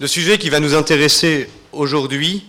Le 0.00 0.06
sujet 0.06 0.38
qui 0.38 0.48
va 0.48 0.58
nous 0.58 0.74
intéresser 0.74 1.48
aujourd'hui 1.70 2.44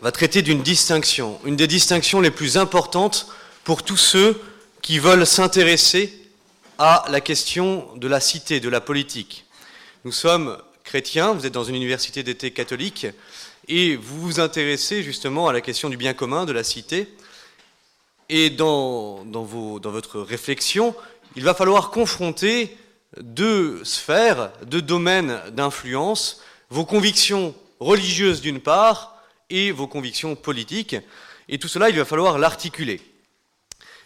va 0.00 0.10
traiter 0.10 0.42
d'une 0.42 0.62
distinction, 0.62 1.38
une 1.44 1.54
des 1.54 1.66
distinctions 1.66 2.20
les 2.20 2.30
plus 2.30 2.56
importantes 2.56 3.28
pour 3.62 3.82
tous 3.82 3.98
ceux 3.98 4.40
qui 4.80 4.98
veulent 4.98 5.26
s'intéresser 5.26 6.12
à 6.78 7.04
la 7.10 7.20
question 7.20 7.86
de 7.96 8.08
la 8.08 8.20
cité, 8.20 8.58
de 8.58 8.68
la 8.68 8.80
politique. 8.80 9.44
Nous 10.04 10.12
sommes 10.12 10.56
chrétiens, 10.82 11.34
vous 11.34 11.46
êtes 11.46 11.52
dans 11.52 11.64
une 11.64 11.76
université 11.76 12.22
d'été 12.22 12.50
catholique, 12.50 13.06
et 13.68 13.96
vous 13.96 14.20
vous 14.20 14.40
intéressez 14.40 15.02
justement 15.02 15.48
à 15.48 15.52
la 15.52 15.60
question 15.60 15.88
du 15.90 15.96
bien 15.96 16.14
commun, 16.14 16.46
de 16.46 16.52
la 16.52 16.64
cité. 16.64 17.06
Et 18.28 18.50
dans, 18.50 19.24
dans, 19.24 19.78
dans 19.78 19.90
votre 19.90 20.20
réflexion, 20.20 20.94
il 21.36 21.44
va 21.44 21.54
falloir 21.54 21.90
confronter 21.90 22.76
deux 23.20 23.84
sphères, 23.84 24.50
deux 24.64 24.82
domaines 24.82 25.40
d'influence, 25.52 26.42
vos 26.70 26.84
convictions 26.84 27.54
religieuses 27.80 28.40
d'une 28.40 28.60
part 28.60 29.16
et 29.50 29.70
vos 29.70 29.86
convictions 29.86 30.36
politiques. 30.36 30.96
Et 31.48 31.58
tout 31.58 31.68
cela, 31.68 31.88
il 31.90 31.96
va 31.96 32.04
falloir 32.04 32.38
l'articuler. 32.38 33.00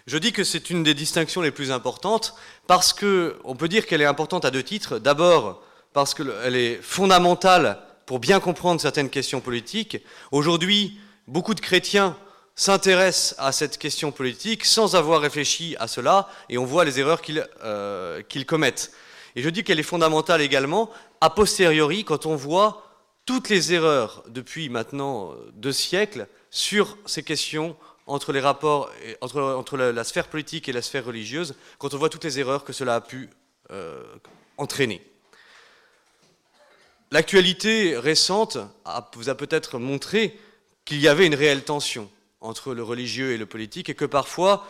Je 0.06 0.18
dis 0.18 0.32
que 0.32 0.44
c'est 0.44 0.70
une 0.70 0.82
des 0.82 0.94
distinctions 0.94 1.40
les 1.40 1.50
plus 1.50 1.70
importantes 1.70 2.34
parce 2.66 2.92
qu'on 2.92 3.56
peut 3.56 3.68
dire 3.68 3.86
qu'elle 3.86 4.02
est 4.02 4.06
importante 4.06 4.44
à 4.44 4.50
deux 4.50 4.62
titres. 4.62 4.98
D'abord, 4.98 5.62
parce 5.92 6.14
qu'elle 6.14 6.56
est 6.56 6.80
fondamentale 6.82 7.78
pour 8.06 8.18
bien 8.18 8.40
comprendre 8.40 8.80
certaines 8.80 9.10
questions 9.10 9.40
politiques. 9.40 9.98
Aujourd'hui, 10.32 10.98
beaucoup 11.26 11.54
de 11.54 11.60
chrétiens 11.60 12.16
s'intéressent 12.60 13.34
à 13.38 13.52
cette 13.52 13.78
question 13.78 14.12
politique 14.12 14.66
sans 14.66 14.94
avoir 14.94 15.22
réfléchi 15.22 15.76
à 15.80 15.88
cela 15.88 16.28
et 16.50 16.58
on 16.58 16.66
voit 16.66 16.84
les 16.84 17.00
erreurs 17.00 17.22
qu'ils 17.22 17.48
euh, 17.64 18.22
commettent. 18.46 18.92
Et 19.34 19.40
je 19.40 19.48
dis 19.48 19.64
qu'elle 19.64 19.80
est 19.80 19.82
fondamentale 19.82 20.42
également 20.42 20.90
a 21.22 21.30
posteriori 21.30 22.04
quand 22.04 22.26
on 22.26 22.36
voit 22.36 22.82
toutes 23.24 23.48
les 23.48 23.72
erreurs 23.72 24.22
depuis 24.28 24.68
maintenant 24.68 25.32
deux 25.54 25.72
siècles 25.72 26.26
sur 26.50 26.98
ces 27.06 27.22
questions 27.22 27.76
entre 28.06 28.30
les 28.30 28.40
rapports 28.40 28.90
entre, 29.22 29.40
entre 29.40 29.78
la, 29.78 30.04
sphère 30.04 30.28
politique 30.28 30.68
et 30.68 30.72
la 30.72 30.82
sphère 30.82 31.06
religieuse, 31.06 31.54
quand 31.78 31.94
on 31.94 31.96
voit 31.96 32.10
toutes 32.10 32.24
les 32.24 32.40
erreurs 32.40 32.64
que 32.64 32.74
cela 32.74 32.96
a 32.96 33.00
pu 33.00 33.30
euh, 33.70 34.02
entraîner. 34.58 35.00
L'actualité 37.10 37.96
récente 37.96 38.58
vous 39.14 39.30
a 39.30 39.34
peut-être 39.34 39.78
montré 39.78 40.38
qu'il 40.84 41.00
y 41.00 41.08
avait 41.08 41.26
une 41.26 41.34
réelle 41.34 41.64
tension 41.64 42.10
entre 42.40 42.74
le 42.74 42.82
religieux 42.82 43.32
et 43.32 43.36
le 43.36 43.46
politique 43.46 43.88
et 43.88 43.94
que 43.94 44.04
parfois 44.04 44.66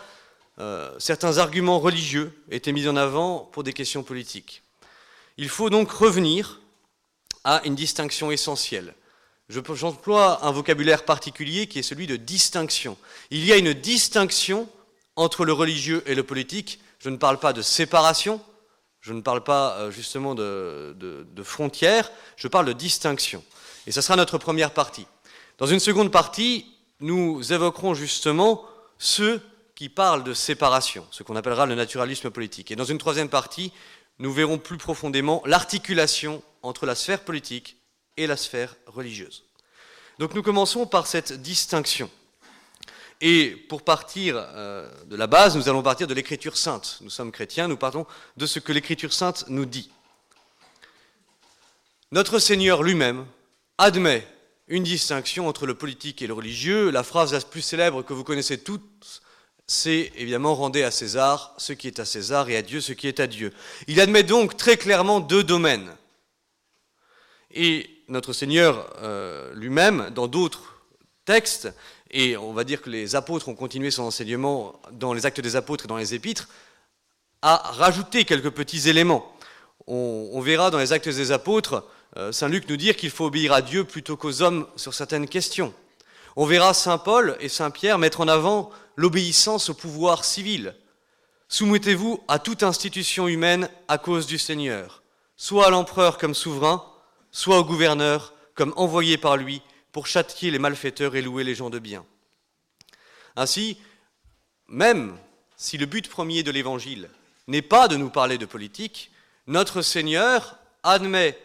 euh, 0.58 0.94
certains 0.98 1.38
arguments 1.38 1.78
religieux 1.78 2.32
étaient 2.50 2.72
mis 2.72 2.88
en 2.88 2.96
avant 2.96 3.48
pour 3.52 3.62
des 3.62 3.72
questions 3.72 4.02
politiques. 4.02 4.62
Il 5.38 5.48
faut 5.48 5.70
donc 5.70 5.91
revenir 5.91 6.60
à 7.44 7.62
une 7.64 7.74
distinction 7.74 8.30
essentielle. 8.30 8.94
J'emploie 9.48 10.44
un 10.44 10.52
vocabulaire 10.52 11.04
particulier 11.04 11.66
qui 11.66 11.78
est 11.78 11.82
celui 11.82 12.06
de 12.06 12.16
distinction. 12.16 12.96
Il 13.30 13.44
y 13.44 13.52
a 13.52 13.56
une 13.56 13.72
distinction 13.72 14.68
entre 15.16 15.44
le 15.44 15.52
religieux 15.52 16.02
et 16.06 16.14
le 16.14 16.22
politique. 16.22 16.80
Je 16.98 17.08
ne 17.08 17.16
parle 17.16 17.38
pas 17.38 17.52
de 17.52 17.62
séparation, 17.62 18.41
je 19.00 19.12
ne 19.12 19.22
parle 19.22 19.42
pas 19.42 19.76
euh, 19.78 19.91
justement 19.91 20.34
de, 20.34 20.94
de 20.98 21.42
frontières, 21.42 22.12
je 22.36 22.48
parle 22.48 22.66
de 22.66 22.72
distinction. 22.72 23.42
Et 23.86 23.92
ce 23.92 24.02
sera 24.02 24.16
notre 24.16 24.38
première 24.38 24.72
partie. 24.72 25.06
Dans 25.58 25.66
une 25.66 25.80
seconde 25.80 26.12
partie, 26.12 26.66
nous 27.01 27.53
évoquerons 27.53 27.95
justement 27.95 28.65
ceux 28.98 29.41
qui 29.75 29.89
parlent 29.89 30.25
de 30.25 30.34
séparation, 30.34 31.06
ce 31.11 31.23
qu'on 31.23 31.37
appellera 31.37 31.67
le 31.67 31.75
naturalisme 31.75 32.31
politique. 32.31 32.70
Et 32.70 32.77
dans 32.77 32.84
une 32.84 32.98
troisième 32.98 33.31
partie, 33.31 33.73
nous 34.19 34.33
verrons 34.33 34.59
plus 34.59 34.77
profondément 34.77 35.43
l'articulation 35.47 36.43
entre 36.62 36.84
la 36.84 36.95
sphère 36.95 37.21
politique 37.21 37.77
et 38.17 38.27
la 38.27 38.37
sphère 38.37 38.77
religieuse. 38.87 39.45
Donc 40.19 40.34
nous 40.34 40.43
commençons 40.43 40.87
par 40.87 41.06
cette 41.06 41.33
distinction. 41.33 42.11
Et 43.23 43.51
pour 43.69 43.83
partir 43.83 44.34
euh, 44.37 44.91
de 45.06 45.16
la 45.16 45.27
base, 45.27 45.56
nous 45.56 45.69
allons 45.69 45.83
partir 45.83 46.06
de 46.06 46.15
l'écriture 46.15 46.56
sainte. 46.56 46.99
Nous 47.00 47.10
sommes 47.10 47.33
chrétiens, 47.33 47.69
nous 47.69 47.77
partons 47.77 48.06
de 48.37 48.47
ce 48.47 48.59
que 48.59 48.72
l'écriture 48.72 49.12
sainte 49.12 49.44
nous 49.49 49.66
dit. 49.66 49.91
Notre 52.12 52.39
Seigneur 52.39 52.83
lui-même 52.83 53.27
admet 53.78 54.27
une 54.70 54.84
distinction 54.84 55.48
entre 55.48 55.66
le 55.66 55.75
politique 55.75 56.22
et 56.22 56.26
le 56.26 56.32
religieux. 56.32 56.91
La 56.91 57.03
phrase 57.03 57.32
la 57.32 57.41
plus 57.41 57.60
célèbre 57.60 58.03
que 58.03 58.14
vous 58.14 58.25
connaissez 58.25 58.56
toutes, 58.58 59.20
c'est 59.66 60.12
évidemment 60.16 60.54
rendez 60.54 60.82
à 60.84 60.91
César 60.91 61.54
ce 61.58 61.72
qui 61.75 61.88
est 61.88 61.98
à 61.98 62.04
César 62.04 62.48
et 62.48 62.56
à 62.56 62.62
Dieu 62.62 62.80
ce 62.80 62.92
qui 62.92 63.09
est 63.09 63.20
à 63.20 63.26
Dieu. 63.26 63.53
Il 63.88 64.00
admet 64.00 64.22
donc 64.22 64.56
très 64.56 64.76
clairement 64.76 65.20
deux 65.20 65.44
domaines. 65.44 65.91
Et 67.53 67.91
notre 68.09 68.32
Seigneur 68.32 68.92
euh, 69.03 69.53
lui-même, 69.54 70.10
dans 70.14 70.28
d'autres 70.28 70.80
textes, 71.25 71.69
et 72.12 72.36
on 72.36 72.53
va 72.53 72.64
dire 72.64 72.80
que 72.80 72.91
les 72.91 73.16
apôtres 73.16 73.48
ont 73.48 73.54
continué 73.54 73.91
son 73.91 74.04
enseignement 74.04 74.80
dans 74.92 75.12
les 75.12 75.26
actes 75.26 75.41
des 75.41 75.56
apôtres 75.56 75.84
et 75.84 75.88
dans 75.88 75.97
les 75.97 76.14
épîtres, 76.14 76.48
a 77.42 77.56
rajouté 77.56 78.25
quelques 78.25 78.50
petits 78.50 78.88
éléments. 78.88 79.32
On, 79.86 80.41
verra 80.41 80.70
dans 80.70 80.78
les 80.78 80.92
actes 80.92 81.09
des 81.09 81.32
apôtres, 81.32 81.84
Saint 82.32 82.48
Luc 82.48 82.69
nous 82.69 82.76
dire 82.76 82.97
qu'il 82.97 83.10
faut 83.10 83.26
obéir 83.26 83.53
à 83.53 83.62
Dieu 83.62 83.84
plutôt 83.84 84.16
qu'aux 84.16 84.43
hommes 84.43 84.66
sur 84.76 84.94
certaines 84.94 85.28
questions. 85.28 85.72
On 86.37 86.44
verra 86.44 86.75
Saint 86.75 86.98
Paul 86.98 87.37
et 87.41 87.48
Saint 87.48 87.71
Pierre 87.71 87.98
mettre 87.98 88.21
en 88.21 88.28
avant 88.28 88.71
l'obéissance 88.97 89.71
au 89.71 89.75
pouvoir 89.75 90.25
civil. 90.25 90.75
Soumettez-vous 91.48 92.22
à 92.28 92.38
toute 92.38 92.62
institution 92.62 93.26
humaine 93.26 93.69
à 93.88 93.98
cause 93.98 94.26
du 94.26 94.38
Seigneur, 94.38 95.03
soit 95.37 95.66
à 95.66 95.71
l'empereur 95.71 96.19
comme 96.19 96.34
souverain, 96.34 96.84
soit 97.32 97.59
au 97.59 97.65
gouverneur 97.65 98.34
comme 98.54 98.72
envoyé 98.77 99.16
par 99.19 99.37
lui 99.37 99.62
pour 99.92 100.06
châtier 100.06 100.50
les 100.50 100.59
malfaiteurs 100.59 101.16
et 101.16 101.22
louer 101.22 101.44
les 101.44 101.54
gens 101.54 101.71
de 101.71 101.78
bien. 101.78 102.04
Ainsi, 103.37 103.78
même 104.69 105.16
si 105.56 105.78
le 105.78 105.87
but 105.87 106.09
premier 106.09 106.42
de 106.42 106.50
l'Évangile 106.50 107.10
n'est 107.48 107.62
pas 107.62 107.88
de 107.88 107.97
nous 107.97 108.10
parler 108.10 108.38
de 108.38 108.47
politique, 108.47 109.10
notre 109.47 109.82
Seigneur 109.82 110.56
admet 110.82 111.37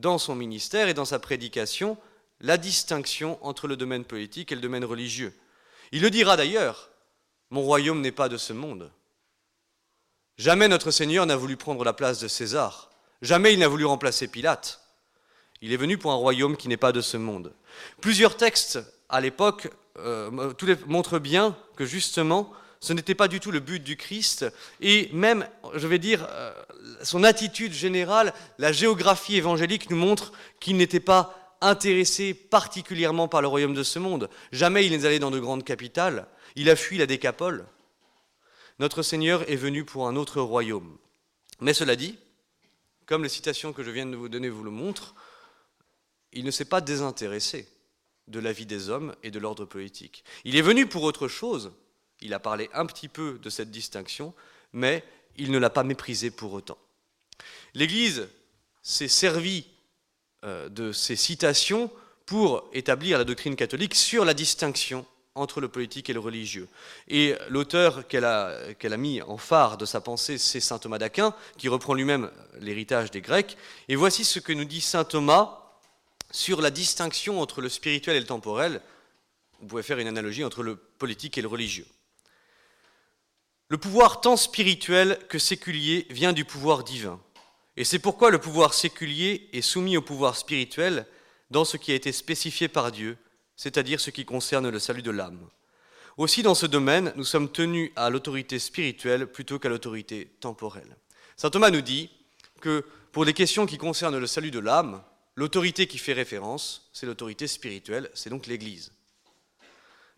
dans 0.00 0.18
son 0.18 0.34
ministère 0.34 0.88
et 0.88 0.94
dans 0.94 1.04
sa 1.04 1.18
prédication 1.18 1.98
la 2.40 2.56
distinction 2.56 3.38
entre 3.44 3.66
le 3.66 3.76
domaine 3.76 4.04
politique 4.04 4.52
et 4.52 4.54
le 4.54 4.60
domaine 4.60 4.84
religieux. 4.84 5.34
Il 5.90 6.02
le 6.02 6.10
dira 6.10 6.36
d'ailleurs, 6.36 6.90
mon 7.50 7.62
royaume 7.62 8.00
n'est 8.00 8.12
pas 8.12 8.28
de 8.28 8.36
ce 8.36 8.52
monde. 8.52 8.90
Jamais 10.36 10.68
notre 10.68 10.92
Seigneur 10.92 11.26
n'a 11.26 11.36
voulu 11.36 11.56
prendre 11.56 11.84
la 11.84 11.92
place 11.92 12.20
de 12.20 12.28
César. 12.28 12.90
Jamais 13.22 13.52
il 13.52 13.58
n'a 13.58 13.66
voulu 13.66 13.84
remplacer 13.84 14.28
Pilate. 14.28 14.80
Il 15.60 15.72
est 15.72 15.76
venu 15.76 15.98
pour 15.98 16.12
un 16.12 16.16
royaume 16.16 16.56
qui 16.56 16.68
n'est 16.68 16.76
pas 16.76 16.92
de 16.92 17.00
ce 17.00 17.16
monde. 17.16 17.52
Plusieurs 18.00 18.36
textes 18.36 18.78
à 19.08 19.20
l'époque 19.20 19.68
euh, 19.96 20.30
montrent 20.86 21.18
bien 21.18 21.56
que 21.74 21.84
justement, 21.84 22.52
ce 22.80 22.92
n'était 22.92 23.14
pas 23.14 23.28
du 23.28 23.40
tout 23.40 23.50
le 23.50 23.60
but 23.60 23.82
du 23.82 23.96
Christ, 23.96 24.46
et 24.80 25.10
même, 25.12 25.48
je 25.74 25.86
vais 25.86 25.98
dire, 25.98 26.26
euh, 26.30 26.52
son 27.02 27.24
attitude 27.24 27.72
générale, 27.72 28.32
la 28.58 28.72
géographie 28.72 29.36
évangélique 29.36 29.90
nous 29.90 29.96
montre 29.96 30.32
qu'il 30.60 30.76
n'était 30.76 31.00
pas 31.00 31.56
intéressé 31.60 32.34
particulièrement 32.34 33.28
par 33.28 33.42
le 33.42 33.48
royaume 33.48 33.74
de 33.74 33.82
ce 33.82 33.98
monde. 33.98 34.30
Jamais 34.52 34.86
il 34.86 34.92
n'est 34.92 35.06
allé 35.06 35.18
dans 35.18 35.30
de 35.30 35.40
grandes 35.40 35.64
capitales. 35.64 36.26
Il 36.56 36.70
a 36.70 36.76
fui 36.76 36.98
la 36.98 37.06
décapole. 37.06 37.66
Notre 38.78 39.02
Seigneur 39.02 39.48
est 39.50 39.56
venu 39.56 39.84
pour 39.84 40.06
un 40.06 40.14
autre 40.14 40.40
royaume. 40.40 40.98
Mais 41.60 41.74
cela 41.74 41.96
dit, 41.96 42.16
comme 43.06 43.24
les 43.24 43.28
citations 43.28 43.72
que 43.72 43.82
je 43.82 43.90
viens 43.90 44.06
de 44.06 44.14
vous 44.14 44.28
donner 44.28 44.48
vous 44.48 44.62
le 44.62 44.70
montrent, 44.70 45.14
il 46.32 46.44
ne 46.44 46.50
s'est 46.50 46.64
pas 46.64 46.80
désintéressé 46.80 47.68
de 48.28 48.38
la 48.38 48.52
vie 48.52 48.66
des 48.66 48.90
hommes 48.90 49.14
et 49.22 49.30
de 49.30 49.38
l'ordre 49.38 49.64
politique. 49.64 50.24
Il 50.44 50.56
est 50.56 50.62
venu 50.62 50.86
pour 50.86 51.02
autre 51.02 51.26
chose. 51.26 51.72
Il 52.20 52.34
a 52.34 52.40
parlé 52.40 52.68
un 52.74 52.86
petit 52.86 53.08
peu 53.08 53.38
de 53.42 53.50
cette 53.50 53.70
distinction, 53.70 54.34
mais 54.72 55.04
il 55.36 55.50
ne 55.50 55.58
l'a 55.58 55.70
pas 55.70 55.84
méprisé 55.84 56.30
pour 56.30 56.52
autant. 56.52 56.78
L'Église 57.74 58.28
s'est 58.82 59.08
servie 59.08 59.66
euh, 60.44 60.68
de 60.68 60.92
ces 60.92 61.16
citations 61.16 61.90
pour 62.26 62.68
établir 62.72 63.18
la 63.18 63.24
doctrine 63.24 63.56
catholique 63.56 63.94
sur 63.94 64.24
la 64.24 64.34
distinction 64.34 65.06
entre 65.34 65.60
le 65.60 65.68
politique 65.68 66.10
et 66.10 66.12
le 66.12 66.20
religieux. 66.20 66.68
Et 67.06 67.34
l'auteur 67.48 68.06
qu'elle 68.08 68.24
a, 68.24 68.74
qu'elle 68.78 68.92
a 68.92 68.98
mis 68.98 69.22
en 69.22 69.38
phare 69.38 69.78
de 69.78 69.86
sa 69.86 70.00
pensée, 70.00 70.36
c'est 70.36 70.60
saint 70.60 70.78
Thomas 70.78 70.98
d'Aquin, 70.98 71.34
qui 71.56 71.68
reprend 71.68 71.94
lui-même 71.94 72.30
l'héritage 72.60 73.10
des 73.10 73.20
Grecs. 73.20 73.56
Et 73.88 73.96
voici 73.96 74.24
ce 74.24 74.40
que 74.40 74.52
nous 74.52 74.64
dit 74.64 74.80
saint 74.80 75.04
Thomas 75.04 75.58
sur 76.30 76.60
la 76.60 76.70
distinction 76.70 77.40
entre 77.40 77.60
le 77.60 77.68
spirituel 77.68 78.16
et 78.16 78.20
le 78.20 78.26
temporel. 78.26 78.82
Vous 79.60 79.68
pouvez 79.68 79.82
faire 79.82 79.98
une 79.98 80.08
analogie 80.08 80.44
entre 80.44 80.62
le 80.62 80.76
politique 80.76 81.38
et 81.38 81.42
le 81.42 81.48
religieux. 81.48 81.86
Le 83.68 83.78
pouvoir 83.78 84.20
tant 84.20 84.36
spirituel 84.36 85.18
que 85.28 85.38
séculier 85.38 86.06
vient 86.10 86.32
du 86.32 86.44
pouvoir 86.44 86.84
divin. 86.84 87.20
Et 87.76 87.84
c'est 87.84 87.98
pourquoi 87.98 88.30
le 88.30 88.38
pouvoir 88.38 88.74
séculier 88.74 89.48
est 89.52 89.62
soumis 89.62 89.96
au 89.96 90.02
pouvoir 90.02 90.36
spirituel 90.36 91.06
dans 91.50 91.64
ce 91.64 91.76
qui 91.76 91.92
a 91.92 91.94
été 91.94 92.12
spécifié 92.12 92.68
par 92.68 92.90
Dieu, 92.92 93.16
c'est-à-dire 93.56 94.00
ce 94.00 94.10
qui 94.10 94.24
concerne 94.24 94.68
le 94.68 94.78
salut 94.78 95.02
de 95.02 95.10
l'âme. 95.10 95.48
Aussi, 96.16 96.42
dans 96.42 96.54
ce 96.54 96.66
domaine, 96.66 97.12
nous 97.16 97.24
sommes 97.24 97.50
tenus 97.50 97.90
à 97.94 98.10
l'autorité 98.10 98.58
spirituelle 98.58 99.26
plutôt 99.26 99.58
qu'à 99.58 99.68
l'autorité 99.68 100.30
temporelle. 100.40 100.96
Saint 101.36 101.50
Thomas 101.50 101.70
nous 101.70 101.82
dit 101.82 102.10
que 102.60 102.84
pour 103.12 103.24
les 103.24 103.34
questions 103.34 103.66
qui 103.66 103.78
concernent 103.78 104.18
le 104.18 104.26
salut 104.26 104.50
de 104.50 104.58
l'âme, 104.58 105.02
L'autorité 105.38 105.86
qui 105.86 105.98
fait 105.98 106.14
référence, 106.14 106.90
c'est 106.92 107.06
l'autorité 107.06 107.46
spirituelle, 107.46 108.10
c'est 108.12 108.28
donc 108.28 108.48
l'Église. 108.48 108.90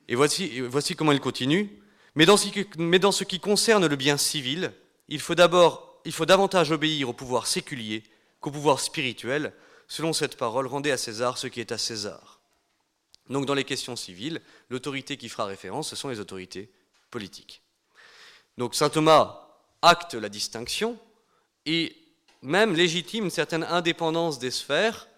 Et 0.09 0.15
voici, 0.15 0.61
voici 0.61 0.97
comment 0.97 1.13
il 1.13 1.21
continue. 1.21 1.69
Mais 2.15 2.27
dans, 2.27 2.37
ce 2.37 3.25
qui, 3.25 3.41
concerne 3.41 3.87
le 3.87 3.97
bien 3.97 4.17
civil, 4.17 4.73
il 5.09 5.21
faut 5.21 5.35
d'abord, 5.35 6.01
il 6.05 6.13
faut 6.13 6.27
davantage 6.27 6.73
obéir 6.73 7.09
au 7.09 7.13
pouvoir 7.13 7.47
séculier 7.47 8.03
qu'au 8.41 8.51
pouvoir 8.51 8.81
spirituel. 8.81 9.53
Selon 9.87 10.13
cette 10.13 10.37
parole, 10.37 10.67
rendez 10.67 10.91
à 10.91 10.97
César 10.97 11.39
ce 11.39 11.47
qui 11.47 11.61
est 11.61 11.73
à 11.73 11.79
César. 11.79 12.41
Donc 13.29 13.47
dans 13.47 13.55
les 13.55 13.65
questions 13.65 13.97
civiles, 13.97 14.41
l'autorité 14.71 15.17
qui 15.17 15.29
fera 15.29 15.45
référence, 15.45 15.89
ce 15.91 15.97
sont 15.97 16.09
les 16.09 16.21
autorités 16.21 16.71
politiques. 17.11 17.63
Donc 18.59 18.75
saint 18.75 18.91
Thomas 18.91 19.49
acte 19.83 20.15
la 20.15 20.29
distinction 20.29 20.99
et 21.65 21.97
même 22.43 22.75
légitime 22.75 23.25
une 23.25 23.31
certaine 23.31 23.65
indépendance 23.65 24.39
des 24.39 24.51
sphères 24.51 25.09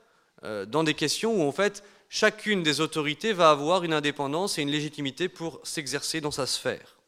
euh, 0.44 0.66
dans 0.66 0.84
des 0.84 0.94
questions 0.94 1.34
où 1.34 1.48
en 1.48 1.52
fait 1.52 1.82
chacune 2.12 2.62
des 2.62 2.82
autorités 2.82 3.32
va 3.32 3.48
avoir 3.48 3.84
une 3.84 3.94
indépendance 3.94 4.58
et 4.58 4.62
une 4.62 4.70
légitimité 4.70 5.30
pour 5.30 5.60
s'exercer 5.64 6.20
dans 6.20 6.30
sa 6.30 6.46
sphère. 6.46 6.98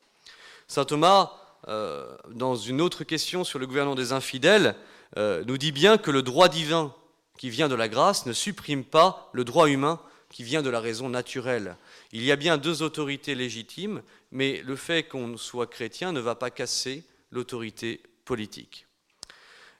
Saint 0.67 0.87
Thomas, 0.87 1.31
euh, 1.69 2.17
dans 2.31 2.57
une 2.57 2.81
autre 2.81 3.05
question 3.05 3.45
sur 3.45 3.59
le 3.59 3.67
gouvernement 3.67 3.97
des 3.97 4.13
infidèles, 4.13 4.75
euh, 5.19 5.45
nous 5.47 5.59
dit 5.59 5.73
bien 5.73 5.99
que 5.99 6.11
le 6.11 6.23
droit 6.23 6.49
divin 6.49 6.95
qui 7.37 7.51
vient 7.51 7.69
de 7.69 7.75
la 7.75 7.91
grâce 7.91 8.25
ne 8.25 8.33
supprime 8.33 8.83
pas 8.83 9.29
le 9.35 9.45
droit 9.45 9.69
humain 9.69 10.01
qui 10.31 10.43
vient 10.43 10.63
de 10.63 10.71
la 10.71 10.81
raison 10.81 11.11
naturelle. 11.11 11.77
Il 12.13 12.25
y 12.25 12.33
a 12.33 12.37
bien 12.37 12.57
deux 12.57 12.83
autorités 12.83 13.35
légitimes, 13.35 14.03
mais 14.33 14.63
le 14.65 14.75
fait 14.75 15.03
qu'on 15.03 15.37
soit 15.37 15.67
chrétien 15.67 16.13
ne 16.13 16.21
va 16.21 16.35
pas 16.35 16.51
casser 16.51 17.05
l'autorité 17.31 18.01
politique. 18.25 18.87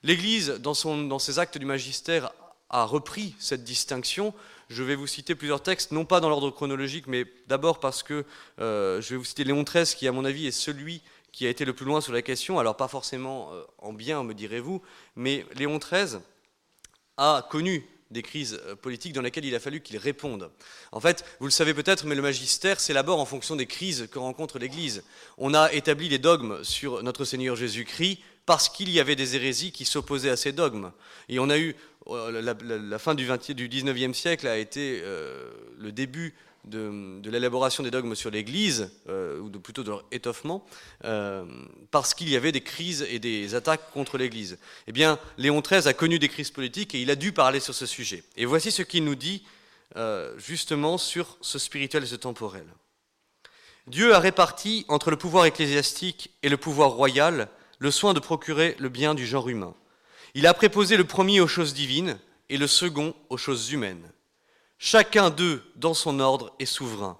L'Église, 0.03 0.59
dans, 0.59 0.75
dans, 1.07 1.19
ses 1.19 1.39
actes 1.39 1.57
du 1.57 1.65
magistère, 1.65 2.31
a 2.69 2.85
repris 2.85 3.35
cette 3.39 3.63
distinction. 3.63 4.35
Je 4.69 4.83
vais 4.83 4.95
vous 4.95 5.07
citer 5.07 5.35
plusieurs 5.35 5.61
textes, 5.61 5.91
non 5.91 6.05
pas 6.05 6.19
dans 6.19 6.29
l'ordre 6.29 6.49
chronologique, 6.49 7.07
mais 7.07 7.25
d'abord 7.47 7.79
parce 7.79 8.01
que 8.01 8.25
euh, 8.59 9.01
je 9.01 9.09
vais 9.11 9.17
vous 9.17 9.25
citer 9.25 9.43
Léon 9.43 9.63
XIII, 9.63 9.95
qui, 9.95 10.07
à 10.07 10.11
mon 10.11 10.25
avis, 10.25 10.47
est 10.47 10.51
celui 10.51 11.01
qui 11.31 11.45
a 11.45 11.49
été 11.49 11.65
le 11.65 11.73
plus 11.73 11.85
loin 11.85 12.01
sur 12.01 12.13
la 12.13 12.21
question. 12.21 12.59
Alors, 12.59 12.75
pas 12.77 12.87
forcément 12.87 13.51
euh, 13.53 13.63
en 13.77 13.93
bien, 13.93 14.23
me 14.23 14.33
direz-vous, 14.33 14.81
mais 15.15 15.45
Léon 15.55 15.77
XIII 15.77 16.19
a 17.17 17.47
connu 17.49 17.87
des 18.11 18.21
crises 18.21 18.59
euh, 18.65 18.75
politiques 18.75 19.13
dans 19.13 19.21
lesquelles 19.21 19.45
il 19.45 19.53
a 19.55 19.59
fallu 19.59 19.81
qu'il 19.81 19.97
réponde. 19.97 20.49
En 20.91 20.99
fait, 20.99 21.25
vous 21.39 21.45
le 21.45 21.51
savez 21.51 21.73
peut-être, 21.73 22.05
mais 22.05 22.15
le 22.15 22.21
magistère 22.21 22.79
s'élabore 22.79 23.19
en 23.19 23.25
fonction 23.25 23.55
des 23.55 23.65
crises 23.67 24.07
que 24.11 24.19
rencontre 24.19 24.59
l'Église. 24.59 25.03
On 25.37 25.53
a 25.53 25.71
établi 25.73 26.09
les 26.09 26.19
dogmes 26.19 26.63
sur 26.63 27.03
notre 27.03 27.25
Seigneur 27.25 27.55
Jésus-Christ 27.55 28.19
parce 28.45 28.69
qu'il 28.69 28.89
y 28.89 28.99
avait 28.99 29.15
des 29.15 29.35
hérésies 29.35 29.71
qui 29.71 29.85
s'opposaient 29.85 30.29
à 30.29 30.37
ces 30.37 30.51
dogmes. 30.51 30.91
Et 31.29 31.39
on 31.39 31.49
a 31.49 31.57
eu, 31.57 31.75
euh, 32.07 32.41
la, 32.41 32.99
fin 32.99 33.15
du, 33.15 33.25
20, 33.25 33.51
du 33.51 33.67
19e 33.67 34.13
siècle 34.13 34.47
a 34.47 34.57
été 34.57 35.01
euh, 35.03 35.49
le 35.77 35.91
début 35.91 36.35
de, 36.65 37.21
l'élaboration 37.29 37.83
des 37.83 37.91
dogmes 37.91 38.15
sur 38.15 38.31
l'Église, 38.31 38.91
euh, 39.07 39.39
ou 39.39 39.49
plutôt 39.49 39.83
de 39.83 39.89
leur 39.89 40.05
étoffement, 40.11 40.65
parce 41.91 42.13
qu'il 42.13 42.29
y 42.29 42.35
avait 42.35 42.51
des 42.51 42.61
crises 42.61 43.05
et 43.09 43.19
des 43.19 43.53
attaques 43.55 43.91
contre 43.91 44.17
l'Église. 44.17 44.57
Eh 44.87 44.91
bien, 44.91 45.19
Léon 45.37 45.61
XIII 45.61 45.87
a 45.87 45.93
connu 45.93 46.19
des 46.19 46.29
crises 46.29 46.51
politiques 46.51 46.95
et 46.95 47.01
il 47.01 47.11
a 47.11 47.15
dû 47.15 47.31
parler 47.31 47.59
sur 47.59 47.75
ce 47.75 47.85
sujet. 47.85 48.23
Et 48.35 48.45
voici 48.45 48.71
ce 48.71 48.81
qu'il 48.81 49.03
nous 49.03 49.15
dit 49.15 49.43
justement 50.37 50.97
sur 50.97 51.37
ce 51.41 51.59
spirituel 51.59 52.03
et 52.03 52.07
ce 52.07 52.15
temporel. 52.15 52.65
Dieu 53.87 54.15
a 54.15 54.19
réparti 54.19 54.85
entre 54.87 55.11
le 55.11 55.17
pouvoir 55.17 55.45
ecclésiastique 55.45 56.31
et 56.41 56.49
le 56.49 56.57
pouvoir 56.57 56.89
royal 56.89 57.47
le 57.77 57.91
soin 57.91 58.13
de 58.15 58.19
procurer 58.19 58.75
le 58.79 58.89
bien 58.89 59.13
du 59.13 59.27
genre 59.27 59.47
humain. 59.47 59.75
Il 60.37 60.47
a 60.47 60.53
préposé 60.53 60.97
le 60.97 61.05
premier 61.05 61.39
aux 61.39 61.47
choses 61.47 61.73
divines 61.73 62.19
et 62.49 62.57
le 62.57 62.67
second 62.67 63.15
aux 63.29 63.37
choses 63.37 63.71
humaines. 63.71 64.11
Chacun 64.77 65.29
d'eux, 65.29 65.63
dans 65.77 65.93
son 65.93 66.19
ordre, 66.19 66.53
est 66.59 66.65
souverain. 66.65 67.17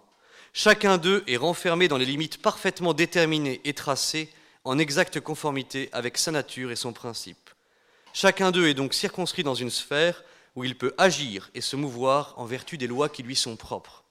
Chacun 0.52 0.98
d'eux 0.98 1.24
est 1.26 1.38
renfermé 1.38 1.88
dans 1.88 1.98
les 1.98 2.04
limites 2.04 2.42
parfaitement 2.42 2.94
déterminées 2.94 3.62
et 3.64 3.74
tracées 3.74 4.30
en 4.66 4.78
exacte 4.78 5.22
conformité 5.22 5.88
avec 5.94 6.18
sa 6.18 6.32
nature 6.32 6.72
et 6.72 6.76
son 6.76 6.92
principe. 6.92 7.52
Chacun 8.14 8.52
d'eux 8.52 8.68
est 8.68 8.74
donc 8.74 8.94
circonscrit 8.94 9.44
dans 9.44 9.56
une 9.56 9.70
sphère 9.70 10.22
où 10.58 10.66
il 10.66 10.78
peut 10.78 10.94
agir 10.98 11.50
et 11.54 11.62
se 11.62 11.78
mouvoir 11.78 12.34
en 12.36 12.44
vertu 12.44 12.78
des 12.78 12.88
lois 12.88 13.08
qui 13.08 13.24
lui 13.24 13.38
sont 13.38 13.56
propres. 13.56 14.04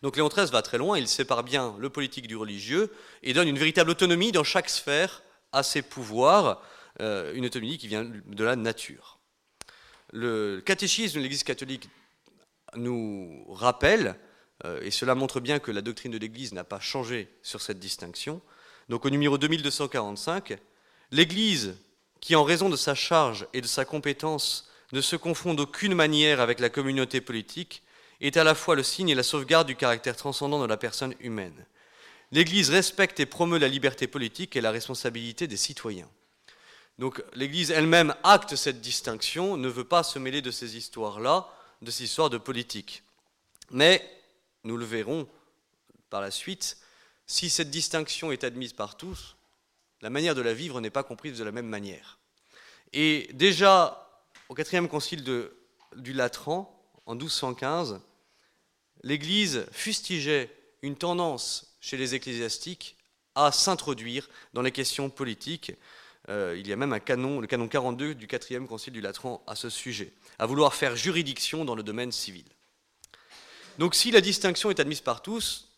Donc 0.00 0.16
Léon 0.16 0.28
XIII 0.28 0.46
va 0.46 0.62
très 0.62 0.78
loin, 0.78 0.96
il 0.96 1.06
sépare 1.06 1.42
bien 1.42 1.74
le 1.78 1.90
politique 1.90 2.28
du 2.28 2.36
religieux 2.36 2.90
et 3.22 3.34
donne 3.34 3.48
une 3.48 3.58
véritable 3.58 3.90
autonomie 3.90 4.32
dans 4.32 4.44
chaque 4.44 4.70
sphère 4.70 5.22
à 5.52 5.62
ses 5.62 5.82
pouvoirs, 5.82 6.62
euh, 7.00 7.32
une 7.34 7.46
autonomie 7.46 7.78
qui 7.78 7.88
vient 7.88 8.04
de 8.04 8.44
la 8.44 8.56
nature. 8.56 9.18
Le 10.12 10.60
catéchisme 10.60 11.16
de 11.16 11.22
l'Église 11.22 11.44
catholique 11.44 11.88
nous 12.76 13.44
rappelle, 13.48 14.16
euh, 14.64 14.80
et 14.82 14.90
cela 14.90 15.14
montre 15.14 15.40
bien 15.40 15.58
que 15.58 15.70
la 15.70 15.82
doctrine 15.82 16.12
de 16.12 16.18
l'Église 16.18 16.52
n'a 16.52 16.64
pas 16.64 16.80
changé 16.80 17.28
sur 17.42 17.60
cette 17.62 17.78
distinction, 17.78 18.40
donc 18.88 19.04
au 19.04 19.10
numéro 19.10 19.38
2245, 19.38 20.58
l'Église, 21.10 21.76
qui 22.20 22.36
en 22.36 22.44
raison 22.44 22.68
de 22.68 22.76
sa 22.76 22.94
charge 22.94 23.46
et 23.54 23.60
de 23.60 23.66
sa 23.66 23.84
compétence 23.84 24.68
ne 24.92 25.00
se 25.00 25.16
confond 25.16 25.54
d'aucune 25.54 25.94
manière 25.94 26.40
avec 26.40 26.60
la 26.60 26.68
communauté 26.68 27.20
politique, 27.20 27.82
est 28.20 28.36
à 28.36 28.44
la 28.44 28.54
fois 28.54 28.74
le 28.74 28.82
signe 28.82 29.08
et 29.08 29.14
la 29.14 29.22
sauvegarde 29.22 29.66
du 29.66 29.76
caractère 29.76 30.16
transcendant 30.16 30.60
de 30.60 30.66
la 30.66 30.76
personne 30.76 31.14
humaine. 31.20 31.64
L'Église 32.32 32.70
respecte 32.70 33.18
et 33.20 33.26
promeut 33.26 33.58
la 33.58 33.68
liberté 33.68 34.06
politique 34.06 34.54
et 34.54 34.60
la 34.60 34.70
responsabilité 34.70 35.46
des 35.46 35.56
citoyens. 35.56 36.08
Donc 37.00 37.24
l'Église 37.32 37.70
elle-même 37.70 38.14
acte 38.24 38.56
cette 38.56 38.82
distinction, 38.82 39.56
ne 39.56 39.68
veut 39.68 39.84
pas 39.84 40.02
se 40.02 40.18
mêler 40.18 40.42
de 40.42 40.50
ces 40.50 40.76
histoires-là, 40.76 41.48
de 41.80 41.90
cette 41.90 42.04
histoire 42.04 42.28
de 42.28 42.36
politique. 42.36 43.02
Mais, 43.70 44.06
nous 44.64 44.76
le 44.76 44.84
verrons 44.84 45.26
par 46.10 46.20
la 46.20 46.30
suite, 46.30 46.76
si 47.26 47.48
cette 47.48 47.70
distinction 47.70 48.32
est 48.32 48.44
admise 48.44 48.74
par 48.74 48.98
tous, 48.98 49.36
la 50.02 50.10
manière 50.10 50.34
de 50.34 50.42
la 50.42 50.52
vivre 50.52 50.78
n'est 50.82 50.90
pas 50.90 51.02
comprise 51.02 51.38
de 51.38 51.44
la 51.44 51.52
même 51.52 51.68
manière. 51.68 52.18
Et 52.92 53.30
déjà, 53.32 54.22
au 54.50 54.54
quatrième 54.54 54.88
concile 54.88 55.24
du 55.96 56.12
Latran, 56.12 56.70
en 57.06 57.14
1215, 57.14 57.98
l'Église 59.04 59.64
fustigeait 59.72 60.54
une 60.82 60.96
tendance 60.96 61.78
chez 61.80 61.96
les 61.96 62.14
ecclésiastiques 62.14 62.98
à 63.34 63.52
s'introduire 63.52 64.28
dans 64.52 64.60
les 64.60 64.72
questions 64.72 65.08
politiques. 65.08 65.72
Euh, 66.30 66.56
il 66.58 66.66
y 66.68 66.72
a 66.72 66.76
même 66.76 66.92
un 66.92 67.00
canon, 67.00 67.40
le 67.40 67.46
canon 67.46 67.68
42 67.68 68.14
du 68.14 68.26
quatrième 68.26 68.66
concile 68.68 68.92
du 68.92 69.00
Latran 69.00 69.42
à 69.46 69.56
ce 69.56 69.68
sujet 69.68 70.12
à 70.38 70.46
vouloir 70.46 70.74
faire 70.74 70.96
juridiction 70.96 71.64
dans 71.64 71.74
le 71.74 71.82
domaine 71.82 72.12
civil. 72.12 72.44
Donc 73.78 73.94
si 73.94 74.10
la 74.10 74.20
distinction 74.20 74.70
est 74.70 74.80
admise 74.80 75.00
par 75.00 75.22
tous, 75.22 75.70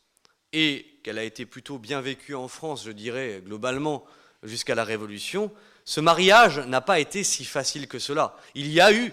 et 0.53 0.87
qu'elle 1.03 1.19
a 1.19 1.25
été 1.25 1.47
plutôt 1.47 1.79
bien 1.79 2.01
vécue 2.01 2.35
en 2.35 2.49
France, 2.49 2.85
je 2.85 2.93
dirais, 2.93 3.43
globalement, 3.45 4.05
jusqu'à 4.43 4.75
la 4.75 4.85
Révolution, 4.85 5.51
ce 5.85 6.01
mariage 6.01 6.59
n'a 6.61 6.81
pas 6.81 7.01
été 7.01 7.25
si 7.25 7.45
facile 7.45 7.89
que 7.89 7.99
cela. 7.99 8.37
Il 8.55 8.71
y 8.71 8.81
a 8.81 8.93
eu 8.93 9.13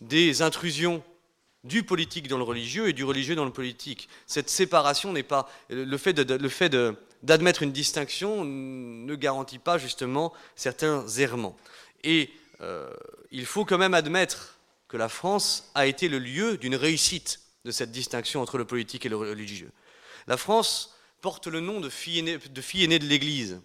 des 0.00 0.42
intrusions 0.42 1.02
du 1.64 1.82
politique 1.82 2.28
dans 2.28 2.38
le 2.38 2.44
religieux 2.44 2.88
et 2.88 2.92
du 2.92 3.04
religieux 3.04 3.34
dans 3.34 3.44
le 3.44 3.52
politique. 3.52 4.08
Cette 4.26 4.48
séparation 4.48 5.12
n'est 5.12 5.22
pas... 5.22 5.50
Le 5.68 5.98
fait, 5.98 6.14
d'admettre 7.22 7.62
une 7.62 7.72
distinction 7.72 8.44
ne 8.44 9.14
garantit 9.14 9.58
pas 9.58 9.78
justement 9.78 10.32
certains 10.56 11.06
errements. 11.08 11.56
Et 12.04 12.30
euh, 12.60 12.90
il 13.30 13.46
faut 13.46 13.64
quand 13.64 13.78
même 13.78 13.94
admettre 13.94 14.58
que 14.88 14.96
la 14.96 15.08
France 15.08 15.70
a 15.74 15.86
été 15.86 16.08
le 16.08 16.18
lieu 16.18 16.56
d'une 16.56 16.74
réussite 16.74 17.40
de 17.64 17.70
cette 17.70 17.92
distinction 17.92 18.40
entre 18.40 18.58
le 18.58 18.64
politique 18.64 19.06
et 19.06 19.08
le 19.08 19.16
religieux. 19.16 19.70
La 20.26 20.36
France 20.36 20.94
porte 21.20 21.46
le 21.46 21.60
nom 21.60 21.80
de 21.80 21.88
fille 21.88 22.18
aînée 22.18 22.98
de, 22.98 23.04
l'Église. 23.04 23.60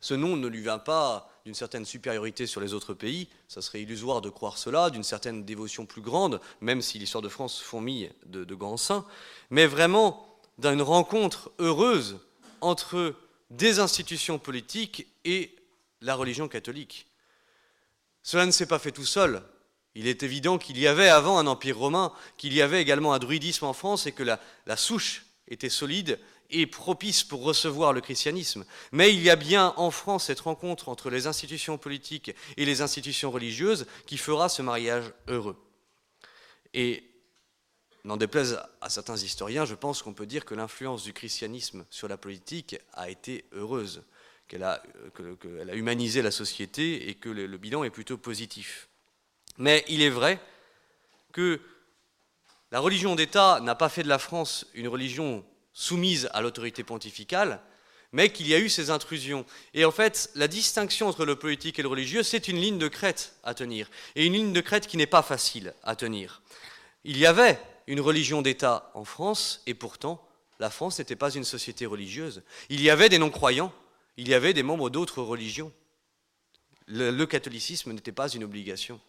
Ce 0.00 0.14
nom 0.14 0.36
ne 0.36 0.48
lui 0.48 0.60
vient 0.60 0.78
pas 0.78 1.30
d'une 1.44 1.54
certaine 1.54 1.84
supériorité 1.84 2.46
sur 2.46 2.60
les 2.60 2.74
autres 2.74 2.94
pays, 2.94 3.28
ça 3.48 3.62
serait 3.62 3.80
illusoire 3.80 4.20
de 4.20 4.28
croire 4.28 4.58
cela, 4.58 4.90
d'une 4.90 5.02
certaine 5.02 5.44
dévotion 5.44 5.86
plus 5.86 6.02
grande, 6.02 6.40
même 6.60 6.82
si 6.82 6.98
l'histoire 6.98 7.22
de 7.22 7.28
France 7.28 7.60
fourmille 7.60 8.12
de, 8.26 8.44
de 8.44 8.54
grands 8.54 8.76
saints, 8.76 9.06
mais 9.50 9.66
vraiment 9.66 10.38
d'une 10.58 10.82
rencontre 10.82 11.50
heureuse 11.58 12.18
entre 12.60 13.14
des 13.50 13.78
institutions 13.78 14.38
politiques 14.38 15.06
et 15.24 15.56
la 16.00 16.14
religion 16.14 16.48
catholique. 16.48 17.06
Cela 18.22 18.46
ne 18.46 18.50
s'est 18.50 18.66
pas 18.66 18.78
fait 18.78 18.92
tout 18.92 19.06
seul. 19.06 19.42
Il 19.94 20.06
est 20.06 20.22
évident 20.22 20.58
qu'il 20.58 20.78
y 20.78 20.86
avait 20.86 21.08
avant 21.08 21.38
un 21.38 21.46
empire 21.46 21.78
romain, 21.78 22.12
qu'il 22.36 22.52
y 22.52 22.62
avait 22.62 22.80
également 22.80 23.14
un 23.14 23.18
druidisme 23.18 23.64
en 23.64 23.72
France 23.72 24.06
et 24.06 24.12
que 24.12 24.22
la, 24.22 24.76
souche 24.76 25.24
était 25.48 25.70
solide 25.70 26.20
et 26.50 26.66
propice 26.66 27.24
pour 27.24 27.42
recevoir 27.42 27.92
le 27.92 28.00
christianisme. 28.00 28.64
Mais 28.92 29.12
il 29.12 29.22
y 29.22 29.30
a 29.30 29.36
bien 29.36 29.74
en 29.76 29.90
France 29.90 30.26
cette 30.26 30.40
rencontre 30.40 30.88
entre 30.88 31.10
les 31.10 31.26
institutions 31.26 31.78
politiques 31.78 32.34
et 32.56 32.64
les 32.64 32.80
institutions 32.80 33.30
religieuses 33.30 33.86
qui 34.06 34.18
fera 34.18 34.48
ce 34.48 34.62
mariage 34.62 35.12
heureux. 35.26 35.56
Et 36.74 37.07
n'en 38.08 38.16
déplaise 38.16 38.58
à 38.80 38.88
certains 38.88 39.16
historiens, 39.16 39.66
je 39.66 39.74
pense 39.74 40.02
qu'on 40.02 40.14
peut 40.14 40.26
dire 40.26 40.44
que 40.44 40.54
l'influence 40.54 41.04
du 41.04 41.12
christianisme 41.12 41.84
sur 41.90 42.08
la 42.08 42.16
politique 42.16 42.78
a 42.94 43.10
été 43.10 43.44
heureuse, 43.52 44.02
qu'elle 44.48 44.64
a, 44.64 44.82
humanisé 45.74 46.22
la 46.22 46.30
société 46.30 47.10
et 47.10 47.14
que 47.14 47.28
le 47.28 47.56
bilan 47.58 47.84
est 47.84 47.90
plutôt 47.90 48.16
positif. 48.16 48.88
Mais 49.58 49.84
il 49.88 50.00
est 50.00 50.10
vrai 50.10 50.40
que 51.32 51.60
la 52.70 52.80
religion 52.80 53.14
d'État 53.14 53.60
n'a 53.60 53.74
pas 53.74 53.90
fait 53.90 54.02
de 54.02 54.08
la 54.08 54.18
France 54.18 54.66
une 54.72 54.88
religion 54.88 55.44
soumise 55.74 56.30
à 56.32 56.40
l'autorité 56.40 56.84
pontificale, 56.84 57.60
mais 58.12 58.32
qu'il 58.32 58.48
y 58.48 58.54
a 58.54 58.58
eu 58.58 58.70
ces 58.70 58.88
intrusions. 58.88 59.44
Et 59.74 59.84
en 59.84 59.90
fait, 59.90 60.30
la 60.34 60.48
distinction 60.48 61.08
entre 61.08 61.26
le 61.26 61.36
politique 61.36 61.78
et 61.78 61.82
le 61.82 61.88
religieux, 61.88 62.22
c'est 62.22 62.48
une 62.48 62.56
ligne 62.56 62.78
de 62.78 62.88
crête 62.88 63.34
à 63.44 63.52
tenir, 63.52 63.90
et 64.16 64.24
une 64.24 64.32
ligne 64.32 64.52
de 64.54 64.60
crête 64.62 64.86
qui 64.86 64.96
n'est 64.96 65.06
pas 65.06 65.22
facile 65.22 65.74
à 65.82 65.94
tenir. 65.94 66.40
Il 67.04 67.18
y 67.18 67.26
avait 67.26 67.60
une 67.88 68.00
religion 68.00 68.42
d'État 68.42 68.90
en 68.94 69.04
France, 69.04 69.62
et 69.66 69.72
pourtant, 69.72 70.22
la 70.60 70.68
France 70.68 70.98
n'était 70.98 71.16
pas 71.16 71.30
une 71.30 71.42
société 71.44 71.86
religieuse. 71.86 72.42
Il 72.68 72.82
y 72.82 72.90
avait 72.90 73.08
des 73.08 73.18
non-croyants, 73.18 73.72
il 74.18 74.28
y 74.28 74.34
avait 74.34 74.52
des 74.52 74.62
membres 74.62 74.90
d'autres 74.90 75.22
religions. 75.22 75.72
Le, 76.86 77.24
catholicisme 77.24 77.92
n'était 77.92 78.12
pas 78.12 78.28
une 78.28 78.44
obligation. 78.44 79.00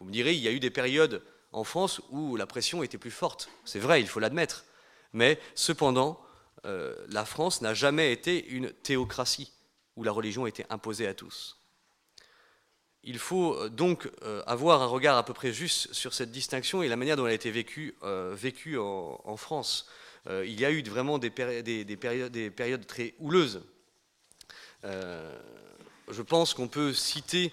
Vous 0.00 0.06
me 0.06 0.12
direz, 0.12 0.34
il 0.34 0.40
y 0.40 0.48
a 0.48 0.52
eu 0.52 0.60
des 0.60 0.70
périodes 0.70 1.22
en 1.52 1.62
France 1.62 2.00
où 2.10 2.36
la 2.36 2.46
pression 2.46 2.82
était 2.82 2.98
plus 2.98 3.10
forte. 3.10 3.48
C'est 3.64 3.78
vrai, 3.78 4.00
il 4.00 4.08
faut 4.08 4.20
l'admettre. 4.20 4.64
Mais 5.12 5.38
cependant, 5.54 6.20
euh, 6.64 6.96
la 7.08 7.24
France 7.24 7.60
n'a 7.60 7.72
jamais 7.74 8.12
été 8.12 8.48
une 8.48 8.72
théocratie 8.72 9.52
où 9.96 10.02
la 10.02 10.12
religion 10.12 10.46
était 10.46 10.66
imposée 10.70 11.06
à 11.06 11.14
tous. 11.14 11.61
Il 13.04 13.18
faut 13.18 13.54
euh, 13.54 13.68
donc 13.68 14.08
euh, 14.22 14.42
avoir 14.46 14.82
un 14.82 14.86
regard 14.86 15.16
à 15.16 15.24
peu 15.24 15.34
près 15.34 15.52
juste 15.52 15.92
sur 15.92 16.14
cette 16.14 16.30
distinction 16.30 16.82
et 16.82 16.88
la 16.88 16.96
manière 16.96 17.16
dont 17.16 17.26
elle 17.26 17.32
a 17.32 17.34
été 17.34 17.50
vécue, 17.50 17.96
en, 18.78 19.36
France. 19.36 19.88
il 20.28 20.58
y 20.60 20.64
a 20.64 20.70
eu 20.70 20.82
vraiment 20.82 21.18
des, 21.18 21.30
périodes, 21.30 21.64
des 21.64 22.50
périodes, 22.50 22.86
très 22.86 23.14
houleuses. 23.18 23.62
je 24.84 26.22
pense 26.22 26.54
qu'on 26.54 26.68
peut 26.68 26.92
citer 26.92 27.52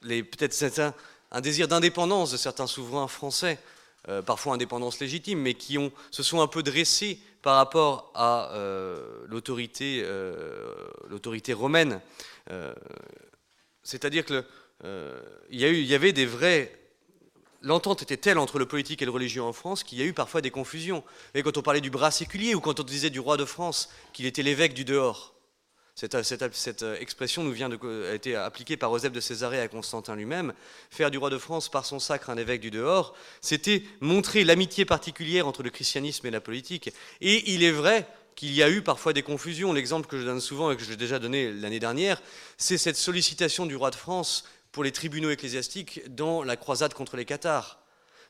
peut-être 0.00 0.94
un 1.30 1.40
désir 1.40 1.68
d'indépendance 1.68 2.32
de 2.32 2.36
certains 2.36 2.66
souverains 2.66 3.08
français 3.08 3.58
euh, 4.08 4.22
parfois 4.22 4.54
indépendance 4.54 5.00
légitime, 5.00 5.40
mais 5.40 5.54
qui 5.54 5.78
ont, 5.78 5.92
se 6.10 6.22
sont 6.22 6.40
un 6.40 6.46
peu 6.46 6.62
dressés 6.62 7.18
par 7.42 7.56
rapport 7.56 8.10
à 8.14 8.50
euh, 8.52 9.24
l'autorité, 9.26 10.02
euh, 10.04 10.72
l'autorité 11.08 11.52
romaine. 11.52 12.00
C'est-à-dire 13.82 14.24
qu'il 14.24 14.44
il 15.50 15.60
y, 15.60 15.86
y 15.86 15.94
avait 15.94 16.12
des 16.12 16.26
vrais 16.26 16.72
l'entente 17.64 18.02
était 18.02 18.16
telle 18.16 18.38
entre 18.38 18.58
le 18.58 18.66
politique 18.66 19.02
et 19.02 19.04
le 19.04 19.10
religieux 19.10 19.42
en 19.42 19.52
France 19.52 19.82
qu'il 19.82 19.98
y 19.98 20.02
a 20.02 20.04
eu 20.04 20.12
parfois 20.12 20.40
des 20.40 20.50
confusions. 20.50 21.02
Et 21.34 21.42
quand 21.42 21.56
on 21.56 21.62
parlait 21.62 21.80
du 21.80 21.90
bras 21.90 22.10
séculier 22.10 22.54
ou 22.54 22.60
quand 22.60 22.78
on 22.78 22.82
disait 22.82 23.10
du 23.10 23.20
roi 23.20 23.36
de 23.36 23.44
France 23.44 23.90
qu'il 24.12 24.26
était 24.26 24.42
l'évêque 24.42 24.74
du 24.74 24.84
dehors, 24.84 25.33
cette, 25.94 26.82
euh, 26.82 26.96
expression 26.98 27.44
nous 27.44 27.52
vient 27.52 27.68
de, 27.68 28.08
a 28.10 28.14
été 28.14 28.34
appliquée 28.34 28.76
par 28.76 28.90
Joseph 28.90 29.12
de 29.12 29.20
Césarée 29.20 29.60
à 29.60 29.68
Constantin 29.68 30.16
lui-même. 30.16 30.52
Faire 30.90 31.10
du 31.10 31.18
roi 31.18 31.30
de 31.30 31.38
France 31.38 31.68
par 31.68 31.86
son 31.86 32.00
sacre 32.00 32.30
un 32.30 32.36
évêque 32.36 32.60
du 32.60 32.72
dehors, 32.72 33.14
c'était 33.40 33.84
montrer 34.00 34.42
l'amitié 34.42 34.84
particulière 34.84 35.46
entre 35.46 35.62
le 35.62 35.70
christianisme 35.70 36.26
et 36.26 36.30
la 36.32 36.40
politique. 36.40 36.90
Et 37.20 37.52
il 37.52 37.62
est 37.62 37.70
vrai 37.70 38.08
qu'il 38.34 38.52
y 38.52 38.62
a 38.62 38.70
eu 38.70 38.82
parfois 38.82 39.12
des 39.12 39.22
confusions. 39.22 39.72
L'exemple 39.72 40.08
que 40.08 40.18
je 40.18 40.24
donne 40.24 40.40
souvent 40.40 40.72
et 40.72 40.76
que 40.76 40.82
j'ai 40.82 40.96
déjà 40.96 41.20
donné 41.20 41.52
l'année 41.52 41.78
dernière, 41.78 42.20
c'est 42.58 42.78
cette 42.78 42.96
sollicitation 42.96 43.64
du 43.64 43.76
roi 43.76 43.90
de 43.90 43.96
France 43.96 44.44
pour 44.72 44.82
les 44.82 44.90
tribunaux 44.90 45.30
ecclésiastiques 45.30 46.02
dans 46.12 46.42
la 46.42 46.56
croisade 46.56 46.94
contre 46.94 47.16
les 47.16 47.24
cathares. 47.24 47.78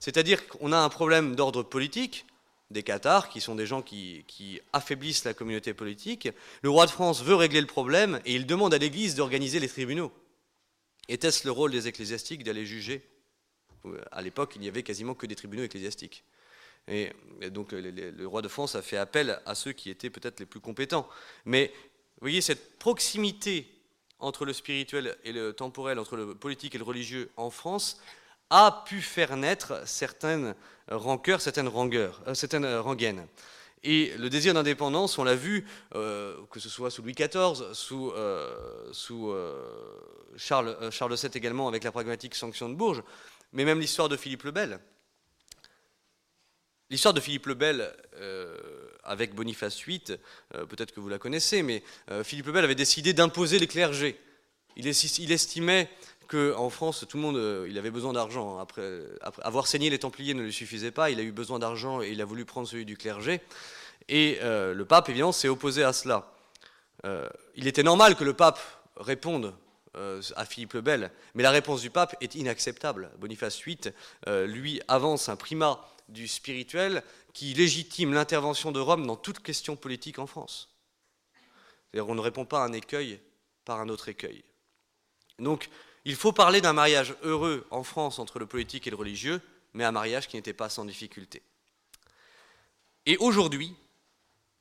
C'est-à-dire 0.01 0.47
qu'on 0.49 0.73
a 0.73 0.79
un 0.79 0.91
problème 0.91 1.35
d'ordre 1.35 1.63
politique, 1.63 2.27
des 2.75 2.83
Qatars, 2.83 3.31
qui 3.31 3.41
sont 3.41 3.55
des 3.55 3.67
gens 3.67 3.81
qui, 3.81 4.61
affaiblissent 4.75 5.25
la 5.25 5.33
communauté 5.33 5.73
politique. 5.73 6.29
Le 6.61 6.69
roi 6.69 6.85
de 6.85 6.91
France 6.91 7.23
veut 7.23 7.37
régler 7.37 7.61
le 7.61 7.67
problème 7.67 8.21
et 8.27 8.35
il 8.35 8.45
demande 8.45 8.75
à 8.75 8.79
l'Église 8.79 9.15
d'organiser 9.15 9.61
les 9.61 9.69
tribunaux. 9.69 10.13
Était-ce 11.09 11.47
le 11.47 11.53
rôle 11.53 11.71
des 11.71 11.89
ecclésiastiques 11.89 12.45
d'aller 12.45 12.67
juger? 12.67 13.03
À 14.11 14.21
l'époque, 14.21 14.53
il 14.57 14.61
n'y 14.61 14.69
avait 14.69 14.83
quasiment 14.83 15.15
que 15.15 15.27
des 15.27 15.35
tribunaux 15.35 15.63
ecclésiastiques. 15.63 16.25
Et, 16.89 17.13
donc 17.51 17.73
le, 17.73 18.27
roi 18.27 18.43
de 18.43 18.49
France 18.49 18.75
a 18.75 18.83
fait 18.83 18.99
appel 18.99 19.41
à 19.47 19.55
ceux 19.55 19.73
qui 19.73 19.89
étaient 19.89 20.11
peut-être 20.11 20.41
les 20.41 20.47
plus 20.47 20.61
compétents. 20.61 21.09
Mais 21.45 21.73
vous 22.17 22.23
voyez, 22.23 22.41
cette 22.41 22.79
proximité 22.79 23.67
entre 24.19 24.45
le 24.45 24.53
spirituel 24.53 25.17
et 25.25 25.33
le 25.33 25.53
temporel, 25.53 25.99
entre 25.99 26.17
le 26.17 26.35
politique 26.35 26.75
et 26.75 26.79
le 26.79 26.85
religieux 26.85 27.31
en 27.37 27.51
France, 27.51 28.01
a 28.51 28.85
pu 28.87 29.01
faire 29.01 29.37
naître 29.37 29.87
certaines 29.87 30.55
rancœurs, 30.89 31.41
certaines, 31.41 31.69
rangueurs, 31.69 32.23
euh, 32.27 32.35
certaines 32.35 32.67
rengaines. 32.77 33.27
Et 33.83 34.15
le 34.17 34.31
désir 34.31 34.55
d'indépendance, 34.55 35.19
on 35.19 35.25
l'a 35.25 35.35
vu, 35.35 35.67
euh, 35.95 36.37
que 36.51 36.59
ce 36.59 36.71
soit 36.71 36.91
sous 36.91 37.03
Louis 37.03 37.13
XIV, 37.13 37.75
sous, 37.75 38.13
euh, 38.13 38.91
Charles, 40.37 40.91
Charles 40.91 41.15
VII 41.17 41.31
également 41.35 41.69
avec 41.69 41.85
la 41.85 41.93
pragmatique 41.93 42.35
sanction 42.35 42.69
de 42.69 42.75
Bourges, 42.75 43.03
mais 43.53 43.65
même 43.65 43.81
l'histoire 43.81 44.09
de 44.09 44.17
Philippe 44.17 44.45
le 44.45 44.53
Bel. 44.53 44.79
L'histoire 46.89 47.13
de 47.13 47.21
Philippe 47.21 47.47
le 47.47 47.55
Bel 47.55 47.95
avec 49.05 49.35
Boniface 49.35 49.85
VIII, 49.85 50.19
peut-être 50.51 50.93
que 50.93 51.01
vous 51.01 51.09
la 51.09 51.19
connaissez, 51.19 51.63
mais 51.63 51.83
Philippe 52.23 52.47
le 52.47 52.53
Bel 52.53 52.65
avait 52.65 52.75
décidé 52.75 53.13
d'imposer 53.13 53.59
les 53.59 53.67
clergés. 53.67 54.19
Il 54.77 54.87
estimait 54.87 55.91
qu'en 56.27 56.71
France, 56.71 57.05
tout 57.09 57.17
le 57.17 57.23
monde, 57.23 57.37
euh, 57.37 57.67
il 57.69 57.79
avait 57.79 57.91
besoin 57.91 58.13
d'argent. 58.13 58.59
Après, 58.59 59.01
avoir 59.43 59.67
saigné 59.67 59.91
les 59.91 59.99
Templiers 59.99 60.35
ne 60.35 60.43
lui 60.43 60.53
suffisait 60.53 60.91
pas, 60.91 61.11
il 61.11 61.19
a 61.21 61.23
eu 61.23 61.33
besoin 61.33 61.59
d'argent 61.59 62.03
et 62.03 62.11
il 62.11 62.21
a 62.21 62.25
voulu 62.25 62.45
prendre 62.45 62.69
celui 62.69 62.85
du 62.85 62.97
clergé. 62.97 63.41
Et 64.09 64.39
euh, 64.43 64.75
le 64.75 64.85
pape, 64.85 65.09
évidemment, 65.09 65.33
s'est 65.33 65.49
opposé 65.49 65.83
à 65.83 65.93
cela. 65.93 66.33
Euh, 67.05 67.29
il 67.55 67.67
était 67.67 67.83
normal 67.83 68.17
que 68.17 68.25
le 68.25 68.35
pape 68.35 68.61
réponde 68.97 69.55
à 70.35 70.45
Philippe 70.45 70.73
le 70.73 70.81
Bel, 70.81 71.13
mais 71.35 71.45
la 71.45 71.53
réponse 71.53 71.81
du 71.81 71.89
pape 71.89 72.17
est 72.21 72.35
inacceptable. 72.35 73.13
Boniface 73.19 73.63
VIII, 73.63 73.93
lui, 74.45 74.81
avance 74.89 75.29
un 75.29 75.37
primat 75.37 75.89
du 76.09 76.27
spirituel 76.27 77.05
qui 77.33 77.55
légitime 77.55 78.13
l'intervention 78.13 78.73
de 78.73 78.81
Rome 78.81 79.07
dans 79.07 79.15
toute 79.15 79.39
question 79.39 79.77
politique 79.77 80.19
en 80.19 80.27
France. 80.27 80.75
C'est-à-dire 81.93 82.09
on 82.09 82.17
ne 82.17 82.21
répond 82.21 82.45
pas 82.45 82.63
à 82.63 82.67
un 82.67 82.73
écueil 82.73 83.21
par 83.65 83.81
un 83.81 83.89
autre 83.89 84.09
écueil. 84.09 84.43
Donc, 85.39 85.69
il 86.05 86.17
faut 86.17 86.33
parler 86.33 86.61
d'un 86.61 86.73
mariage 86.73 87.15
heureux 87.23 87.67
en 87.71 87.83
France 87.83 88.19
entre 88.19 88.39
le 88.39 88.47
politique 88.47 88.87
et 88.87 88.91
le 88.91 88.97
religieux, 88.97 89.41
mais 89.73 89.85
un 89.85 89.93
mariage 89.93 90.29
qui 90.29 90.37
n'était 90.37 90.53
pas 90.53 90.69
sans 90.69 90.85
difficulté. 90.85 91.43
Et 93.07 93.17
aujourd'hui, 93.19 93.75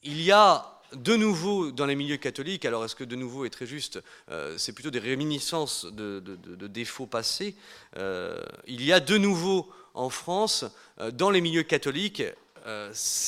il 0.01 0.21
y 0.21 0.31
a 0.31 0.81
de 0.93 1.15
nouveau 1.15 1.71
dans 1.71 1.85
les 1.85 1.95
milieux 1.95 2.17
catholiques, 2.17 2.65
alors 2.65 2.85
est-ce 2.85 2.95
que 2.95 3.03
de 3.03 3.15
nouveau 3.15 3.45
est 3.45 3.49
très 3.49 3.65
juste, 3.65 4.01
euh, 4.29 4.57
c'est 4.57 4.73
plutôt 4.73 4.91
des 4.91 4.99
réminiscences 4.99 5.85
de, 5.85 6.19
défauts 6.67 7.07
passés, 7.07 7.55
euh, 7.97 8.41
il 8.67 8.83
y 8.83 8.93
a 8.93 8.99
de 8.99 9.17
nouveau 9.17 9.71
en 9.93 10.09
France, 10.09 10.65
euh, 10.99 11.11
dans 11.11 11.29
les 11.29 11.41
milieux 11.41 11.63
catholiques, 11.63 12.23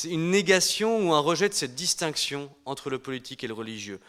une 0.04 0.30
négation 0.30 1.06
ou 1.06 1.12
un 1.12 1.18
rejet 1.18 1.50
de 1.50 1.54
cette 1.54 1.74
distinction 1.74 2.50
entre 2.64 2.88
le 2.88 2.98
politique 2.98 3.44
et 3.44 3.46
le 3.46 3.52
religieux. 3.52 4.00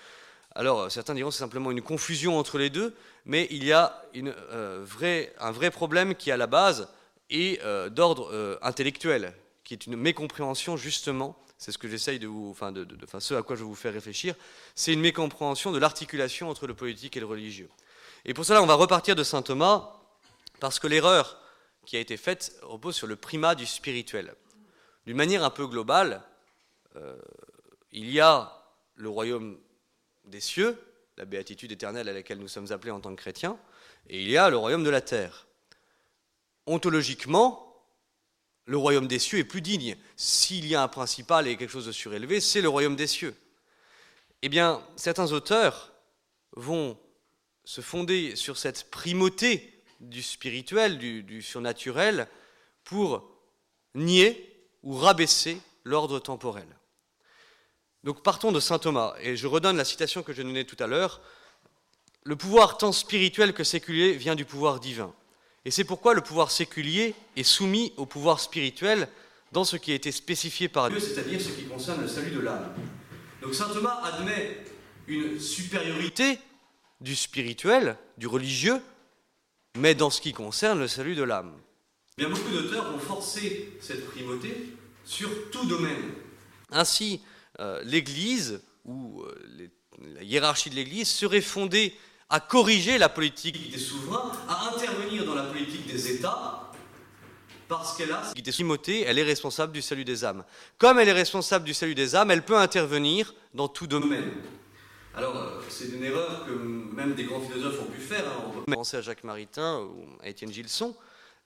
Alors 0.57 0.91
certains 0.91 1.13
diront 1.13 1.29
c'est 1.29 1.37
simplement 1.37 1.69
une 1.69 1.83
confusion 1.83 2.39
entre 2.39 2.57
les 2.57 2.71
deux, 2.71 2.95
mais 3.25 3.47
il 3.51 3.63
y 3.63 3.73
a 3.73 4.01
euh, 4.15 4.83
un 5.39 5.51
vrai 5.51 5.69
problème 5.69 6.15
qui, 6.15 6.31
à 6.31 6.37
la 6.37 6.47
base, 6.47 6.89
est 7.29 7.61
euh, 7.61 7.89
d'ordre 7.89 8.33
euh, 8.33 8.57
intellectuel, 8.63 9.35
qui 9.63 9.75
est 9.75 9.85
une 9.85 9.95
mécompréhension, 9.95 10.75
justement, 10.75 11.37
c'est 11.59 11.71
ce 11.71 11.77
que 11.77 11.87
j'essaye 11.87 12.17
de 12.17 12.25
vous, 12.25 12.49
enfin, 12.49 12.71
de, 12.71 12.87
ce 13.19 13.35
à 13.35 13.43
quoi 13.43 13.55
je 13.55 13.63
vous 13.63 13.75
faire 13.75 13.93
réfléchir, 13.93 14.33
c'est 14.73 14.91
une 14.91 14.99
mécompréhension 14.99 15.71
de 15.71 15.77
l'articulation 15.77 16.49
entre 16.49 16.65
le 16.65 16.73
politique 16.73 17.15
et 17.15 17.19
le 17.19 17.27
religieux. 17.27 17.69
Et 18.25 18.33
pour 18.33 18.43
cela, 18.43 18.63
on 18.63 18.65
va 18.65 18.73
repartir 18.73 19.15
de 19.15 19.23
saint 19.23 19.43
Thomas, 19.43 19.91
parce 20.59 20.79
que 20.79 20.87
l'erreur 20.87 21.37
qui 21.85 21.97
a 21.97 21.99
été 21.99 22.17
faite 22.17 22.57
repose 22.63 22.95
sur 22.95 23.05
le 23.05 23.15
primat 23.15 23.53
du 23.53 23.67
spirituel. 23.67 24.33
D'une 25.05 25.17
manière 25.17 25.43
un 25.43 25.51
peu 25.51 25.67
globale, 25.67 26.23
il 27.91 28.09
y 28.09 28.19
a 28.19 28.51
le 28.95 29.07
royaume 29.07 29.59
des 30.27 30.41
cieux, 30.41 30.77
la 31.17 31.25
béatitude 31.25 31.71
éternelle 31.71 32.09
à 32.09 32.13
laquelle 32.13 32.39
nous 32.39 32.47
sommes 32.47 32.71
appelés 32.71 32.91
en 32.91 32.99
tant 32.99 33.15
que 33.15 33.21
chrétiens, 33.21 33.57
et 34.09 34.21
il 34.21 34.29
y 34.29 34.37
a 34.37 34.49
le 34.49 34.57
royaume 34.57 34.83
de 34.83 34.89
la 34.89 35.01
terre. 35.01 35.47
Ontologiquement, 36.65 37.67
le 38.65 38.77
royaume 38.77 39.07
des 39.07 39.19
cieux 39.19 39.39
est 39.39 39.43
plus 39.43 39.61
digne. 39.61 39.95
S'il 40.15 40.67
y 40.67 40.75
a 40.75 40.83
un 40.83 40.87
principal 40.87 41.47
et 41.47 41.57
quelque 41.57 41.71
chose 41.71 41.85
de 41.85 41.91
surélevé, 41.91 42.41
c'est 42.41 42.61
le 42.61 42.69
royaume 42.69 42.95
des 42.95 43.07
cieux. 43.07 43.35
Eh 44.41 44.49
bien, 44.49 44.85
certains 44.95 45.31
auteurs 45.31 45.93
vont 46.55 46.99
se 47.63 47.81
fonder 47.81 48.35
sur 48.35 48.57
cette 48.57 48.89
primauté 48.91 49.83
du 49.99 50.21
spirituel, 50.21 50.97
du, 50.99 51.41
surnaturel, 51.41 52.27
pour 52.83 53.29
nier 53.95 54.69
ou 54.83 54.95
rabaisser 54.95 55.59
l'ordre 55.83 56.19
temporel. 56.19 56.67
Donc 58.07 58.23
partons 58.23 58.53
de 58.53 58.61
saint 58.61 58.79
Thomas, 58.79 59.15
et 59.21 59.35
je 59.35 59.47
redonne 59.47 59.75
la 59.75 59.83
citation 59.83 60.23
que 60.23 60.31
je 60.31 60.41
donnais 60.41 60.63
tout 60.63 60.81
à 60.81 60.87
l'heure. 60.87 61.19
Le 62.23 62.37
pouvoir 62.37 62.77
tant 62.77 62.93
spirituel 62.93 63.51
que 63.51 63.65
séculier 63.65 64.13
vient 64.13 64.35
du 64.35 64.45
pouvoir 64.45 64.79
divin. 64.79 65.13
Et 65.65 65.71
c'est 65.71 65.83
pourquoi 65.83 66.13
le 66.13 66.21
pouvoir 66.21 66.49
séculier 66.49 67.15
est 67.35 67.43
soumis 67.43 67.91
au 67.97 68.05
pouvoir 68.05 68.39
spirituel 68.39 69.09
dans 69.51 69.65
ce 69.65 69.75
qui 69.75 69.91
a 69.91 69.95
été 69.95 70.13
spécifié 70.13 70.69
par 70.69 70.89
Dieu, 70.89 71.01
c'est-à-dire 71.01 71.41
ce 71.41 71.49
qui 71.49 71.65
concerne 71.65 71.99
le 71.99 72.07
salut 72.07 72.31
de 72.31 72.39
l'âme. 72.39 72.73
Donc 73.41 73.53
saint 73.53 73.67
Thomas 73.67 73.99
admet 74.05 74.63
une 75.07 75.37
supériorité 75.37 76.39
du 77.01 77.13
spirituel, 77.13 77.97
du 78.17 78.27
religieux, 78.27 78.79
mais 79.75 79.95
dans 79.95 80.11
ce 80.11 80.21
qui 80.21 80.31
concerne 80.31 80.79
le 80.79 80.87
salut 80.87 81.15
de 81.15 81.23
l'âme. 81.23 81.51
Bien, 82.17 82.29
beaucoup 82.29 82.51
d'auteurs 82.51 82.95
ont 82.95 82.99
forcé 82.99 83.73
cette 83.81 84.09
primauté 84.11 84.75
sur 85.03 85.29
tout 85.51 85.65
domaine. 85.65 86.13
Ainsi, 86.71 87.21
l'Église, 87.83 88.61
ou 88.85 89.23
euh, 89.23 89.69
la 90.15 90.23
hiérarchie 90.23 90.69
de 90.69 90.75
l'Église, 90.75 91.07
serait 91.07 91.41
fondée 91.41 91.95
à 92.29 92.39
corriger 92.39 92.97
la 92.97 93.09
politique 93.09 93.71
des 93.71 93.77
souverains, 93.77 94.31
à 94.49 94.69
intervenir 94.73 95.25
dans 95.25 95.35
la 95.35 95.43
politique 95.43 95.87
des 95.87 96.15
États, 96.15 96.71
parce 97.67 97.97
qu'elle 97.97 98.11
a 98.11 98.33
Timothée, 98.33 99.03
elle 99.05 99.19
est 99.19 99.23
responsable 99.23 99.73
du 99.73 99.81
salut 99.81 100.05
des 100.05 100.23
âmes. 100.23 100.43
Comme 100.77 100.99
elle 100.99 101.09
est 101.09 101.13
responsable 101.13 101.65
du 101.65 101.73
salut 101.73 101.95
des 101.95 102.15
âmes, 102.15 102.31
elle 102.31 102.43
peut 102.43 102.57
intervenir 102.57 103.33
dans 103.53 103.67
tout 103.67 103.87
domaine. 103.87 104.31
Alors, 105.15 105.35
euh, 105.35 105.61
c'est 105.69 105.87
une 105.87 106.03
erreur 106.03 106.45
que 106.45 106.51
même 106.51 107.15
des 107.15 107.23
grands 107.23 107.41
philosophes 107.41 107.81
ont 107.81 107.91
pu 107.91 107.99
faire. 107.99 108.25
Hein. 108.27 108.43
On 108.47 108.61
peut 108.61 108.71
penser 108.73 108.97
à 108.97 109.01
Jacques 109.01 109.23
Maritain 109.23 109.79
ou 109.79 110.05
à 110.21 110.29
Étienne 110.29 110.53
Gilson. 110.53 110.95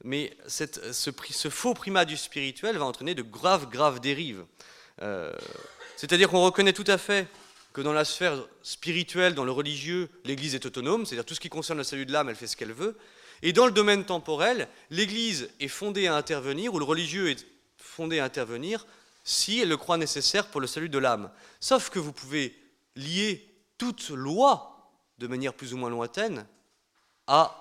Mais 0.03 0.35
ce, 0.47 1.49
faux 1.49 1.73
primat 1.73 2.05
du 2.05 2.17
spirituel 2.17 2.77
va 2.77 2.85
entraîner 2.85 3.15
de 3.15 3.21
graves, 3.21 3.69
graves 3.69 3.99
dérives. 3.99 4.43
Euh, 5.01 5.31
c'est-à-dire 6.01 6.29
qu'on 6.29 6.43
reconnaît 6.43 6.73
tout 6.73 6.83
à 6.87 6.97
fait 6.97 7.27
que 7.73 7.81
dans 7.81 7.93
la 7.93 8.05
sphère 8.05 8.33
spirituelle, 8.63 9.35
dans 9.35 9.45
le 9.45 9.51
religieux, 9.51 10.09
l'Église 10.25 10.55
est 10.55 10.65
autonome, 10.65 11.05
c'est-à-dire 11.05 11.25
tout 11.25 11.35
ce 11.35 11.39
qui 11.39 11.47
concerne 11.47 11.77
le 11.77 11.83
salut 11.83 12.07
de 12.07 12.11
l'âme, 12.11 12.27
elle 12.27 12.35
fait 12.35 12.47
ce 12.47 12.57
qu'elle 12.57 12.73
veut. 12.73 12.97
Et 13.43 13.53
dans 13.53 13.67
le 13.67 13.71
domaine 13.71 14.03
temporel, 14.03 14.67
l'Église 14.89 15.51
est 15.59 15.67
fondée 15.67 16.07
à 16.07 16.15
intervenir, 16.15 16.73
ou 16.73 16.79
le 16.79 16.85
religieux 16.85 17.29
est 17.29 17.45
fondé 17.77 18.17
à 18.17 18.25
intervenir, 18.25 18.87
si 19.23 19.59
elle 19.59 19.69
le 19.69 19.77
croit 19.77 19.97
nécessaire 19.97 20.47
pour 20.47 20.59
le 20.59 20.65
salut 20.65 20.89
de 20.89 20.97
l'âme. 20.97 21.29
Sauf 21.59 21.91
que 21.91 21.99
vous 21.99 22.13
pouvez 22.13 22.59
lier 22.95 23.47
toute 23.77 24.09
loi, 24.09 24.91
de 25.19 25.27
manière 25.27 25.53
plus 25.53 25.71
ou 25.75 25.77
moins 25.77 25.91
lointaine, 25.91 26.47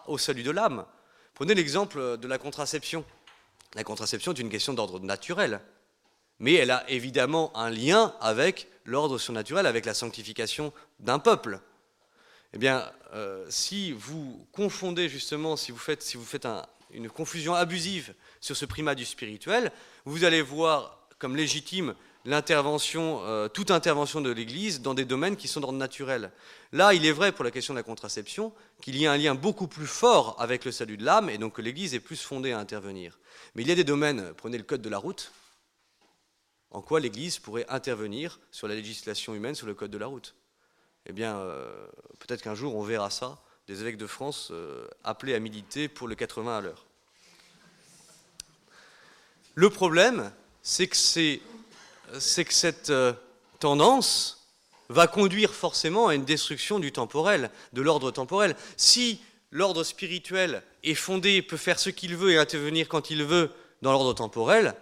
au 0.07 0.17
salut 0.17 0.45
de 0.45 0.51
l'âme. 0.51 0.87
Prenez 1.35 1.53
l'exemple 1.53 2.17
de 2.17 2.27
la 2.27 2.39
contraception. 2.39 3.05
La 3.75 3.85
contraception 3.85 4.33
est 4.33 4.39
une 4.41 4.49
question 4.49 4.73
d'ordre 4.73 4.99
naturel, 4.99 5.61
mais 6.41 6.55
elle 6.55 6.71
a 6.71 6.89
évidemment 6.91 7.57
un 7.57 7.71
lien 7.71 8.15
avec 8.21 8.67
l'ordre 8.85 9.19
surnaturel, 9.19 9.67
avec 9.67 9.87
la 9.87 9.95
sanctification 9.95 10.73
d'un 10.99 11.19
peuple. 11.19 11.61
Eh 12.55 12.59
bien, 12.59 12.91
euh, 13.15 13.47
si 13.49 13.93
vous 13.93 14.45
confondez 14.53 15.09
justement, 15.09 15.57
si 15.57 15.71
vous 15.71 15.79
faites, 15.79 16.03
si 16.03 16.17
vous 16.17 16.25
faites 16.25 16.49
une 16.93 17.09
confusion 17.09 17.55
abusive 17.55 18.15
sur 18.41 18.57
ce 18.57 18.65
primat 18.65 18.95
du 18.95 19.05
spirituel, 19.05 19.71
vous 20.05 20.25
allez 20.25 20.43
voir 20.43 20.99
comme 21.19 21.37
légitime 21.37 21.95
euh, 22.27 23.49
toute 23.49 23.71
intervention 23.71 24.21
de 24.21 24.31
l'Église 24.31 24.83
dans 24.83 24.95
des 24.95 25.05
domaines 25.05 25.37
qui 25.37 25.49
sont 25.49 25.61
d'ordre 25.61 25.79
naturel. 25.79 26.33
Là, 26.73 26.93
il 26.93 27.07
est 27.07 27.13
vrai 27.13 27.33
pour 27.33 27.45
la 27.45 27.51
question 27.51 27.75
de 27.75 27.79
la 27.79 27.83
contraception 27.83 28.53
qu'il 28.83 28.97
y 28.97 29.07
a 29.07 29.13
un 29.13 29.17
lien 29.17 29.35
beaucoup 29.35 29.69
plus 29.69 29.87
fort 29.87 30.37
avec 30.39 30.65
le 30.65 30.73
salut 30.73 30.97
de 30.97 31.05
l'âme 31.05 31.31
et 31.31 31.39
donc 31.39 31.55
que 31.55 31.63
l'Église 31.63 31.95
est 31.95 32.01
plus 32.01 32.21
fondée 32.21 32.53
à 32.53 32.59
intervenir. 32.59 33.19
Mais 33.55 33.63
il 33.63 33.69
y 33.69 33.73
a 33.73 33.75
des 33.75 33.85
domaines, 33.85 34.33
prenez 34.37 34.59
le 34.59 34.65
code 34.65 34.83
de 34.83 34.89
la 34.89 34.99
route, 34.99 35.33
en 36.71 36.83
quoi 36.83 37.00
l'Église 37.00 37.39
pourrait 37.39 37.67
intervenir 37.69 38.41
sur 38.50 38.69
la 38.69 38.75
législation 38.75 39.35
humaine, 39.35 39.55
sur 39.55 39.67
le 39.67 39.75
code 39.75 39.91
de 39.91 39.99
la 39.99 40.07
route. 40.07 40.35
Eh 41.07 41.12
bien, 41.12 41.37
euh, 41.37 41.87
peut-être 42.19 42.43
qu'un 42.43 42.55
jour 42.55 42.77
on 42.77 42.83
verra 42.83 43.11
ça, 43.11 43.39
des 43.67 43.81
évêques 43.81 43.97
de 43.97 44.07
France 44.07 44.49
euh, 44.50 44.87
appelés 45.05 45.35
à 45.35 45.41
militer 45.41 45.89
pour 45.89 46.09
le 46.09 46.15
80 46.15 46.59
à 46.59 46.61
l'heure. 46.61 46.87
Le 49.55 49.71
problème, 49.71 50.33
c'est 50.62 50.87
que, 50.87 50.97
cette 50.97 52.91
euh, 52.91 53.12
tendance 53.59 54.49
va 54.89 55.07
conduire 55.07 55.55
forcément 55.55 56.09
à 56.09 56.15
une 56.15 56.25
destruction 56.25 56.79
du 56.79 56.93
temporel, 56.93 57.50
de 57.73 57.83
l'ordre 57.83 58.11
temporel. 58.11 58.57
Si 58.77 59.21
l'ordre 59.50 59.85
spirituel 59.85 60.62
est 60.83 60.95
fondé, 60.95 61.43
peut 61.43 61.57
faire 61.57 61.79
ce 61.79 61.91
qu'il 61.91 62.17
veut 62.17 62.33
et 62.33 62.39
intervenir 62.39 62.89
quand 62.89 63.11
il 63.11 63.25
veut 63.25 63.50
dans 63.83 63.93
l'ordre 63.93 64.15
temporel, 64.15 64.75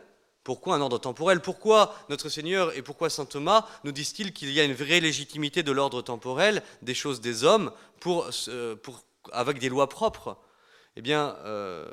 pourquoi 0.48 0.76
un 0.76 0.80
ordre 0.80 0.96
temporel? 0.96 1.40
Pourquoi 1.40 1.94
notre 2.08 2.30
Seigneur 2.30 2.74
et 2.74 2.80
pourquoi 2.80 3.10
Saint 3.10 3.26
Thomas 3.26 3.66
nous 3.84 3.92
disent-ils 3.92 4.32
qu'il 4.32 4.50
y 4.50 4.58
a 4.60 4.64
une 4.64 4.72
vraie 4.72 4.98
légitimité 4.98 5.62
de 5.62 5.70
l'ordre 5.72 6.00
temporel, 6.00 6.62
des 6.80 6.94
choses 6.94 7.20
des 7.20 7.44
hommes, 7.44 7.70
pour, 8.00 8.30
pour, 8.82 9.02
avec 9.30 9.58
des 9.58 9.68
lois 9.68 9.90
propres? 9.90 10.38
Eh 10.96 11.02
bien, 11.02 11.36
euh, 11.44 11.86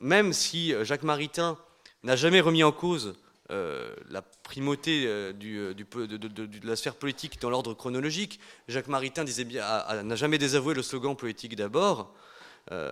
même 0.00 0.32
si 0.32 0.74
Jacques 0.82 1.04
Maritain 1.04 1.56
n'a 2.02 2.16
jamais 2.16 2.40
remis 2.40 2.64
en 2.64 2.72
cause 2.72 3.14
euh, 3.52 3.94
la 4.10 4.22
primauté 4.22 5.04
euh, 5.06 5.32
de, 5.32 6.66
la 6.66 6.74
sphère 6.74 6.96
politique 6.96 7.40
dans 7.40 7.48
l'ordre 7.48 7.74
chronologique, 7.74 8.40
Jacques 8.66 8.88
Maritain 8.88 9.22
disait 9.22 9.44
bien, 9.44 9.62
n'a 10.02 10.16
jamais 10.16 10.38
désavoué 10.38 10.74
le 10.74 10.82
slogan 10.82 11.14
politique 11.14 11.54
d'abord. 11.54 12.12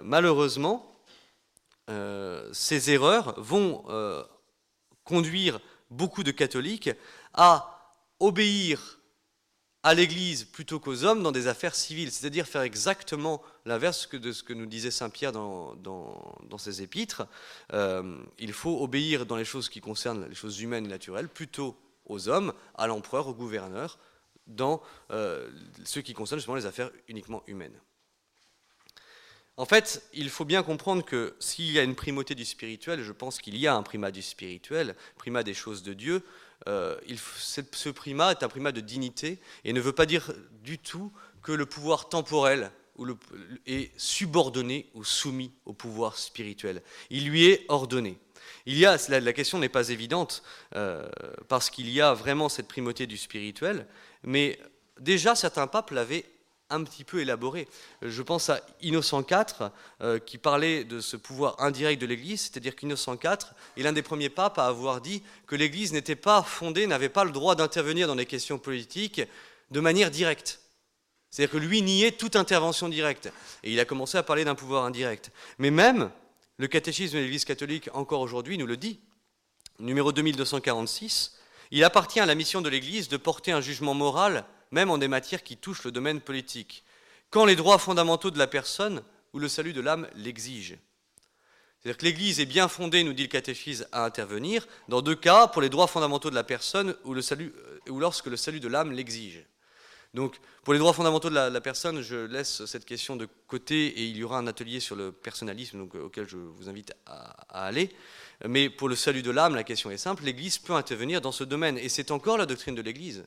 malheureusement, 0.04 0.94
ces 2.52 2.92
erreurs 2.92 3.34
vont 3.36 3.82
conduire 5.04 5.60
beaucoup 5.90 6.22
de 6.22 6.30
catholiques 6.30 6.90
à 7.34 7.94
obéir 8.20 8.98
à 9.82 9.94
l'Église 9.94 10.44
plutôt 10.44 10.78
qu'aux 10.78 11.04
hommes 11.04 11.22
dans 11.22 11.32
des 11.32 11.48
affaires 11.48 11.74
civiles, 11.74 12.12
c'est-à-dire 12.12 12.46
faire 12.46 12.62
exactement 12.62 13.42
l'inverse 13.66 14.08
de 14.08 14.32
ce 14.32 14.42
que 14.42 14.52
nous 14.52 14.66
disait 14.66 14.92
Saint 14.92 15.10
Pierre 15.10 15.32
dans, 15.32 15.76
ses 16.58 16.82
épîtres. 16.82 17.26
Euh, 17.72 18.16
il 18.38 18.52
faut 18.52 18.80
obéir 18.82 19.26
dans 19.26 19.36
les 19.36 19.44
choses 19.44 19.68
qui 19.68 19.80
concernent 19.80 20.28
les 20.28 20.34
choses 20.34 20.60
humaines 20.60 20.84
et 20.84 20.88
naturelles 20.88 21.28
plutôt 21.28 21.76
aux 22.06 22.28
hommes, 22.28 22.52
à 22.76 22.86
l'empereur, 22.86 23.26
au 23.26 23.34
gouverneur, 23.34 23.98
dans 24.46 24.82
euh, 25.10 25.50
ce 25.84 26.00
qui 26.00 26.14
concerne 26.14 26.38
justement 26.38 26.56
les 26.56 26.66
affaires 26.66 26.90
uniquement 27.08 27.42
humaines. 27.46 27.78
En 29.62 29.64
fait, 29.64 30.02
il 30.12 30.28
faut 30.28 30.44
bien 30.44 30.64
comprendre 30.64 31.04
que 31.04 31.36
s'il 31.38 31.70
y 31.70 31.78
a 31.78 31.84
une 31.84 31.94
primauté 31.94 32.34
du 32.34 32.44
spirituel, 32.44 33.04
je 33.04 33.12
pense 33.12 33.38
qu'il 33.38 33.56
y 33.56 33.68
a 33.68 33.76
un 33.76 33.84
primat 33.84 34.10
du 34.10 34.20
spirituel, 34.20 34.96
primat 35.16 35.44
des 35.44 35.54
choses 35.54 35.84
de 35.84 35.92
Dieu, 35.92 36.24
euh, 36.66 36.96
ce 37.38 37.88
primat 37.88 38.32
est 38.32 38.42
un 38.42 38.48
primat 38.48 38.72
de 38.72 38.80
dignité 38.80 39.38
et 39.64 39.72
ne 39.72 39.80
veut 39.80 39.92
pas 39.92 40.04
dire 40.04 40.32
du 40.64 40.80
tout 40.80 41.12
que 41.44 41.52
le 41.52 41.64
pouvoir 41.64 42.08
temporel 42.08 42.72
est 43.68 43.92
subordonné 43.96 44.90
ou 44.94 45.04
soumis 45.04 45.52
au 45.64 45.74
pouvoir 45.74 46.18
spirituel. 46.18 46.82
Il 47.10 47.28
lui 47.28 47.44
est 47.44 47.64
ordonné. 47.68 48.18
Il 48.66 48.76
y 48.76 48.84
a, 48.84 48.96
la, 49.08 49.32
question 49.32 49.60
n'est 49.60 49.68
pas 49.68 49.90
évidente 49.90 50.42
euh, 50.74 51.08
parce 51.46 51.70
qu'il 51.70 51.88
y 51.88 52.00
a 52.00 52.14
vraiment 52.14 52.48
cette 52.48 52.66
primauté 52.66 53.06
du 53.06 53.16
spirituel, 53.16 53.86
mais 54.24 54.58
déjà 54.98 55.36
certains 55.36 55.68
papes 55.68 55.92
l'avaient 55.92 56.24
un 56.72 56.82
petit 56.84 57.04
peu 57.04 57.20
élaboré. 57.20 57.68
Je 58.02 58.22
pense 58.22 58.48
à 58.50 58.60
Innocent 58.80 59.22
IV, 59.22 59.70
euh, 60.00 60.18
qui 60.18 60.38
parlait 60.38 60.84
de 60.84 61.00
ce 61.00 61.16
pouvoir 61.16 61.56
indirect 61.60 62.00
de 62.00 62.06
l'Église, 62.06 62.42
c'est-à-dire 62.42 62.74
qu'Innocent 62.74 63.14
IV 63.22 63.38
est 63.76 63.82
l'un 63.82 63.92
des 63.92 64.02
premiers 64.02 64.28
papes 64.28 64.58
à 64.58 64.66
avoir 64.66 65.00
dit 65.00 65.22
que 65.46 65.54
l'Église 65.56 65.92
n'était 65.92 66.16
pas 66.16 66.42
fondée, 66.42 66.86
n'avait 66.86 67.08
pas 67.08 67.24
le 67.24 67.30
droit 67.30 67.54
d'intervenir 67.54 68.06
dans 68.06 68.14
les 68.14 68.26
questions 68.26 68.58
politiques 68.58 69.22
de 69.70 69.80
manière 69.80 70.10
directe. 70.10 70.60
C'est-à-dire 71.30 71.52
que 71.52 71.58
lui 71.58 71.80
niait 71.82 72.12
toute 72.12 72.36
intervention 72.36 72.88
directe. 72.88 73.32
Et 73.62 73.72
il 73.72 73.80
a 73.80 73.84
commencé 73.84 74.18
à 74.18 74.22
parler 74.22 74.44
d'un 74.44 74.54
pouvoir 74.54 74.84
indirect. 74.84 75.30
Mais 75.58 75.70
même 75.70 76.10
le 76.58 76.68
catéchisme 76.68 77.16
de 77.16 77.22
l'Église 77.22 77.44
catholique, 77.44 77.88
encore 77.94 78.20
aujourd'hui, 78.20 78.58
nous 78.58 78.66
le 78.66 78.76
dit. 78.76 79.00
Numéro 79.78 80.12
2246, 80.12 81.38
il 81.70 81.84
appartient 81.84 82.20
à 82.20 82.26
la 82.26 82.34
mission 82.34 82.60
de 82.60 82.68
l'Église 82.68 83.08
de 83.08 83.16
porter 83.16 83.50
un 83.50 83.62
jugement 83.62 83.94
moral 83.94 84.44
même 84.72 84.90
en 84.90 84.98
des 84.98 85.08
matières 85.08 85.42
qui 85.42 85.56
touchent 85.56 85.84
le 85.84 85.92
domaine 85.92 86.20
politique, 86.20 86.84
quand 87.30 87.44
les 87.44 87.56
droits 87.56 87.78
fondamentaux 87.78 88.30
de 88.30 88.38
la 88.38 88.46
personne 88.46 89.02
ou 89.32 89.38
le 89.38 89.48
salut 89.48 89.72
de 89.72 89.80
l'âme 89.80 90.08
l'exigent. 90.16 90.76
C'est-à-dire 91.78 91.98
que 91.98 92.04
l'Église 92.04 92.38
est 92.38 92.46
bien 92.46 92.68
fondée, 92.68 93.02
nous 93.02 93.12
dit 93.12 93.22
le 93.22 93.28
catéchisme, 93.28 93.86
à 93.90 94.04
intervenir, 94.04 94.66
dans 94.88 95.02
deux 95.02 95.16
cas, 95.16 95.48
pour 95.48 95.62
les 95.62 95.68
droits 95.68 95.88
fondamentaux 95.88 96.30
de 96.30 96.34
la 96.34 96.44
personne 96.44 96.94
ou, 97.04 97.14
euh, 97.14 97.50
ou 97.88 97.98
lorsque 97.98 98.26
le 98.26 98.36
salut 98.36 98.60
de 98.60 98.68
l'âme 98.68 98.92
l'exige. 98.92 99.44
Donc, 100.14 100.36
pour 100.62 100.74
les 100.74 100.78
droits 100.78 100.92
fondamentaux 100.92 101.30
de 101.30 101.34
la, 101.34 101.60
personne, 101.62 102.02
je 102.02 102.26
laisse 102.26 102.66
cette 102.66 102.84
question 102.84 103.16
de 103.16 103.26
côté 103.48 103.86
et 103.86 104.04
il 104.04 104.16
y 104.16 104.24
aura 104.24 104.38
un 104.38 104.46
atelier 104.46 104.78
sur 104.78 104.94
le 104.94 105.10
personnalisme 105.10 105.88
auquel 106.04 106.28
je 106.28 106.36
vous 106.36 106.68
invite 106.68 106.92
à, 107.06 107.64
aller. 107.64 107.90
Mais 108.46 108.68
pour 108.68 108.90
le 108.90 108.94
salut 108.94 109.22
de 109.22 109.30
l'âme, 109.30 109.54
la 109.54 109.64
question 109.64 109.90
est 109.90 109.96
simple 109.96 110.24
l'Église 110.24 110.58
peut 110.58 110.74
intervenir 110.74 111.22
dans 111.22 111.32
ce 111.32 111.44
domaine 111.44 111.78
et 111.78 111.88
c'est 111.88 112.10
encore 112.10 112.36
la 112.36 112.44
doctrine 112.44 112.74
de 112.74 112.82
l'Église. 112.82 113.24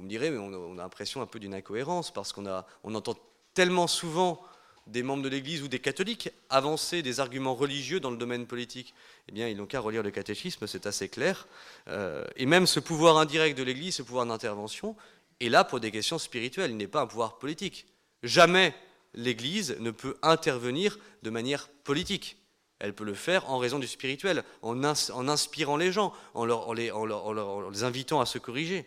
Vous 0.00 0.04
me 0.04 0.08
direz, 0.08 0.30
mais 0.30 0.38
on 0.38 0.78
a, 0.78 0.82
l'impression 0.82 1.20
un 1.20 1.26
peu 1.26 1.38
d'une 1.38 1.52
incohérence 1.52 2.10
parce 2.10 2.32
qu'on 2.32 2.46
on 2.84 2.94
entend 2.94 3.16
tellement 3.52 3.86
souvent 3.86 4.42
des 4.86 5.02
membres 5.02 5.22
de 5.22 5.28
l'Église 5.28 5.62
ou 5.62 5.68
des 5.68 5.78
catholiques 5.78 6.30
avancer 6.48 7.02
des 7.02 7.20
arguments 7.20 7.54
religieux 7.54 8.00
dans 8.00 8.10
le 8.10 8.16
domaine 8.16 8.46
politique. 8.46 8.94
Eh 9.28 9.32
bien, 9.32 9.46
ils 9.46 9.58
n'ont 9.58 9.66
qu'à 9.66 9.78
relire 9.78 10.02
le 10.02 10.10
catéchisme, 10.10 10.66
c'est 10.66 10.86
assez 10.86 11.10
clair. 11.10 11.46
Euh, 11.88 12.24
et 12.36 12.46
même 12.46 12.66
ce 12.66 12.80
pouvoir 12.80 13.18
indirect 13.18 13.58
de 13.58 13.62
l'Église, 13.62 13.96
ce 13.96 14.02
pouvoir 14.02 14.24
d'intervention, 14.24 14.96
est 15.38 15.50
là 15.50 15.64
pour 15.64 15.80
des 15.80 15.90
questions 15.90 16.18
spirituelles. 16.18 16.70
Il 16.70 16.78
n'est 16.78 16.86
pas 16.86 17.02
un 17.02 17.06
pouvoir 17.06 17.38
politique. 17.38 17.84
Jamais 18.22 18.74
l'Église 19.12 19.76
ne 19.80 19.90
peut 19.90 20.16
intervenir 20.22 20.98
de 21.22 21.28
manière 21.28 21.68
politique. 21.84 22.38
Elle 22.78 22.94
peut 22.94 23.04
le 23.04 23.12
faire 23.12 23.50
en 23.50 23.58
raison 23.58 23.78
du 23.78 23.86
spirituel, 23.86 24.44
en, 24.62 24.82
inspirant 24.82 25.76
les 25.76 25.92
gens, 25.92 26.14
en, 26.32 26.48
en 26.48 26.72
les 26.72 27.82
invitant 27.82 28.22
à 28.22 28.24
se 28.24 28.38
corriger. 28.38 28.86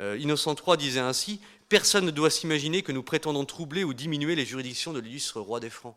Euh, 0.00 0.18
Innocent 0.18 0.54
III 0.54 0.76
disait 0.76 1.00
ainsi 1.00 1.40
Personne 1.68 2.06
ne 2.06 2.10
doit 2.10 2.30
s'imaginer 2.30 2.82
que 2.82 2.92
nous 2.92 3.02
prétendons 3.02 3.44
troubler 3.44 3.84
ou 3.84 3.92
diminuer 3.92 4.34
les 4.34 4.46
juridictions 4.46 4.92
de 4.92 5.00
l'illustre 5.00 5.40
roi 5.40 5.60
des 5.60 5.70
Francs. 5.70 5.96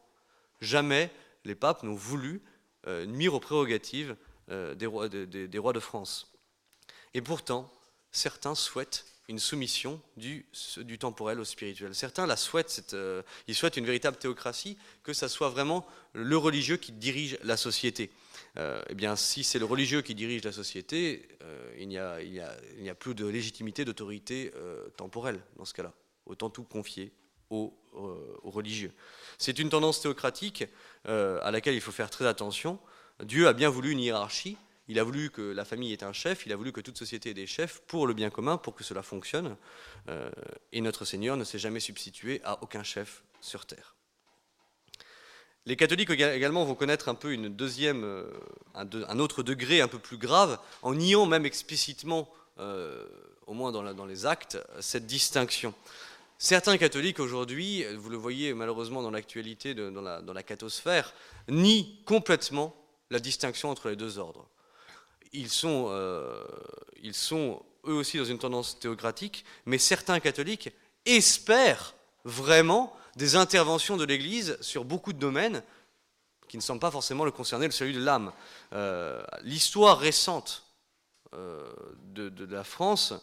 Jamais 0.60 1.10
les 1.46 1.56
papes 1.56 1.84
n'ont 1.84 1.96
voulu 1.96 2.42
nuire 3.08 3.34
aux 3.34 3.40
prérogatives 3.40 4.18
des 4.50 4.86
rois, 4.86 5.08
des 5.08 5.58
rois 5.58 5.72
de 5.72 5.80
France. 5.80 6.34
Et 7.14 7.22
pourtant, 7.22 7.72
certains 8.12 8.54
souhaitent 8.54 9.06
une 9.32 9.40
soumission 9.40 10.02
du, 10.18 10.46
temporel 11.00 11.40
au 11.40 11.46
spirituel. 11.46 11.96
Certains 11.96 12.28
la 12.28 12.36
souhaitent, 12.36 12.92
euh, 12.94 13.24
ils 13.48 13.56
souhaitent 13.56 13.78
une 13.78 13.86
véritable 13.86 14.18
théocratie, 14.18 14.78
que 15.04 15.14
ça 15.14 15.30
soit 15.30 15.50
vraiment 15.50 15.86
le 16.14 16.36
religieux 16.38 16.78
qui 16.78 16.92
dirige 16.92 17.38
la 17.44 17.56
société. 17.56 18.12
Euh, 18.58 18.82
eh 18.90 18.96
bien, 18.96 19.16
si 19.16 19.44
c'est 19.44 19.60
le 19.60 19.66
religieux 19.66 20.02
qui 20.02 20.14
dirige 20.14 20.44
la 20.44 20.52
société, 20.52 21.28
euh, 21.42 21.74
il 21.80 21.88
n'y 21.88 21.98
a, 21.98 22.96
plus 22.96 23.16
de 23.16 23.26
légitimité, 23.26 23.86
d'autorité 23.86 24.52
temporelle 24.98 25.42
dans 25.58 25.66
ce 25.66 25.74
cas-là. 25.74 25.94
Autant 26.26 26.50
tout 26.50 26.64
confier 26.64 27.14
aux, 27.50 27.74
aux 27.94 28.50
religieux. 28.52 28.92
C'est 29.38 29.60
une 29.60 29.70
tendance 29.70 30.02
théocratique 30.02 30.66
à 31.06 31.52
laquelle 31.52 31.76
il 31.76 31.82
faut 31.82 31.92
faire 31.92 32.10
très 32.10 32.26
attention. 32.26 32.80
Dieu 33.24 33.48
a 33.48 33.54
bien 33.54 33.70
voulu 33.70 33.92
une 33.92 34.00
hiérarchie, 34.00 34.58
il 34.92 35.00
a 35.00 35.04
voulu 35.04 35.30
que 35.30 35.42
la 35.42 35.64
famille 35.64 35.94
ait 35.94 36.04
un 36.04 36.12
chef, 36.12 36.46
il 36.46 36.52
a 36.52 36.58
voulu 36.58 36.74
que 36.74 36.82
toute 36.82 36.98
société 36.98 37.30
ait 37.30 37.34
des 37.34 37.48
chefs 37.48 37.82
pour 37.88 38.08
le 38.08 38.14
bien 38.14 38.30
commun, 38.30 38.58
pour 38.58 38.76
que 38.76 38.84
cela 38.84 39.02
fonctionne. 39.02 39.56
Euh, 40.10 40.30
et 40.74 40.82
notre 40.82 41.06
Seigneur 41.06 41.38
ne 41.38 41.46
s'est 41.46 41.60
jamais 41.60 41.80
substitué 41.80 42.42
à 42.44 42.62
aucun 42.62 42.84
chef 42.84 43.24
sur 43.40 43.66
terre. 43.66 43.96
Les 45.66 45.76
catholiques 45.76 46.10
également 46.10 46.66
vont 46.66 46.76
connaître 46.76 47.10
un 47.10 47.16
peu 47.16 47.32
une 47.34 47.50
deuxième, 47.50 48.04
euh, 48.04 48.26
un, 48.74 49.20
autre 49.20 49.44
degré 49.44 49.82
un 49.82 49.88
peu 49.88 50.00
plus 50.00 50.18
grave, 50.18 50.60
en 50.82 50.96
niant 50.96 51.26
même 51.26 51.46
explicitement, 51.46 52.28
euh, 52.60 53.06
au 53.46 53.54
moins 53.54 53.72
dans, 53.72 54.06
les 54.06 54.26
actes, 54.26 54.58
cette 54.80 55.06
distinction. 55.06 55.74
Certains 56.38 56.78
catholiques 56.78 57.20
aujourd'hui, 57.20 57.86
vous 57.96 58.10
le 58.10 58.18
voyez 58.18 58.54
malheureusement 58.56 59.04
dans 59.04 59.12
l'actualité 59.12 59.76
dans 59.76 60.02
la, 60.02 60.22
dans 60.22 60.34
la 60.34 60.42
cathosphère, 60.42 61.14
nient 61.48 61.86
complètement 62.06 62.76
la 63.12 63.20
distinction 63.20 63.70
entre 63.70 63.90
les 63.90 63.96
deux 63.96 64.18
ordres 64.18 64.48
ils 65.34 65.50
sont, 65.50 65.88
euh, 65.90 66.44
ils 67.02 67.14
sont 67.14 67.62
eux 67.88 67.94
aussi 67.94 68.18
dans 68.18 68.26
une 68.26 68.38
tendance 68.38 68.80
théocratique, 68.80 69.46
mais 69.66 69.78
certains 69.78 70.20
catholiques 70.20 70.72
espèrent 71.06 71.96
vraiment 72.26 72.96
des 73.16 73.36
interventions 73.36 73.98
de 73.98 74.04
l'Église 74.04 74.58
sur 74.62 74.86
beaucoup 74.86 75.14
de 75.14 75.20
domaines 75.20 75.64
qui 76.48 76.58
ne 76.58 76.62
semblent 76.62 76.82
pas 76.82 76.92
forcément 76.92 77.26
le 77.26 77.32
concerner, 77.32 77.66
le 77.66 77.72
salut 77.72 77.94
de 77.94 78.04
l'âme. 78.04 78.32
Euh, 78.74 79.24
l'histoire 79.44 80.00
récente 80.00 80.66
euh, 81.34 81.72
de, 82.04 82.46
la 82.46 82.64
France 82.64 83.14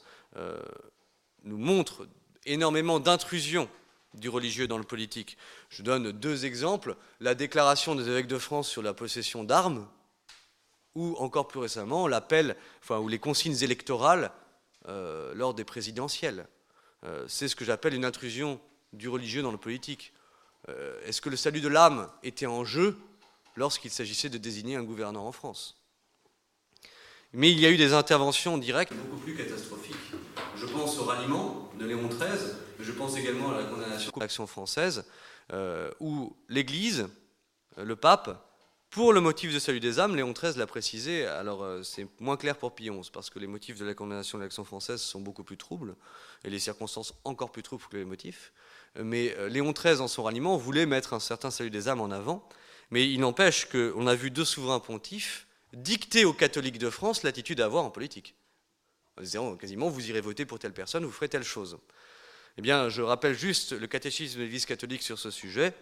nous 1.42 1.58
montre 1.58 2.06
énormément 2.46 3.00
d'intrusions 3.00 3.68
du 4.14 4.28
religieux 4.28 4.66
dans 4.66 4.78
le 4.78 4.84
politique. 4.84 5.36
Je 5.68 5.82
donne 5.82 6.12
deux 6.12 6.44
exemples. 6.44 6.96
La 7.20 7.34
déclaration 7.34 7.94
des 7.94 8.08
évêques 8.08 8.26
de 8.26 8.38
France 8.38 8.68
sur 8.68 8.82
la 8.82 8.94
possession 8.94 9.44
d'armes, 9.44 9.86
ou 10.94 11.14
encore 11.18 11.48
plus 11.48 11.60
récemment 11.60 12.08
l'appel, 12.08 12.56
enfin, 12.82 12.98
ou 12.98 13.08
les 13.08 13.18
consignes 13.18 13.62
électorales 13.62 14.32
euh, 14.88 15.32
lors 15.34 15.54
des 15.54 15.64
présidentielles. 15.64 16.46
Euh, 17.04 17.24
c'est 17.28 17.48
ce 17.48 17.54
que 17.54 17.64
j'appelle 17.64 17.94
une 17.94 18.04
intrusion 18.04 18.60
du 18.92 19.08
religieux 19.08 19.42
dans 19.42 19.50
le 19.50 19.58
politique. 19.58 20.12
Euh, 20.68 21.00
est-ce 21.04 21.20
que 21.20 21.28
le 21.28 21.36
salut 21.36 21.60
de 21.60 21.68
l'âme 21.68 22.08
était 22.22 22.46
en 22.46 22.64
jeu 22.64 22.96
lorsqu'il 23.56 23.90
s'agissait 23.90 24.28
de 24.28 24.38
désigner 24.38 24.76
un 24.76 24.82
gouverneur 24.82 25.22
en 25.22 25.32
France? 25.32 25.76
Mais 27.32 27.50
il 27.50 27.60
y 27.60 27.66
a 27.66 27.70
eu 27.70 27.76
des 27.76 27.92
interventions 27.92 28.56
directes 28.56 28.94
beaucoup 28.94 29.20
plus 29.20 29.36
catastrophiques. 29.36 29.96
Je 30.56 30.66
pense 30.66 30.98
au 30.98 31.04
ralliement 31.04 31.70
de 31.78 31.84
Léon 31.84 32.08
XIII, 32.08 32.54
mais 32.78 32.84
je 32.84 32.92
pense 32.92 33.16
également 33.16 33.50
à 33.52 33.58
la 33.58 33.64
condamnation 33.64 34.10
de 34.14 34.20
l'action 34.20 34.46
française, 34.46 35.04
où 36.00 36.34
l'Église, 36.48 37.08
le 37.76 37.96
pape, 37.96 38.48
pour 38.90 39.12
le 39.12 39.20
motif 39.20 39.52
de 39.52 39.58
salut 39.58 39.80
des 39.80 40.00
âmes, 40.00 40.16
Léon 40.16 40.32
XIII 40.32 40.56
l'a 40.56 40.66
précisé, 40.66 41.26
alors 41.26 41.62
euh, 41.62 41.82
c'est 41.82 42.06
moins 42.20 42.38
clair 42.38 42.56
pour 42.56 42.74
Pie 42.74 42.88
XI, 42.88 43.10
parce 43.12 43.28
que 43.28 43.38
les 43.38 43.46
motifs 43.46 43.78
de 43.78 43.84
la 43.84 43.92
condamnation 43.92 44.38
de 44.38 44.44
l'action 44.44 44.64
française 44.64 45.02
sont 45.02 45.20
beaucoup 45.20 45.44
plus 45.44 45.58
troubles, 45.58 45.94
et 46.42 46.48
les 46.48 46.58
circonstances 46.58 47.12
encore 47.24 47.52
plus 47.52 47.62
troubles 47.62 47.84
que 47.90 47.98
les 47.98 48.06
motifs. 48.06 48.50
Mais 48.98 49.34
euh, 49.38 49.48
Léon 49.48 49.72
XIII, 49.72 50.00
en 50.00 50.08
son 50.08 50.24
ralliement, 50.24 50.56
voulait 50.56 50.86
mettre 50.86 51.12
un 51.12 51.20
certain 51.20 51.50
salut 51.50 51.70
des 51.70 51.88
âmes 51.88 52.00
en 52.00 52.10
avant, 52.10 52.46
mais 52.90 53.10
il 53.10 53.20
n'empêche 53.20 53.66
qu'on 53.66 54.06
a 54.06 54.14
vu 54.14 54.30
deux 54.30 54.44
souverains 54.44 54.80
pontifs 54.80 55.46
dicter 55.72 56.24
aux 56.24 56.32
catholiques 56.32 56.78
de 56.78 56.90
France 56.90 57.22
l'attitude 57.22 57.60
à 57.60 57.66
avoir 57.66 57.84
en 57.84 57.90
politique. 57.90 58.34
En 59.18 59.22
disant 59.22 59.56
quasiment, 59.56 59.88
vous 59.88 60.08
irez 60.08 60.20
voter 60.20 60.46
pour 60.46 60.58
telle 60.58 60.72
personne, 60.72 61.04
vous 61.04 61.12
ferez 61.12 61.28
telle 61.28 61.44
chose. 61.44 61.78
Eh 62.56 62.62
bien, 62.62 62.88
je 62.88 63.02
rappelle 63.02 63.38
juste 63.38 63.72
le 63.72 63.86
catéchisme 63.86 64.38
de 64.38 64.44
l'Église 64.44 64.66
catholique 64.66 65.02
sur 65.02 65.18
ce 65.18 65.30
sujet. 65.30 65.72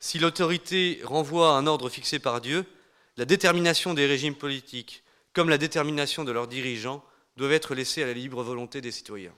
Si 0.00 0.18
l'autorité 0.18 1.00
renvoie 1.04 1.54
à 1.54 1.58
un 1.58 1.66
ordre 1.66 1.88
fixé 1.88 2.18
par 2.18 2.40
Dieu, 2.40 2.66
la 3.16 3.24
détermination 3.24 3.94
des 3.94 4.06
régimes 4.06 4.34
politiques, 4.34 5.02
comme 5.32 5.48
la 5.48 5.58
détermination 5.58 6.24
de 6.24 6.32
leurs 6.32 6.48
dirigeants, 6.48 7.04
doivent 7.36 7.52
être 7.52 7.74
laissées 7.74 8.02
à 8.02 8.06
la 8.06 8.12
libre 8.12 8.42
volonté 8.42 8.80
des 8.80 8.90
citoyens. 8.90 9.34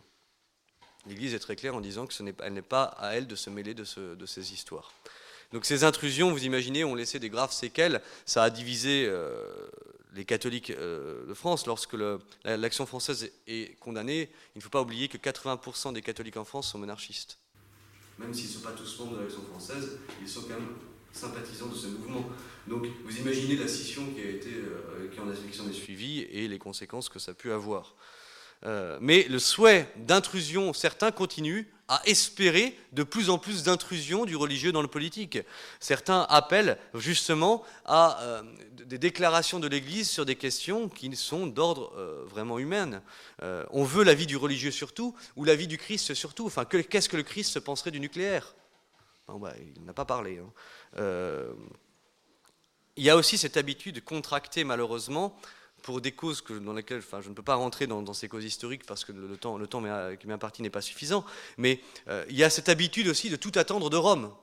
L'Église 1.07 1.35
est 1.35 1.39
très 1.39 1.57
claire 1.57 1.75
en 1.75 1.81
disant 1.81 2.07
qu'elle 2.07 2.53
n'est 2.53 2.63
pas 2.63 2.85
à 2.85 3.15
elle 3.15 3.27
de 3.27 3.37
se 3.37 3.51
mêler 3.51 3.75
de, 3.75 3.85
ces 3.85 4.53
histoires. 4.53 4.93
Donc 5.53 5.65
ces 5.65 5.85
intrusions, 5.85 6.33
vous 6.33 6.45
imaginez, 6.45 6.85
ont 6.85 6.95
laissé 6.95 7.19
des 7.19 7.31
graves 7.31 7.53
séquelles. 7.53 8.01
Ça 8.25 8.43
a 8.43 8.51
divisé 8.51 9.07
euh, 9.09 9.47
les 10.15 10.25
catholiques 10.25 10.71
euh, 10.71 11.25
de 11.27 11.35
France. 11.35 11.67
Lorsque 11.67 11.97
l'action 12.45 12.87
française 12.87 13.31
est 13.47 13.79
condamnée, 13.79 14.29
il 14.55 14.59
ne 14.59 14.63
faut 14.63 14.71
pas 14.71 14.83
oublier 14.83 15.09
que 15.09 15.19
80% 15.19 15.93
des 15.93 16.03
catholiques 16.03 16.37
en 16.37 16.45
France 16.45 16.69
sont 16.71 16.79
monarchistes 16.79 17.39
même 18.19 18.33
s'ils 18.33 18.47
ne 18.47 18.53
sont 18.53 18.61
pas 18.61 18.73
tous 18.73 18.99
membres 18.99 19.17
de 19.17 19.23
l'Action 19.23 19.43
française, 19.43 19.99
ils 20.21 20.29
sont 20.29 20.43
quand 20.43 20.55
même 20.55 20.75
sympathisants 21.13 21.67
de 21.67 21.75
ce 21.75 21.87
mouvement. 21.89 22.29
Donc 22.67 22.87
vous 23.05 23.19
imaginez 23.19 23.57
la 23.57 23.69
scission 23.69 24.07
qui, 24.15 24.21
a 24.21 24.31
été, 24.31 24.51
euh, 24.51 25.09
qui, 25.13 25.21
en 25.21 25.29
a, 25.29 25.73
suivie 25.73 26.21
et 26.21 26.49
les 26.49 26.59
conséquences 26.59 27.09
que 27.09 27.19
ça 27.19 27.33
a 27.33 27.35
pu 27.35 27.53
avoir. 27.53 27.95
Euh, 28.65 28.99
mais 29.01 29.25
le 29.25 29.39
souhait 29.39 29.89
d'intrusion, 29.97 30.73
certains 30.73 31.13
continuent 31.13 31.65
à 31.89 32.01
espérer 32.05 32.77
de 32.93 33.05
plus 33.05 33.31
en 33.31 33.39
plus 33.39 33.63
d'intrusion 33.63 34.25
du 34.25 34.35
religieux 34.35 34.73
dans 34.73 34.83
le 34.83 34.89
politique. 34.89 35.39
Certains 35.79 36.27
appellent 36.29 36.79
justement 36.95 37.63
à 37.85 38.21
euh, 38.23 38.43
des 38.73 38.99
déclarations 38.99 39.61
de 39.61 39.69
l'Église 39.69 40.11
sur 40.11 40.27
des 40.27 40.35
questions 40.35 40.89
qui 40.89 41.15
sont 41.15 41.47
d'ordre 41.47 41.93
euh, 41.97 42.25
vraiment 42.27 42.59
humain. 42.59 43.03
on 43.71 43.85
veut 43.85 44.03
la 44.03 44.15
vie 44.15 44.27
du 44.27 44.37
religieux 44.37 44.73
surtout, 44.73 45.15
ou 45.37 45.45
la 45.45 45.55
vie 45.55 45.69
du 45.69 45.79
Christ 45.79 46.15
surtout. 46.15 46.47
Enfin, 46.47 46.65
qu'est-ce 46.65 47.09
que 47.09 47.17
le 47.17 47.23
Christ 47.23 47.53
se 47.53 47.59
penserait 47.61 47.93
du 47.93 48.01
nucléaire? 48.01 48.55
Bah, 49.29 49.53
Il 49.77 49.85
n'a 49.85 49.93
pas 49.93 50.05
parlé. 50.05 50.39
Hein. 50.39 51.55
il 52.97 53.05
y 53.05 53.11
a 53.11 53.17
aussi 53.17 53.39
cette 53.39 53.57
habitude 53.57 54.03
contractée 54.03 54.65
malheureusement 54.65 55.39
pour 55.87 56.01
des 56.01 56.11
causes 56.11 56.43
dans 56.51 56.73
lesquelles 56.73 56.99
enfin, 56.99 57.21
je 57.21 57.29
ne 57.29 57.35
peux 57.35 57.45
pas 57.45 57.55
rentrer 57.55 57.87
dans, 57.87 58.13
ces 58.13 58.29
causes 58.29 58.45
historiques 58.45 58.85
parce 58.85 59.05
que 59.05 59.13
le, 59.13 59.37
temps, 59.37 59.57
le 59.57 59.69
temps 59.69 59.83
qui 60.17 60.27
m'impartit 60.27 60.61
n'est 60.61 60.69
pas 60.69 60.81
suffisant, 60.81 61.25
mais 61.59 61.81
euh, 62.09 62.25
il 62.29 62.37
y 62.37 62.43
a 62.43 62.51
cette 62.51 62.69
habitude 62.69 63.07
aussi 63.07 63.31
de 63.31 63.37
tout 63.37 63.53
attendre 63.55 63.89
de 63.89 63.97
Rome. 63.97 64.35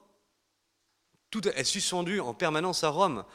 Tout 1.31 1.45
est 1.49 1.63
suspendu 1.65 2.21
en 2.21 2.33
permanence 2.33 2.85
à 2.85 2.89
Rome. 2.89 3.25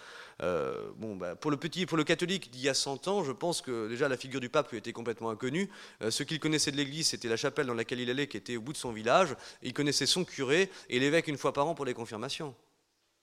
Euh, 0.40 0.90
bon, 0.96 1.16
bah, 1.16 1.36
pour 1.36 1.50
le 1.50 1.58
petit, 1.58 1.84
pour 1.84 1.98
le 1.98 2.04
catholique 2.04 2.50
d'il 2.50 2.62
y 2.62 2.68
a 2.70 2.74
100 2.74 3.08
ans, 3.08 3.24
je 3.24 3.32
pense 3.32 3.60
que 3.60 3.88
déjà 3.88 4.08
la 4.08 4.16
figure 4.16 4.40
du 4.40 4.48
pape 4.48 4.72
était 4.72 4.94
complètement 4.94 5.28
inconnue. 5.28 5.68
Euh, 6.00 6.10
ce 6.10 6.22
qu'il 6.22 6.40
connaissait 6.40 6.72
de 6.72 6.78
l'Église, 6.78 7.08
c'était 7.08 7.28
la 7.28 7.36
chapelle 7.36 7.66
dans 7.66 7.74
laquelle 7.74 8.00
il 8.00 8.08
allait, 8.08 8.26
qui 8.26 8.38
était 8.38 8.56
au 8.56 8.62
bout 8.62 8.72
de 8.72 8.78
son 8.78 8.92
village. 8.92 9.36
Il 9.62 9.74
connaissait 9.74 10.06
son 10.06 10.24
curé 10.24 10.70
et 10.88 10.98
l'évêque 10.98 11.28
une 11.28 11.36
fois 11.36 11.52
par 11.52 11.66
an 11.66 11.74
pour 11.74 11.84
les 11.84 11.94
confirmations. 11.94 12.54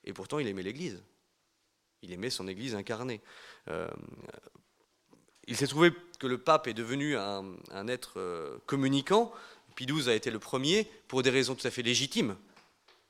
Et 0.04 0.14
pourtant, 0.14 0.38
il 0.38 0.48
aimait 0.48 0.62
l'Église. 0.62 1.02
Il 2.04 2.14
aimait 2.14 2.30
son 2.30 2.48
Église 2.48 2.76
incarnée. 2.76 3.22
Il 5.48 5.56
s'est 5.56 5.68
trouvé 5.68 5.92
que 6.20 6.28
le 6.28 6.38
pape 6.38 6.68
est 6.68 6.74
devenu 6.74 7.18
un, 7.18 7.88
être 7.88 8.14
euh, 8.18 8.58
communicant. 8.66 9.32
Pie 9.76 9.88
a 10.08 10.14
été 10.14 10.32
le 10.32 10.40
premier 10.40 10.90
pour 11.08 11.22
des 11.22 11.30
raisons 11.30 11.56
tout 11.56 11.68
à 11.68 11.72
fait 11.72 11.84
légitimes. 11.84 12.36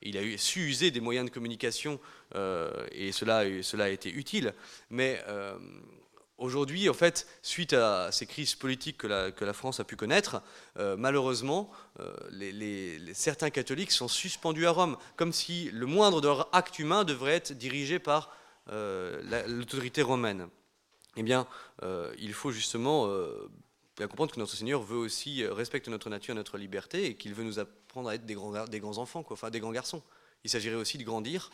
Il 0.01 0.17
a 0.17 0.37
su 0.37 0.67
user 0.67 0.91
des 0.91 0.99
moyens 0.99 1.25
de 1.25 1.33
communication 1.33 1.99
euh, 2.35 2.85
et 2.91 3.11
cela, 3.11 3.39
a 3.39 3.89
été 3.89 4.11
utile. 4.11 4.53
Mais 4.89 5.23
euh, 5.27 5.57
aujourd'hui, 6.37 6.89
en 6.89 6.93
fait, 6.93 7.27
suite 7.41 7.73
à 7.73 8.11
ces 8.11 8.25
crises 8.25 8.55
politiques 8.55 8.97
que 8.97 9.07
la, 9.07 9.53
France 9.53 9.79
a 9.79 9.83
pu 9.83 9.95
connaître, 9.95 10.41
malheureusement, 10.97 11.71
certains 13.13 13.49
catholiques 13.49 13.91
sont 13.91 14.09
suspendus 14.09 14.67
à 14.67 14.71
Rome, 14.71 14.97
comme 15.15 15.31
si 15.31 15.69
le 15.71 15.85
moindre 15.85 16.21
de 16.21 16.29
acte 16.51 16.77
humain 16.77 17.03
devrait 17.03 17.35
être 17.35 17.53
dirigé 17.53 17.97
par 17.97 18.35
l'autorité 18.67 20.01
romaine 20.01 20.49
eh 21.15 21.23
bien, 21.23 21.47
euh, 21.83 22.13
il 22.19 22.33
faut 22.33 22.51
justement 22.51 23.07
euh, 23.07 23.49
bien 23.97 24.07
comprendre 24.07 24.33
que 24.33 24.39
notre 24.39 24.55
Seigneur 24.55 24.81
veut 24.81 24.97
aussi 24.97 25.43
euh, 25.43 25.53
respecter 25.53 25.89
notre 25.91 26.09
nature, 26.09 26.35
notre 26.35 26.57
liberté, 26.57 27.05
et 27.05 27.15
qu'il 27.15 27.33
veut 27.33 27.43
nous 27.43 27.59
apprendre 27.59 28.09
à 28.09 28.15
être 28.15 28.25
des 28.25 28.35
grands, 28.35 28.97
enfants, 28.97 29.25
enfin 29.29 29.49
des 29.49 29.59
grands 29.59 29.71
garçons. 29.71 30.01
Il 30.43 30.49
s'agirait 30.49 30.75
aussi 30.75 30.97
de 30.97 31.03
grandir 31.03 31.51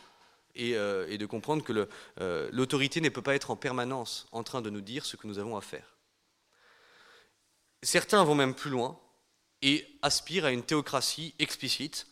et, 0.54 0.72
de 0.74 1.26
comprendre 1.26 1.64
que 1.64 1.88
l'autorité 2.52 3.00
ne 3.00 3.08
peut 3.08 3.22
pas 3.22 3.34
être 3.34 3.50
en 3.50 3.56
permanence 3.56 4.26
en 4.32 4.42
train 4.42 4.60
de 4.60 4.68
nous 4.68 4.82
dire 4.82 5.06
ce 5.06 5.16
que 5.16 5.26
nous 5.26 5.38
avons 5.38 5.56
à 5.56 5.62
faire. 5.62 5.96
Certains 7.82 8.22
vont 8.22 8.34
même 8.34 8.54
plus 8.54 8.70
loin 8.70 8.98
et 9.62 9.86
aspirent 10.02 10.44
à 10.44 10.50
une 10.50 10.62
théocratie 10.62 11.34
explicite. 11.38 12.06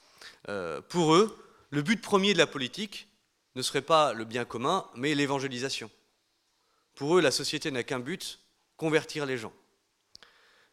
pour 0.89 1.15
eux, 1.15 1.37
le 1.69 1.83
but 1.83 2.01
premier 2.01 2.33
de 2.33 2.39
la 2.39 2.47
politique, 2.47 3.09
ne 3.57 3.63
serait 3.63 3.83
pas 3.83 4.13
le 4.15 4.25
bien 4.25 4.45
commun, 4.45 4.87
mais 4.95 5.15
l'évangélisation. 5.15 5.91
Pour 7.01 7.17
eux, 7.17 7.23
la 7.23 7.31
société 7.31 7.71
n'a 7.71 7.83
qu'un 7.83 7.99
but, 7.99 8.41
convertir 8.77 9.25
les 9.25 9.39
gens. 9.39 9.55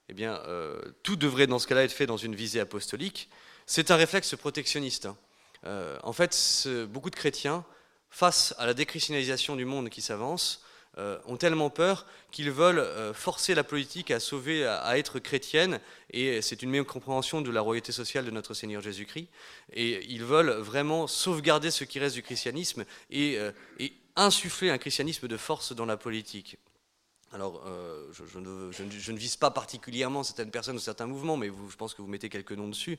Eh 0.10 0.13
bien, 0.13 0.42
euh, 0.46 0.78
tout 1.02 1.16
devrait 1.16 1.48
dans 1.48 1.58
ce 1.58 1.68
cas-là 1.68 1.86
être 1.86 1.94
fait 1.94 2.06
dans 2.06 2.18
une 2.18 2.36
visée 2.36 2.60
apostolique. 2.60 3.30
C'est 3.66 3.92
un 3.92 3.96
réflexe 3.96 4.36
protectionniste. 4.36 5.06
Hein. 5.06 5.16
Euh, 5.66 5.98
en 6.04 6.12
fait, 6.12 6.68
beaucoup 6.90 7.10
de 7.10 7.16
chrétiens, 7.16 7.63
face 8.10 8.54
à 8.58 8.66
la 8.66 8.74
déchristianisation 8.74 9.56
du 9.56 9.63
monde 9.63 9.90
qui 9.90 10.02
s'avance, 10.02 10.66
euh, 10.98 11.18
ont 11.28 11.38
tellement 11.38 11.70
peur 11.70 12.06
qu'ils 12.30 12.52
veulent 12.52 13.13
forcer 13.13 13.56
la 13.56 13.63
politique 13.63 14.12
à 14.12 14.20
sauver, 14.20 14.68
à, 14.68 14.98
être 14.98 15.20
chrétienne, 15.20 15.80
et 16.12 16.42
c'est 16.42 16.62
une 16.62 16.72
meilleure 16.72 16.88
compréhension 16.88 17.40
de 17.40 17.52
la 17.52 17.62
royauté 17.62 17.94
sociale 17.94 18.26
de 18.26 18.32
notre 18.32 18.54
Seigneur 18.54 18.82
Jésus-Christ, 18.82 19.30
et 19.72 20.06
ils 20.12 20.26
veulent 20.26 20.52
vraiment 20.52 21.08
sauvegarder 21.08 21.72
ce 21.72 21.86
qui 21.86 22.00
reste 22.00 22.16
du 22.16 22.22
christianisme 22.22 22.84
et 23.10 23.40
insuffler 24.17 24.69
un 24.69 24.77
christianisme 24.77 25.27
de 25.27 25.38
force 25.38 25.73
dans 25.73 25.86
la 25.86 25.97
politique. 25.97 26.58
Alors, 27.34 27.62
euh, 27.67 28.08
je, 28.13 28.39
ne, 28.39 29.17
vise 29.17 29.36
pas 29.36 29.51
particulièrement 29.51 30.23
certaines 30.23 30.49
personnes 30.49 30.77
ou 30.77 30.80
certains 30.80 31.08
mouvements, 31.08 31.36
mais 31.36 31.47
je 31.47 31.75
pense 31.75 31.93
que 31.93 32.01
vous 32.01 32.08
mettez 32.08 32.30
quelques 32.30 32.53
noms 32.53 32.69
dessus. 32.69 32.97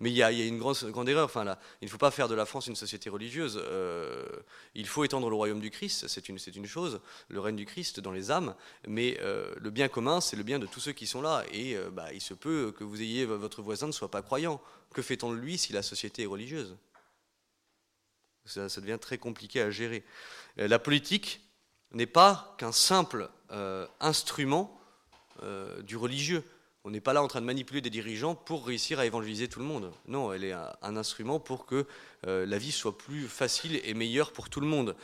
Mais 0.00 0.10
il 0.10 0.16
y 0.16 0.22
a, 0.24 0.32
une 0.32 0.58
grande 0.58 1.08
erreur. 1.08 1.26
Enfin, 1.26 1.56
il 1.80 1.84
ne 1.84 1.90
faut 1.90 1.96
pas 1.96 2.10
faire 2.10 2.26
de 2.26 2.34
la 2.34 2.44
France 2.44 2.66
une 2.66 2.74
société 2.74 3.08
religieuse. 3.08 3.62
Euh, 3.62 4.26
il 4.74 4.88
faut 4.88 5.04
étendre 5.04 5.30
le 5.30 5.36
royaume 5.36 5.60
du 5.60 5.70
Christ, 5.70 6.08
c'est 6.08 6.28
une, 6.28 6.38
une, 6.56 6.66
chose, 6.66 7.00
le 7.28 7.38
règne 7.38 7.54
du 7.54 7.66
Christ 7.66 8.00
dans 8.00 8.10
les 8.10 8.32
âmes. 8.32 8.56
Mais 8.88 9.16
euh, 9.20 9.54
le 9.56 9.70
bien 9.70 9.86
commun, 9.86 10.20
c'est 10.20 10.36
le 10.36 10.42
bien 10.42 10.58
de 10.58 10.66
tous 10.66 10.80
ceux 10.80 10.92
qui 10.92 11.06
sont 11.06 11.22
là. 11.22 11.44
Et 11.52 11.76
bah, 11.92 12.12
il 12.12 12.20
se 12.20 12.34
peut 12.34 12.74
que 12.76 12.82
vous 12.82 13.00
ayez 13.00 13.26
votre 13.26 13.62
voisin 13.62 13.86
ne 13.86 13.92
soit 13.92 14.10
pas 14.10 14.22
croyant. 14.22 14.60
Que 14.92 15.02
fait-on 15.02 15.32
de 15.32 15.36
lui 15.36 15.56
si 15.56 15.72
la 15.72 15.82
société 15.82 16.24
est 16.24 16.26
religieuse? 16.26 16.76
Ça, 18.50 18.68
ça 18.68 18.80
devient 18.80 18.98
très 19.00 19.18
compliqué 19.18 19.60
à 19.60 19.70
gérer. 19.70 20.04
La 20.56 20.78
politique 20.78 21.40
n'est 21.92 22.06
pas 22.06 22.54
qu'un 22.58 22.72
simple 22.72 23.30
euh, 23.50 23.86
instrument 24.00 24.78
euh, 25.42 25.80
du 25.82 25.96
religieux. 25.96 26.42
On 26.84 26.90
n'est 26.90 27.00
pas 27.00 27.12
là 27.12 27.22
en 27.22 27.28
train 27.28 27.40
de 27.40 27.46
manipuler 27.46 27.80
des 27.80 27.90
dirigeants 27.90 28.34
pour 28.34 28.66
réussir 28.66 28.98
à 28.98 29.06
évangéliser 29.06 29.48
tout 29.48 29.58
le 29.58 29.64
monde. 29.64 29.92
Non, 30.06 30.32
elle 30.32 30.44
est 30.44 30.52
un, 30.52 30.96
instrument 30.96 31.38
pour 31.40 31.66
que 31.66 31.86
euh, 32.26 32.46
la 32.46 32.58
vie 32.58 32.72
soit 32.72 32.96
plus 32.96 33.28
facile 33.28 33.80
et 33.84 33.94
meilleure 33.94 34.32
pour 34.32 34.48
tout 34.48 34.60
le 34.60 34.66
monde. 34.66 34.96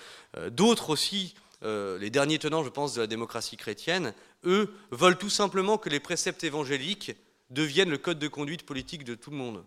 D'autres 0.51 0.91
aussi, 0.91 1.35
les 1.63 2.11
derniers 2.11 2.39
tenants, 2.39 2.65
je 2.65 2.69
pense, 2.69 2.95
de 2.95 3.01
la 3.01 3.07
démocratie 3.07 3.57
chrétienne, 3.57 4.13
eux, 4.45 4.75
veulent 4.91 5.17
tout 5.17 5.31
simplement 5.31 5.79
que 5.79 5.89
les 5.89 6.01
préceptes 6.01 6.45
évangéliques 6.45 7.13
deviennent 7.51 7.91
le 7.91 7.99
code 7.99 8.19
de 8.19 8.29
conduite 8.29 8.67
politique 8.67 9.05
de 9.05 9.15
tout 9.15 9.31
le 9.31 9.37
monde. 9.37 9.65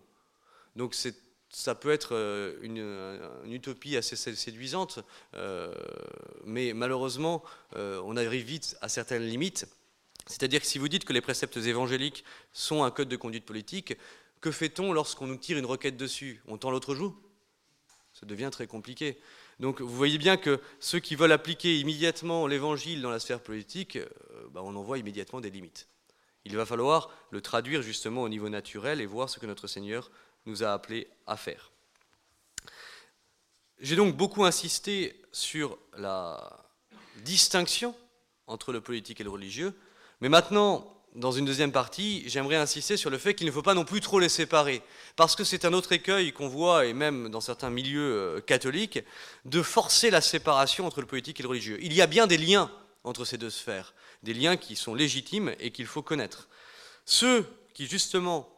Donc 0.76 0.94
c'est 0.94 1.16
ça 1.50 1.74
peut 1.74 1.90
être 1.90 2.14
euh, 2.14 2.56
une, 2.62 3.52
utopie 3.52 3.96
assez 3.96 4.16
séduisante, 4.16 5.00
euh, 5.34 5.72
mais 6.44 6.72
malheureusement, 6.74 7.42
euh, 7.76 8.00
on 8.04 8.16
arrive 8.16 8.44
vite 8.44 8.76
à 8.80 8.88
certaines 8.88 9.24
limites. 9.24 9.66
C'est-à-dire 10.26 10.60
que 10.60 10.66
si 10.66 10.78
vous 10.78 10.88
dites 10.88 11.04
que 11.04 11.12
les 11.12 11.22
préceptes 11.22 11.56
évangéliques 11.56 12.24
sont 12.52 12.82
un 12.82 12.90
code 12.90 13.08
de 13.08 13.16
conduite 13.16 13.46
politique, 13.46 13.96
que 14.40 14.50
fait-on 14.50 14.92
lorsqu'on 14.92 15.26
nous 15.26 15.36
tire 15.36 15.58
une 15.58 15.66
requête 15.66 15.96
dessus? 15.96 16.42
On 16.46 16.58
tend 16.58 16.70
l'autre 16.70 16.94
joue? 16.94 17.16
Ça 18.12 18.26
devient 18.26 18.50
très 18.52 18.66
compliqué. 18.66 19.18
Donc 19.58 19.80
vous 19.80 19.94
voyez 19.94 20.18
bien 20.18 20.36
que 20.36 20.60
ceux 20.80 21.00
qui 21.00 21.16
veulent 21.16 21.32
appliquer 21.32 21.78
immédiatement 21.80 22.46
l'évangile 22.46 23.00
dans 23.00 23.10
la 23.10 23.20
sphère 23.20 23.40
politique, 23.40 23.98
bah, 24.52 24.60
on 24.62 24.76
en 24.76 24.82
voit 24.82 24.98
immédiatement 24.98 25.40
des 25.40 25.50
limites. 25.50 25.88
Il 26.44 26.56
va 26.56 26.66
falloir 26.66 27.10
le 27.30 27.40
traduire 27.40 27.82
justement 27.82 28.22
au 28.22 28.28
niveau 28.28 28.48
naturel 28.48 29.00
et 29.00 29.06
voir 29.06 29.28
ce 29.28 29.38
que 29.38 29.46
notre 29.46 29.66
Seigneur 29.66 30.10
nous 30.46 30.62
a 30.62 30.72
appelés 30.72 31.08
à 31.26 31.36
faire. 31.36 31.70
J'ai 33.80 33.96
donc 33.96 34.16
beaucoup 34.16 34.44
insisté 34.44 35.20
sur 35.30 35.78
la 35.96 36.64
distinction 37.16 37.94
entre 38.46 38.72
le 38.72 38.80
politique 38.80 39.20
et 39.20 39.24
le 39.24 39.30
religieux, 39.30 39.74
mais 40.20 40.28
maintenant, 40.28 40.98
dans 41.14 41.32
une 41.32 41.44
deuxième 41.44 41.72
partie, 41.72 42.24
j'aimerais 42.26 42.56
insister 42.56 42.96
sur 42.96 43.10
le 43.10 43.18
fait 43.18 43.34
qu'il 43.34 43.46
ne 43.46 43.52
faut 43.52 43.62
pas 43.62 43.74
non 43.74 43.84
plus 43.84 44.00
trop 44.00 44.18
les 44.18 44.28
séparer, 44.28 44.82
parce 45.16 45.36
que 45.36 45.44
c'est 45.44 45.64
un 45.64 45.72
autre 45.72 45.92
écueil 45.92 46.32
qu'on 46.32 46.48
voit, 46.48 46.86
et 46.86 46.92
même 46.92 47.28
dans 47.28 47.40
certains 47.40 47.70
milieux 47.70 48.00
euh, 48.00 48.40
catholiques, 48.40 49.00
de 49.44 49.62
forcer 49.62 50.10
la 50.10 50.20
séparation 50.20 50.86
entre 50.86 51.00
le 51.00 51.06
politique 51.06 51.40
et 51.40 51.42
le 51.42 51.48
religieux. 51.48 51.78
Il 51.80 51.92
y 51.92 52.02
a 52.02 52.06
bien 52.06 52.26
des 52.26 52.38
liens 52.38 52.70
entre 53.04 53.24
ces 53.24 53.38
deux 53.38 53.50
sphères, 53.50 53.94
des 54.22 54.34
liens 54.34 54.56
qui 54.56 54.76
sont 54.76 54.94
légitimes 54.94 55.54
et 55.60 55.70
qu'il 55.70 55.86
faut 55.86 56.02
connaître. 56.02 56.48
Ceux 57.04 57.46
qui, 57.74 57.86
justement, 57.86 58.48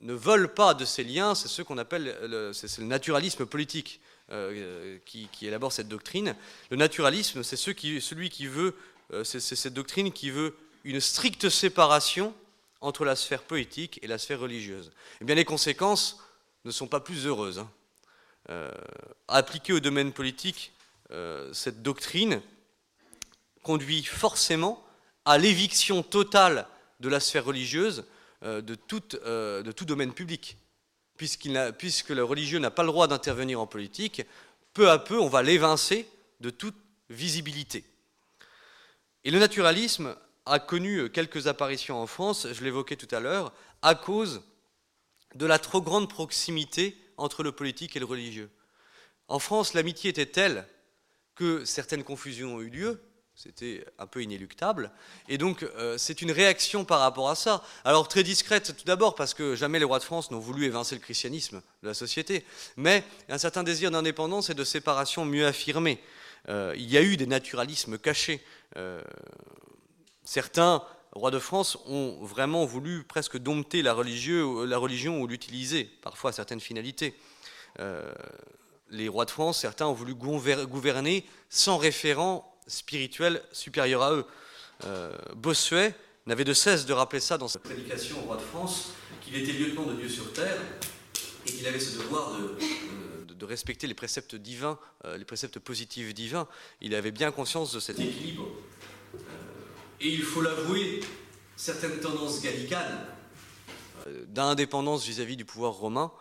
ne 0.00 0.14
veulent 0.14 0.52
pas 0.52 0.74
de 0.74 0.84
ces 0.84 1.04
liens, 1.04 1.34
c'est 1.34 1.48
ce 1.48 1.62
qu'on 1.62 1.78
appelle 1.78 2.16
le, 2.22 2.52
le 2.52 2.84
naturalisme 2.84 3.46
politique 3.46 4.00
euh, 4.32 4.98
qui, 5.04 5.28
élabore 5.42 5.72
cette 5.72 5.86
doctrine. 5.86 6.34
Le 6.70 6.76
naturalisme, 6.76 7.44
c'est 7.44 7.56
veut, 8.48 8.74
euh, 9.12 9.22
c'est 9.22 9.38
cette 9.38 9.72
doctrine 9.72 10.10
qui 10.10 10.30
veut 10.30 10.56
une 10.82 11.00
stricte 11.00 11.48
séparation 11.48 12.34
entre 12.80 13.04
la 13.04 13.14
sphère 13.14 13.44
politique 13.44 14.00
et 14.02 14.08
la 14.08 14.18
sphère 14.18 14.40
religieuse. 14.40 14.90
Eh 15.20 15.24
bien, 15.24 15.36
les 15.36 15.44
conséquences 15.44 16.18
ne 16.64 16.72
sont 16.72 16.88
pas 16.88 16.98
plus 16.98 17.24
heureuses. 17.24 17.60
Hein. 17.60 17.70
Euh, 18.50 18.72
appliquer 19.28 19.72
au 19.72 19.80
domaine 19.80 20.12
politique 20.12 20.72
cette 21.52 21.84
doctrine 21.84 22.42
conduit 23.62 24.02
forcément 24.02 24.84
à 25.24 25.38
l'éviction 25.38 26.02
totale 26.02 26.66
de 26.98 27.08
la 27.08 27.20
sphère 27.20 27.44
religieuse 27.44 28.04
de 28.42 28.74
tout, 28.74 29.02
euh, 29.24 29.62
de 29.62 29.72
tout 29.72 29.84
domaine 29.84 30.12
public. 30.12 30.56
puisque 31.16 31.46
le 32.10 32.22
religieux 32.22 32.58
n'a 32.58 32.70
pas 32.70 32.82
le 32.82 32.88
droit 32.88 33.08
d'intervenir 33.08 33.60
en 33.60 33.66
politique, 33.66 34.22
peu 34.74 34.90
à 34.90 34.98
peu, 34.98 35.18
on 35.18 35.28
va 35.28 35.42
l'évincer 35.42 36.06
de 36.40 36.50
toute 36.50 36.76
visibilité. 37.08 37.84
Et 39.24 39.30
le 39.30 39.38
naturalisme 39.38 40.14
a 40.44 40.58
connu 40.58 41.10
quelques 41.10 41.46
apparitions 41.46 42.00
en 42.00 42.06
France, 42.06 42.46
je 42.52 42.62
l'évoquais 42.62 42.96
tout 42.96 43.12
à 43.14 43.20
l'heure, 43.20 43.52
à 43.82 43.94
cause 43.94 44.42
de 45.34 45.46
la 45.46 45.58
trop 45.58 45.80
grande 45.80 46.08
proximité 46.08 46.96
entre 47.16 47.42
le 47.42 47.52
politique 47.52 47.96
et 47.96 48.00
le 48.00 48.04
religieux. 48.04 48.50
En 49.28 49.38
France, 49.38 49.74
l'amitié 49.74 50.10
était 50.10 50.26
telle 50.26 50.66
que 51.34 51.64
certaines 51.64 52.04
confusions 52.04 52.56
ont 52.56 52.60
eu 52.60 52.70
lieu, 52.70 53.00
c'était 53.36 53.84
un 53.98 54.06
peu 54.06 54.22
inéluctable. 54.22 54.90
Et 55.28 55.36
donc, 55.36 55.62
euh, 55.62 55.98
c'est 55.98 56.22
une 56.22 56.32
réaction 56.32 56.86
par 56.86 57.00
rapport 57.00 57.28
à 57.28 57.34
ça. 57.34 57.62
Alors, 57.84 58.08
très 58.08 58.22
discrète 58.22 58.74
tout 58.74 58.86
d'abord, 58.86 59.14
parce 59.14 59.34
que 59.34 59.54
jamais 59.54 59.78
les 59.78 59.84
rois 59.84 59.98
de 59.98 60.04
France 60.04 60.30
n'ont 60.30 60.38
voulu 60.38 60.64
évincer 60.64 60.94
le 60.94 61.02
christianisme 61.02 61.60
de 61.82 61.88
la 61.88 61.92
société, 61.92 62.46
mais 62.78 63.04
un 63.28 63.36
certain 63.36 63.62
désir 63.62 63.90
d'indépendance 63.90 64.48
et 64.48 64.54
de 64.54 64.64
séparation 64.64 65.26
mieux 65.26 65.46
affirmé. 65.46 66.00
Euh, 66.48 66.72
il 66.78 66.90
y 66.90 66.96
a 66.96 67.02
eu 67.02 67.18
des 67.18 67.26
naturalismes 67.26 67.98
cachés. 67.98 68.42
Euh, 68.78 69.02
certains 70.24 70.82
rois 71.12 71.30
de 71.30 71.38
France 71.38 71.76
ont 71.84 72.18
vraiment 72.22 72.64
voulu 72.64 73.04
presque 73.04 73.36
dompter 73.36 73.82
la, 73.82 73.92
la 73.92 74.78
religion 74.78 75.20
ou 75.20 75.26
l'utiliser, 75.26 75.84
parfois 76.00 76.30
à 76.30 76.32
certaines 76.32 76.60
finalités. 76.60 77.14
les 78.90 79.08
rois 79.08 79.26
de 79.26 79.30
France, 79.30 79.60
certains 79.60 79.86
ont 79.86 79.92
voulu 79.92 80.14
gouverner 80.14 81.26
sans 81.50 81.76
référent 81.76 82.55
spirituel 82.66 83.42
supérieur 83.52 84.02
à 84.02 84.12
eux. 84.12 84.24
Euh, 84.84 85.16
Bossuet 85.34 85.94
n'avait 86.26 86.44
de 86.44 86.52
cesse 86.52 86.86
de 86.86 86.92
rappeler 86.92 87.20
ça 87.20 87.38
dans 87.38 87.48
sa 87.48 87.58
prédication 87.58 88.18
au 88.18 88.26
roi 88.26 88.36
de 88.36 88.42
France, 88.42 88.92
qu'il 89.20 89.36
était 89.36 89.52
lieutenant 89.52 89.86
de 89.86 89.94
Dieu 89.94 90.08
sur 90.08 90.32
terre 90.32 90.60
et 91.46 91.50
qu'il 91.50 91.66
avait 91.66 91.80
ce 91.80 91.98
devoir 91.98 92.36
de, 92.38 93.34
de, 93.34 93.44
respecter 93.44 93.86
les 93.86 93.94
préceptes 93.94 94.34
divins, 94.34 94.78
euh, 95.04 95.16
les 95.16 95.24
préceptes 95.24 95.58
positifs 95.58 96.12
divins. 96.12 96.48
Il 96.80 96.94
avait 96.94 97.12
bien 97.12 97.30
conscience 97.30 97.72
de 97.72 97.80
cet 97.80 98.00
équilibre. 98.00 98.48
Euh, 99.14 99.18
et 100.00 100.08
il 100.08 100.22
faut 100.22 100.42
l'avouer, 100.42 101.00
certaines 101.56 102.00
tendances 102.00 102.42
gallicanes 102.42 103.06
d'indépendance 104.28 105.04
vis-à-vis 105.04 105.36
du 105.36 105.44
pouvoir 105.44 105.72
romain 105.72 106.12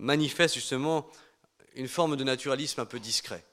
manifestent 0.00 0.56
justement 0.56 1.08
une 1.76 1.86
forme 1.86 2.16
de 2.16 2.24
naturalisme 2.24 2.80
un 2.80 2.86
peu 2.86 2.98
discret. 2.98 3.44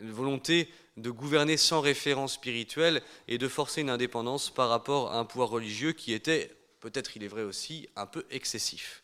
Une 0.00 0.12
volonté 0.12 0.70
de 0.96 1.10
gouverner 1.10 1.56
sans 1.56 1.80
référence 1.80 2.34
spirituelle 2.34 3.02
et 3.28 3.38
de 3.38 3.48
forcer 3.48 3.82
une 3.82 3.90
indépendance 3.90 4.50
par 4.50 4.68
rapport 4.68 5.12
à 5.12 5.18
un 5.18 5.24
pouvoir 5.24 5.50
religieux 5.50 5.92
qui 5.92 6.12
était, 6.12 6.54
peut-être 6.80 7.16
il 7.16 7.24
est 7.24 7.28
vrai 7.28 7.42
aussi, 7.42 7.88
un 7.96 8.06
peu 8.06 8.24
excessif. 8.30 9.02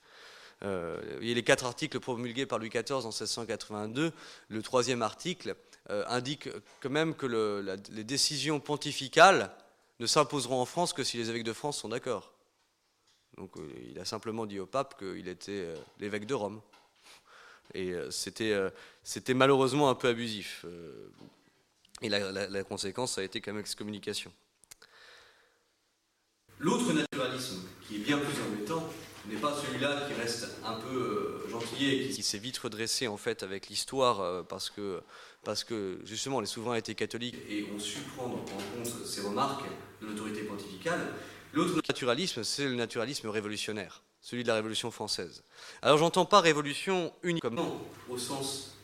Euh, 0.64 1.18
a 1.18 1.20
les 1.20 1.42
quatre 1.42 1.64
articles 1.64 1.98
promulgués 1.98 2.46
par 2.46 2.58
Louis 2.58 2.70
XIV 2.70 3.04
en 3.04 3.10
1682. 3.10 4.12
Le 4.48 4.62
troisième 4.62 5.02
article 5.02 5.56
euh, 5.90 6.04
indique 6.06 6.48
quand 6.80 6.90
même 6.90 7.14
que 7.14 7.26
les 7.90 8.04
décisions 8.04 8.60
pontificales 8.60 9.50
ne 9.98 10.06
s'imposeront 10.06 10.60
en 10.60 10.66
France 10.66 10.92
que 10.92 11.04
si 11.04 11.16
les 11.16 11.30
évêques 11.30 11.44
de 11.44 11.52
France 11.52 11.78
sont 11.78 11.88
d'accord. 11.88 12.32
Donc 13.36 13.56
euh, 13.56 13.68
il 13.90 13.98
a 13.98 14.04
simplement 14.04 14.46
dit 14.46 14.60
au 14.60 14.66
pape 14.66 14.98
qu'il 14.98 15.28
était 15.28 15.74
l'évêque 15.98 16.26
de 16.26 16.34
Rome. 16.34 16.60
Et 17.74 17.94
c'était 18.10 19.34
malheureusement 19.34 19.88
un 19.88 19.94
peu 19.94 20.08
abusif. 20.08 20.66
Et 22.02 22.08
la, 22.08 22.64
conséquence, 22.64 23.12
ça 23.12 23.20
a 23.20 23.24
été 23.24 23.40
quand 23.40 23.52
même 23.52 23.58
l'excommunication. 23.58 24.32
L'autre 26.58 26.92
naturalisme, 26.92 27.62
qui 27.86 27.96
est 27.96 27.98
bien 27.98 28.18
plus 28.18 28.42
embêtant, 28.42 28.88
n'est 29.28 29.40
pas 29.40 29.54
celui-là 29.54 30.08
qui 30.08 30.20
reste 30.20 30.48
un 30.64 30.74
peu 30.74 31.44
gentil 31.48 31.90
et 31.90 32.08
qui 32.08 32.22
s'est 32.22 32.38
vite 32.38 32.58
redressé 32.58 33.06
en 33.06 33.16
fait 33.16 33.42
avec 33.44 33.68
l'histoire 33.68 34.44
parce 34.46 34.68
que 34.68 35.00
parce 35.44 35.62
que 35.62 36.00
justement 36.04 36.40
les 36.40 36.46
souverains 36.46 36.74
étaient 36.74 36.96
catholiques 36.96 37.36
et 37.48 37.68
ont 37.72 37.78
su 37.78 38.00
prendre 38.16 38.38
en 38.38 38.44
compte 38.44 39.06
ces 39.06 39.20
remarques 39.20 39.64
de 40.00 40.06
l'autorité 40.06 40.42
pontificale. 40.42 41.14
L'autre 41.52 41.80
naturalisme, 41.88 42.42
c'est 42.44 42.64
le 42.64 42.74
naturalisme 42.74 43.28
révolutionnaire, 43.28 44.02
celui 44.20 44.42
de 44.42 44.48
la 44.48 44.54
Révolution 44.54 44.90
française. 44.90 45.44
Alors 45.82 45.98
j'entends 45.98 46.24
pas 46.24 46.40
révolution 46.40 47.12
uniquement 47.22 47.80
au 48.08 48.18
sens 48.18 48.78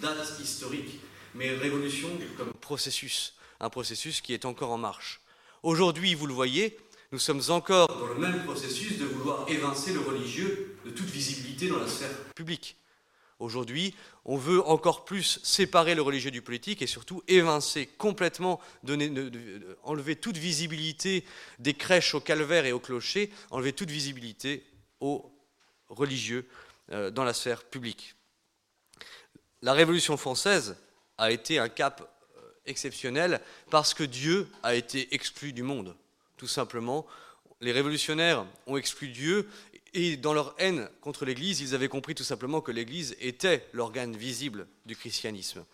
date 0.00 0.40
historique, 0.40 1.00
mais 1.34 1.50
révolution 1.50 2.08
comme 2.36 2.52
processus, 2.54 3.34
un 3.60 3.70
processus 3.70 4.20
qui 4.20 4.34
est 4.34 4.44
encore 4.44 4.70
en 4.70 4.78
marche. 4.78 5.20
Aujourd'hui, 5.62 6.14
vous 6.14 6.26
le 6.26 6.34
voyez, 6.34 6.78
nous 7.12 7.18
sommes 7.18 7.42
encore 7.48 7.88
dans 7.88 8.06
le 8.06 8.14
même 8.14 8.44
processus 8.44 8.98
de 8.98 9.04
vouloir 9.04 9.48
évincer 9.48 9.92
le 9.92 10.00
religieux 10.00 10.76
de 10.84 10.90
toute 10.90 11.08
visibilité 11.08 11.68
dans 11.68 11.78
la 11.78 11.88
sphère 11.88 12.10
publique. 12.34 12.76
Aujourd'hui, 13.40 13.94
on 14.26 14.36
veut 14.36 14.62
encore 14.66 15.06
plus 15.06 15.40
séparer 15.42 15.94
le 15.94 16.02
religieux 16.02 16.30
du 16.30 16.42
politique 16.42 16.82
et 16.82 16.86
surtout 16.86 17.22
évincer 17.26 17.86
complètement, 17.86 18.60
donner, 18.82 19.10
enlever 19.82 20.14
toute 20.14 20.36
visibilité 20.36 21.24
des 21.58 21.72
crèches 21.72 22.14
au 22.14 22.20
calvaire 22.20 22.66
et 22.66 22.72
au 22.72 22.80
clocher, 22.80 23.30
enlever 23.50 23.72
toute 23.72 23.90
visibilité 23.90 24.66
aux 25.00 25.32
religieux 25.88 26.46
euh, 26.92 27.10
dans 27.10 27.24
la 27.24 27.32
sphère 27.32 27.64
publique. 27.64 28.14
La 29.62 29.72
Révolution 29.72 30.18
française 30.18 30.76
a 31.20 31.30
été 31.30 31.58
un 31.58 31.68
cap 31.68 32.00
euh, 32.36 32.40
exceptionnel 32.66 33.40
parce 33.70 33.94
que 33.94 34.02
Dieu 34.02 34.48
a 34.62 34.74
été 34.74 35.14
exclu 35.14 35.52
du 35.52 35.62
monde, 35.62 35.94
tout 36.36 36.48
simplement. 36.48 37.06
Les 37.60 37.72
révolutionnaires 37.72 38.46
ont 38.66 38.78
exclu 38.78 39.08
Dieu 39.08 39.48
et 39.92 40.16
dans 40.16 40.32
leur 40.32 40.54
haine 40.58 40.88
contre 41.02 41.24
l'Église, 41.24 41.60
ils 41.60 41.74
avaient 41.74 41.88
compris 41.88 42.14
tout 42.14 42.24
simplement 42.24 42.60
que 42.60 42.72
l'Église 42.72 43.16
était 43.20 43.66
l'organe 43.72 44.16
visible 44.16 44.66
du 44.86 44.96
christianisme. 44.96 45.64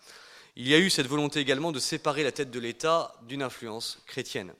Il 0.57 0.67
y 0.67 0.73
a 0.73 0.79
eu 0.79 0.89
cette 0.89 1.07
volonté 1.07 1.39
également 1.39 1.71
de 1.71 1.79
séparer 1.79 2.23
la 2.23 2.31
tête 2.31 2.51
de 2.51 2.59
l'État 2.59 3.15
d'une 3.27 3.43
influence 3.43 3.99
chrétienne. 4.05 4.53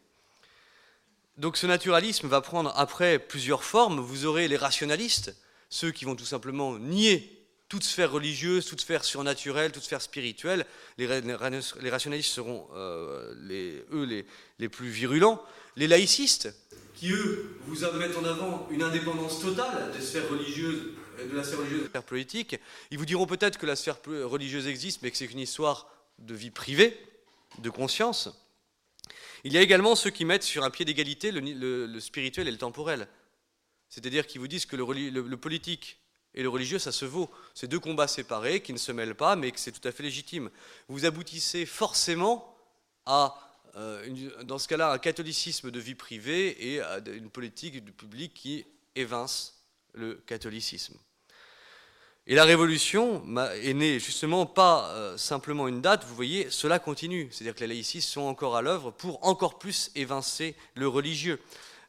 Donc 1.38 1.58
ce 1.58 1.68
naturalisme 1.68 2.28
va 2.28 2.42
prendre 2.42 2.72
après 2.76 3.20
plusieurs 3.20 3.64
formes. 3.64 4.00
Vous 4.00 4.26
aurez 4.26 4.48
les 4.48 4.58
rationalistes, 4.58 5.36
ceux 5.70 5.92
qui 5.92 6.06
vont 6.06 6.16
tout 6.16 6.26
simplement 6.26 6.80
nier 6.80 7.37
toute 7.70 7.84
sphère 7.84 8.12
religieuse, 8.12 8.66
toute 8.66 8.82
sphère 8.82 9.04
surnaturelle, 9.04 9.72
toute 9.72 9.84
sphère 9.84 10.02
spirituelle. 10.02 10.66
Les, 10.98 11.08
rationalistes 11.08 12.32
seront, 12.32 12.68
euh, 12.76 13.34
eux, 13.92 14.26
les, 14.60 14.70
plus 14.70 14.90
virulents. 14.90 15.44
Les 15.76 15.88
laïcistes, 15.88 16.54
qui 16.96 17.12
eux 17.12 17.58
vous 17.66 17.86
mettent 17.98 18.18
en 18.18 18.26
avant 18.26 18.68
une 18.72 18.82
indépendance 18.82 19.40
totale 19.42 19.92
des 19.92 20.02
sphères 20.02 20.30
religieuses, 20.30 20.94
de 21.18 21.36
la 21.36 21.44
sphère 21.44 21.60
religieuse 21.60 21.80
et 21.80 21.84
de 21.84 21.86
la 21.86 21.90
sphère 21.92 22.04
politique, 22.04 22.60
ils 22.92 22.98
vous 22.98 23.06
diront 23.06 23.26
peut-être 23.26 23.58
que 23.58 23.66
la 23.66 23.76
sphère 23.76 23.98
religieuse 24.06 24.68
existe, 24.68 25.02
mais 25.02 25.12
que 25.12 25.18
c'est 25.18 25.26
une 25.26 25.40
histoire 25.40 25.88
de 26.20 26.34
vie 26.34 26.52
privée, 26.52 26.98
de 27.60 27.70
conscience. 27.70 28.30
Il 29.44 29.54
y 29.54 29.58
a 29.58 29.62
également 29.62 29.96
ceux 29.96 30.10
qui 30.10 30.26
mettent 30.26 30.44
sur 30.44 30.64
un 30.64 30.70
pied 30.70 30.86
d'égalité 30.86 31.32
le, 31.32 32.00
spirituel 32.00 32.48
et 32.48 32.52
le 32.52 32.58
temporel. 32.58 33.08
C'est-à-dire 33.90 34.28
qui 34.28 34.38
vous 34.38 34.48
disent 34.48 34.66
que 34.66 34.76
le, 34.76 35.38
politique 35.38 36.00
et 36.38 36.44
le 36.44 36.50
religieux, 36.50 36.80
ça 36.80 36.94
se 36.94 37.04
vaut. 37.04 37.30
C'est 37.54 37.68
deux 37.68 37.80
combats 37.80 38.08
séparés 38.08 38.62
qui 38.62 38.72
ne 38.72 38.78
se 38.78 38.94
mêlent 38.94 39.16
pas, 39.16 39.36
mais 39.36 39.52
que 39.52 39.60
c'est 39.60 39.74
tout 39.74 39.86
à 39.86 39.92
fait 39.92 40.04
légitime. 40.04 40.50
Vous 40.88 41.04
aboutissez 41.04 41.66
forcément 41.66 42.56
à 43.06 43.36
euh, 43.76 44.08
dans 44.44 44.58
ce 44.58 44.68
cas-là, 44.68 44.92
un 44.92 44.98
catholicisme 44.98 45.70
de 45.70 45.80
vie 45.80 45.96
privée 45.96 46.74
et 46.74 46.82
une 47.12 47.30
politique 47.30 47.84
du 47.84 47.92
public 47.92 48.34
qui 48.34 48.66
évince 48.96 49.64
le 49.94 50.16
catholicisme. 50.26 50.96
Et 52.30 52.36
la 52.36 52.44
révolution 52.44 53.24
est 53.64 53.74
née 53.74 54.00
justement 54.00 54.46
pas 54.46 54.90
euh, 54.90 55.18
simplement 55.18 55.68
une 55.68 55.82
date, 55.82 56.04
vous 56.06 56.16
voyez, 56.16 56.50
cela 56.50 56.78
continue. 56.78 57.30
C'est-à-dire 57.32 57.56
que 57.56 57.62
les 57.62 57.68
laïcistes 57.68 58.10
sont 58.10 58.22
encore 58.22 58.58
à 58.58 58.62
l'œuvre 58.62 58.92
pour 58.92 59.26
encore 59.26 59.58
plus 59.60 59.92
évincer 59.96 60.56
le 60.76 60.88
religieux. 60.88 61.40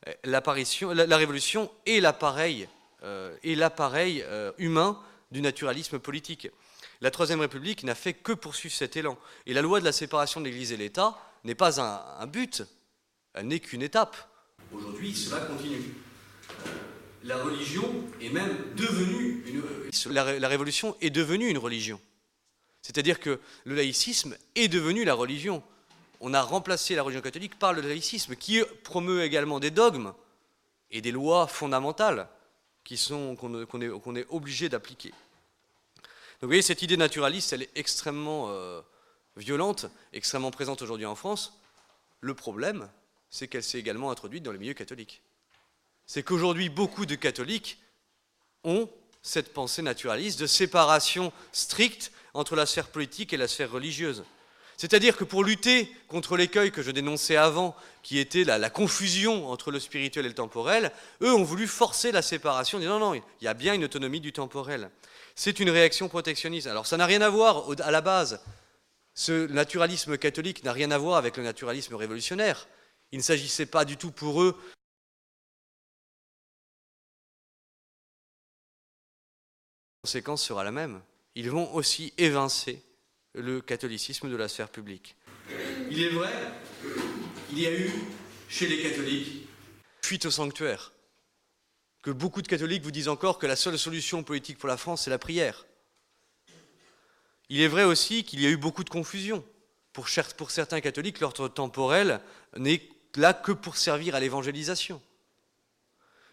Euh, 0.06 0.12
l'apparition, 0.24 0.92
la, 0.92 1.16
révolution 1.16 1.70
est 1.86 2.00
l'appareil, 2.00 2.68
l'appareil 3.44 4.24
humain 4.58 5.00
du 5.30 5.40
naturalisme 5.42 5.98
politique. 5.98 6.48
La 7.00 7.10
Troisième 7.10 7.40
République 7.40 7.84
n'a 7.84 7.94
fait 7.94 8.12
que 8.12 8.32
poursuivre 8.32 8.74
cet 8.74 8.96
élan. 8.96 9.18
Et 9.46 9.54
la 9.54 9.62
loi 9.62 9.80
de 9.80 9.84
la 9.84 9.92
séparation 9.92 10.40
de 10.40 10.46
l'Église 10.46 10.72
et 10.72 10.76
l'État 10.76 11.16
n'est 11.44 11.54
pas 11.54 11.80
un, 11.80 12.26
but, 12.26 12.64
elle 13.34 13.46
n'est 13.46 13.60
qu'une 13.60 13.82
étape. 13.82 14.16
Aujourd'hui, 14.72 15.14
cela 15.14 15.42
continue. 15.42 15.94
Euh, 16.50 16.70
la 17.24 17.36
religion 17.42 17.84
est 18.20 18.30
même 18.30 18.56
devenue 18.74 19.44
une... 19.46 20.12
La, 20.12 20.38
la 20.38 20.48
révolution 20.48 20.96
est 21.00 21.10
devenue 21.10 21.48
une 21.48 21.58
religion. 21.58 22.00
C'est-à-dire 22.82 23.20
que 23.20 23.40
le 23.64 23.74
laïcisme 23.74 24.36
est 24.56 24.68
devenu 24.68 25.04
la 25.04 25.14
religion. 25.14 25.62
On 26.20 26.34
a 26.34 26.42
remplacé 26.42 26.96
la 26.96 27.02
religion 27.02 27.22
catholique 27.22 27.58
par 27.58 27.72
le 27.72 27.80
laïcisme, 27.80 28.34
qui 28.34 28.60
promeut 28.82 29.22
également 29.22 29.60
des 29.60 29.70
dogmes 29.70 30.14
et 30.90 31.00
des 31.00 31.12
lois 31.12 31.46
fondamentales 31.46 32.28
qu'on 33.36 34.16
est, 34.16 34.26
obligé 34.30 34.68
d'appliquer. 34.68 35.10
Donc 35.10 36.42
vous 36.42 36.48
voyez, 36.48 36.62
cette 36.62 36.82
idée 36.82 36.96
naturaliste, 36.96 37.52
elle 37.52 37.62
est 37.62 37.70
extrêmement 37.74 38.46
euh, 38.48 38.80
violente, 39.36 39.86
extrêmement 40.12 40.50
présente 40.50 40.82
aujourd'hui 40.82 41.06
en 41.06 41.14
France. 41.14 41.58
Le 42.20 42.34
problème, 42.34 42.88
c'est 43.30 43.48
qu'elle 43.48 43.62
s'est 43.62 43.78
également 43.78 44.10
introduite 44.10 44.42
dans 44.42 44.52
les 44.52 44.58
milieux 44.58 44.74
catholiques. 44.74 45.22
C'est 46.06 46.22
qu'aujourd'hui, 46.22 46.68
beaucoup 46.68 47.06
de 47.06 47.14
catholiques 47.14 47.78
ont 48.64 48.88
cette 49.22 49.52
pensée 49.52 49.82
naturaliste 49.82 50.40
de 50.40 50.46
séparation 50.46 51.32
stricte 51.52 52.12
entre 52.34 52.56
la 52.56 52.66
sphère 52.66 52.88
politique 52.88 53.32
et 53.32 53.36
la 53.36 53.48
sphère 53.48 53.70
religieuse. 53.70 54.24
C'est-à-dire 54.78 55.16
que 55.16 55.24
pour 55.24 55.42
lutter 55.42 55.92
contre 56.06 56.36
l'écueil 56.36 56.70
que 56.70 56.82
je 56.82 56.92
dénonçais 56.92 57.36
avant, 57.36 57.74
qui 58.04 58.18
était 58.18 58.44
la, 58.44 58.70
confusion 58.70 59.50
entre 59.50 59.72
le 59.72 59.80
spirituel 59.80 60.24
et 60.24 60.28
le 60.28 60.34
temporel, 60.34 60.92
eux 61.20 61.34
ont 61.34 61.42
voulu 61.42 61.66
forcer 61.66 62.12
la 62.12 62.22
séparation, 62.22 62.78
en 62.78 62.80
disant 62.80 63.00
non, 63.00 63.12
non, 63.12 63.22
il 63.40 63.44
y 63.44 63.48
a 63.48 63.54
bien 63.54 63.74
une 63.74 63.84
autonomie 63.84 64.20
du 64.20 64.32
temporel. 64.32 64.90
C'est 65.34 65.58
une 65.58 65.68
réaction 65.68 66.08
protectionniste. 66.08 66.68
Alors 66.68 66.86
ça 66.86 66.96
n'a 66.96 67.06
rien 67.06 67.20
à 67.22 67.28
voir 67.28 67.66
à 67.80 67.90
la 67.90 68.00
base 68.00 68.40
ce 69.14 69.48
naturalisme 69.48 70.16
catholique 70.16 70.62
n'a 70.62 70.72
rien 70.72 70.92
à 70.92 70.98
voir 70.98 71.16
avec 71.16 71.36
le 71.36 71.42
naturalisme 71.42 71.96
révolutionnaire. 71.96 72.68
Il 73.10 73.18
ne 73.18 73.22
s'agissait 73.24 73.66
pas 73.66 73.84
du 73.84 73.96
tout 73.96 74.12
pour 74.12 74.42
eux 74.42 74.56
La 79.96 80.10
conséquence 80.10 80.44
sera 80.44 80.62
la 80.62 80.70
même. 80.70 81.02
Ils 81.34 81.50
vont 81.50 81.74
aussi 81.74 82.14
évincer 82.16 82.80
le 83.34 83.60
catholicisme 83.60 84.30
de 84.30 84.36
la 84.36 84.48
sphère 84.48 84.68
publique. 84.68 85.16
Il 85.90 86.02
est 86.02 86.10
vrai, 86.10 86.32
il 87.52 87.60
y 87.60 87.66
a 87.66 87.72
eu 87.72 87.90
chez 88.48 88.66
les 88.66 88.82
catholiques 88.82 89.48
fuite 90.08 90.24
au 90.24 90.30
sanctuaire. 90.30 90.92
Que 92.02 92.10
beaucoup 92.10 92.40
de 92.40 92.48
catholiques 92.48 92.82
vous 92.82 92.90
disent 92.90 93.08
encore 93.08 93.38
que 93.38 93.46
la 93.46 93.56
seule 93.56 93.78
solution 93.78 94.22
politique 94.22 94.56
pour 94.56 94.68
la 94.68 94.78
France, 94.78 95.02
c'est 95.02 95.10
la 95.10 95.18
prière. 95.18 95.66
Il 97.50 97.60
est 97.60 97.68
vrai 97.68 97.84
aussi 97.84 98.24
qu'il 98.24 98.40
y 98.40 98.46
a 98.46 98.48
eu 98.48 98.56
beaucoup 98.56 98.84
de 98.84 98.88
confusion. 98.88 99.44
Pour, 99.92 100.08
certains 100.08 100.80
catholiques, 100.80 101.20
l'ordre 101.20 101.48
temporel 101.48 102.20
n'est 102.56 102.88
là 103.16 103.34
que 103.34 103.52
pour 103.52 103.76
servir 103.76 104.14
à 104.14 104.20
l'évangélisation. 104.20 105.02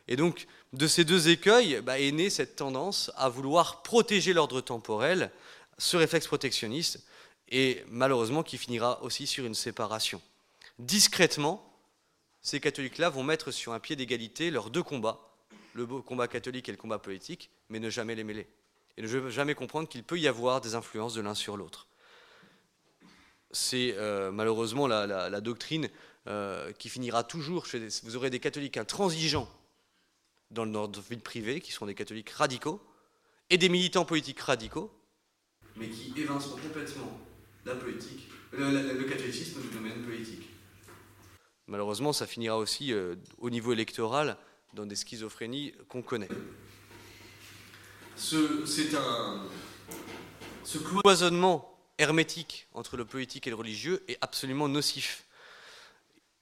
Et 0.07 0.15
donc, 0.15 0.47
de 0.71 0.87
ces 0.87 1.03
deux 1.03 1.27
écueils 1.27 1.81
bah, 1.81 1.99
est 1.99 2.11
née 2.11 2.29
cette 2.29 2.55
tendance 2.55 3.11
à 3.17 3.27
vouloir 3.27 3.81
protéger 3.81 4.31
l'ordre 4.31 4.61
temporel, 4.61 5.31
ce 5.77 5.97
réflexe 5.97 6.27
protectionniste, 6.27 7.05
et 7.49 7.83
malheureusement 7.87 8.43
qui 8.43 8.57
finira 8.57 9.01
aussi 9.03 9.27
sur 9.27 9.45
une 9.45 9.55
séparation. 9.55 10.21
Discrètement, 10.79 11.71
ces 12.41 12.59
catholiques-là 12.59 13.09
vont 13.09 13.23
mettre 13.23 13.51
sur 13.51 13.73
un 13.73 13.79
pied 13.79 13.95
d'égalité 13.95 14.51
leurs 14.51 14.69
deux 14.69 14.83
combats, 14.83 15.19
le 15.73 15.85
combat 15.85 16.27
catholique 16.27 16.69
et 16.69 16.71
le 16.71 16.77
combat 16.77 16.99
politique, 16.99 17.49
mais 17.69 17.79
ne 17.79 17.89
jamais 17.89 18.15
les 18.15 18.23
mêler 18.23 18.47
et 18.97 19.01
ne 19.01 19.29
jamais 19.29 19.55
comprendre 19.55 19.87
qu'il 19.87 20.03
peut 20.03 20.19
y 20.19 20.27
avoir 20.27 20.61
des 20.61 20.75
influences 20.75 21.13
de 21.13 21.21
l'un 21.21 21.35
sur 21.35 21.57
l'autre. 21.57 21.87
C'est 23.51 23.93
euh, 23.97 24.31
malheureusement 24.31 24.87
la, 24.87 25.41
doctrine 25.41 25.89
euh, 26.27 26.71
qui 26.73 26.89
finira 26.89 27.23
toujours 27.23 27.65
chez 27.65 27.87
vous 28.03 28.15
aurez 28.15 28.29
des 28.29 28.39
catholiques 28.39 28.77
intransigeants 28.77 29.49
dans 30.51 30.65
notre 30.65 31.01
vie 31.01 31.17
privée, 31.17 31.59
qui 31.59 31.71
sont 31.71 31.85
des 31.85 31.95
catholiques 31.95 32.29
radicaux, 32.29 32.81
et 33.49 33.57
des 33.57 33.69
militants 33.69 34.05
politiques 34.05 34.39
radicaux, 34.39 34.91
mais 35.75 35.89
qui 35.89 36.13
évinceront 36.15 36.57
complètement 36.57 37.19
la 37.65 37.75
politique, 37.75 38.29
le, 38.51 39.03
catholicisme 39.03 39.61
du 39.61 39.69
domaine 39.69 40.01
politique. 40.03 40.49
Malheureusement, 41.67 42.13
ça 42.13 42.27
finira 42.27 42.57
aussi 42.57 42.93
euh, 42.93 43.15
au 43.39 43.49
niveau 43.49 43.73
électoral 43.73 44.37
dans 44.73 44.85
des 44.85 44.95
schizophrénies 44.95 45.73
qu'on 45.89 46.01
connaît 46.01 46.29
c'est 48.15 48.95
un, 48.95 49.43
ce 50.63 50.77
cloisonnement 50.77 51.77
hermétique 51.97 52.67
entre 52.73 52.97
le 52.97 53.05
politique 53.05 53.47
et 53.47 53.49
le 53.49 53.55
religieux 53.55 54.03
est 54.07 54.17
absolument 54.21 54.67
nocif. 54.67 55.25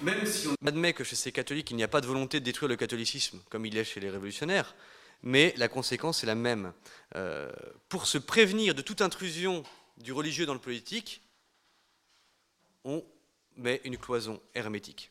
même 0.02 0.26
si 0.26 0.48
on 0.48 0.68
admet 0.68 0.94
que 0.94 1.04
chez 1.04 1.16
ces 1.16 1.32
catholiques, 1.32 1.72
il 1.72 1.78
n'y 1.78 1.84
a 1.84 1.88
pas 1.88 2.02
de 2.02 2.08
volonté 2.08 2.40
de 2.40 2.46
détruire 2.46 2.70
le 2.70 2.76
catholicisme, 2.76 3.40
comme 3.50 3.66
il 3.66 3.78
est 3.78 3.84
chez 3.84 4.00
les 4.00 4.10
révolutionnaires, 4.10 4.76
mais 5.24 5.53
la 5.57 5.69
conséquence 5.69 6.24
est 6.24 6.28
la 6.28 6.36
même. 6.36 6.74
Euh, 7.15 7.51
pour 7.89 8.05
se 8.05 8.17
prévenir 8.17 8.76
de 8.76 8.82
toute 8.82 9.01
intrusion 9.01 9.63
du 9.97 10.11
religieux 10.11 10.45
dans 10.45 10.53
le 10.53 10.59
politique, 10.59 11.21
on 12.84 13.03
met 13.55 13.82
une 13.86 13.97
cloison 13.97 14.41
hermétique. 14.53 15.09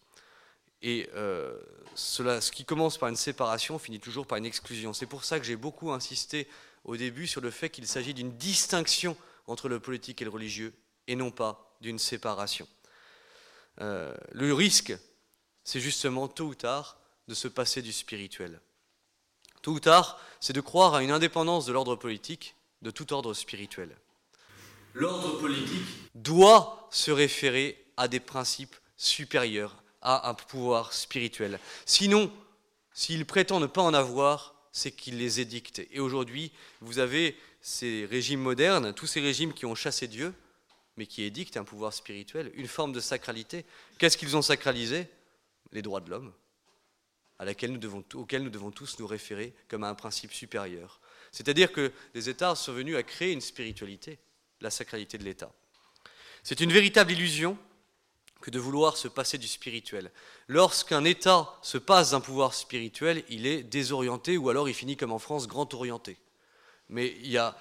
Et 0.82 1.08
euh, 1.14 1.58
cela, 1.94 2.40
ce 2.40 2.50
qui 2.52 2.64
commence 2.64 2.98
par 2.98 3.08
une 3.08 3.16
séparation 3.16 3.78
finit 3.78 4.00
toujours 4.00 4.26
par 4.26 4.36
une 4.36 4.44
exclusion. 4.44 4.92
C'est 4.92 5.06
pour 5.06 5.24
ça 5.24 5.38
que 5.38 5.46
j'ai 5.46 5.56
beaucoup 5.56 5.92
insisté 5.92 6.48
au 6.84 6.96
début 6.96 7.26
sur 7.26 7.40
le 7.40 7.50
fait 7.50 7.70
qu'il 7.70 7.86
s'agit 7.86 8.14
d'une 8.14 8.36
distinction 8.36 9.16
entre 9.46 9.68
le 9.68 9.80
politique 9.80 10.20
et 10.20 10.24
le 10.24 10.30
religieux, 10.30 10.74
et 11.06 11.16
non 11.16 11.30
pas 11.30 11.76
d'une 11.80 11.98
séparation. 11.98 12.68
Euh, 13.80 14.14
le 14.32 14.52
risque, 14.52 14.94
c'est 15.64 15.80
justement 15.80 16.28
tôt 16.28 16.46
ou 16.46 16.54
tard 16.54 16.98
de 17.28 17.34
se 17.34 17.48
passer 17.48 17.80
du 17.80 17.92
spirituel. 17.92 18.60
Tôt 19.62 19.72
ou 19.72 19.80
tard, 19.80 20.20
c'est 20.40 20.52
de 20.52 20.60
croire 20.60 20.94
à 20.94 21.02
une 21.02 21.12
indépendance 21.12 21.66
de 21.66 21.72
l'ordre 21.72 21.96
politique 21.96 22.56
de 22.82 22.90
tout 22.90 23.12
ordre 23.12 23.32
spirituel. 23.32 23.96
L'ordre 24.94 25.38
politique 25.38 25.86
doit 26.14 26.88
se 26.90 27.10
référer 27.10 27.82
à 27.96 28.08
des 28.08 28.20
principes 28.20 28.76
supérieurs, 28.96 29.82
à 30.02 30.28
un 30.28 30.34
pouvoir 30.34 30.92
spirituel. 30.92 31.60
Sinon, 31.86 32.30
s'il 32.92 33.24
prétend 33.24 33.60
ne 33.60 33.66
pas 33.66 33.82
en 33.82 33.94
avoir, 33.94 34.54
c'est 34.72 34.90
qu'il 34.90 35.18
les 35.18 35.40
édicte. 35.40 35.82
Et 35.90 36.00
aujourd'hui, 36.00 36.50
vous 36.80 36.98
avez 36.98 37.36
ces 37.60 38.06
régimes 38.10 38.40
modernes, 38.40 38.92
tous 38.92 39.06
ces 39.06 39.20
régimes 39.20 39.54
qui 39.54 39.64
ont 39.64 39.74
chassé 39.74 40.08
Dieu, 40.08 40.34
mais 40.96 41.06
qui 41.06 41.22
édictent 41.22 41.56
un 41.56 41.64
pouvoir 41.64 41.92
spirituel, 41.92 42.50
une 42.54 42.66
forme 42.66 42.92
de 42.92 43.00
sacralité. 43.00 43.64
Qu'est-ce 43.98 44.16
qu'ils 44.16 44.36
ont 44.36 44.42
sacralisé? 44.42 45.06
Les 45.70 45.80
droits 45.80 46.00
de 46.00 46.10
l'homme, 46.10 46.32
auxquels 47.50 48.42
nous 48.42 48.50
devons 48.50 48.70
tous 48.70 48.98
nous 48.98 49.06
référer 49.06 49.54
comme 49.68 49.84
à 49.84 49.88
un 49.88 49.94
principe 49.94 50.32
supérieur. 50.32 51.00
C'est-à-dire 51.30 51.72
que 51.72 51.92
les 52.14 52.28
États 52.28 52.54
sont 52.54 52.72
venus 52.72 52.96
à 52.96 53.02
créer 53.02 53.32
une 53.32 53.40
spiritualité, 53.40 54.18
la 54.60 54.70
sacralité 54.70 55.18
de 55.18 55.24
l'État. 55.24 55.52
C'est 56.42 56.60
une 56.60 56.72
véritable 56.72 57.12
illusion 57.12 57.56
que 58.42 58.50
de 58.50 58.58
vouloir 58.58 58.96
se 58.96 59.08
passer 59.08 59.38
du 59.38 59.46
spirituel. 59.48 60.10
Lorsqu'un 60.48 61.04
État 61.04 61.48
se 61.62 61.78
passe 61.78 62.10
d'un 62.10 62.20
pouvoir 62.20 62.52
spirituel, 62.52 63.24
il 63.30 63.46
est 63.46 63.62
désorienté 63.62 64.36
ou 64.36 64.50
alors 64.50 64.68
il 64.68 64.74
finit 64.74 64.96
comme 64.96 65.12
en 65.12 65.18
France, 65.18 65.48
grand 65.48 65.72
orienté. 65.72 66.18
Mais 66.88 67.16
il 67.22 67.30
y 67.30 67.38
a, 67.38 67.56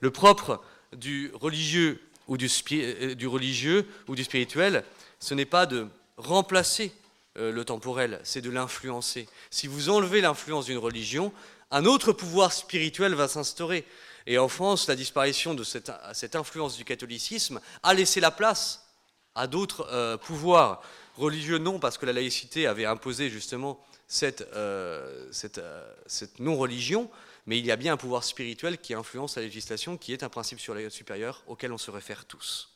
le 0.00 0.10
propre 0.10 0.62
du 0.92 1.32
religieux 1.34 2.00
ou 2.28 2.36
euh, 2.36 3.14
du 3.14 3.26
religieux 3.26 3.88
ou 4.06 4.14
du 4.14 4.22
spirituel, 4.22 4.84
ce 5.18 5.34
n'est 5.34 5.46
pas 5.46 5.66
de 5.66 5.88
remplacer 6.16 6.92
euh, 7.36 7.52
le 7.52 7.64
temporel, 7.64 8.20
c'est 8.24 8.40
de 8.40 8.50
l'influencer. 8.50 9.28
Si 9.50 9.66
vous 9.66 9.88
enlevez 9.88 10.20
l'influence 10.20 10.66
d'une 10.66 10.78
religion, 10.78 11.32
un 11.70 11.84
autre 11.84 12.12
pouvoir 12.12 12.52
spirituel 12.52 13.14
va 13.14 13.28
s'instaurer. 13.28 13.84
Et 14.26 14.38
en 14.38 14.48
France, 14.48 14.86
la 14.88 14.96
disparition 14.96 15.54
de 15.54 15.64
cette, 15.64 15.90
influence 16.34 16.76
du 16.76 16.84
catholicisme 16.84 17.60
a 17.82 17.94
laissé 17.94 18.20
la 18.20 18.30
place 18.30 18.86
à 19.34 19.46
d'autres 19.46 19.86
euh, 19.90 20.16
pouvoirs 20.16 20.82
religieux, 21.16 21.58
non, 21.58 21.78
parce 21.78 21.98
que 21.98 22.06
la 22.06 22.12
laïcité 22.12 22.66
avait 22.66 22.86
imposé 22.86 23.28
justement 23.28 23.84
cette, 24.06 24.42
euh, 24.54 25.30
euh, 25.58 25.92
non-religion, 26.38 27.10
mais 27.46 27.58
il 27.58 27.66
y 27.66 27.70
a 27.70 27.76
bien 27.76 27.94
un 27.94 27.96
pouvoir 27.96 28.24
spirituel 28.24 28.78
qui 28.78 28.94
influence 28.94 29.36
la 29.36 29.42
législation, 29.42 29.96
qui 29.96 30.12
est 30.12 30.22
un 30.22 30.28
principe 30.28 30.60
supérieur 30.60 31.42
auquel 31.46 31.72
on 31.72 31.78
se 31.78 31.90
réfère 31.90 32.24
tous. 32.24 32.73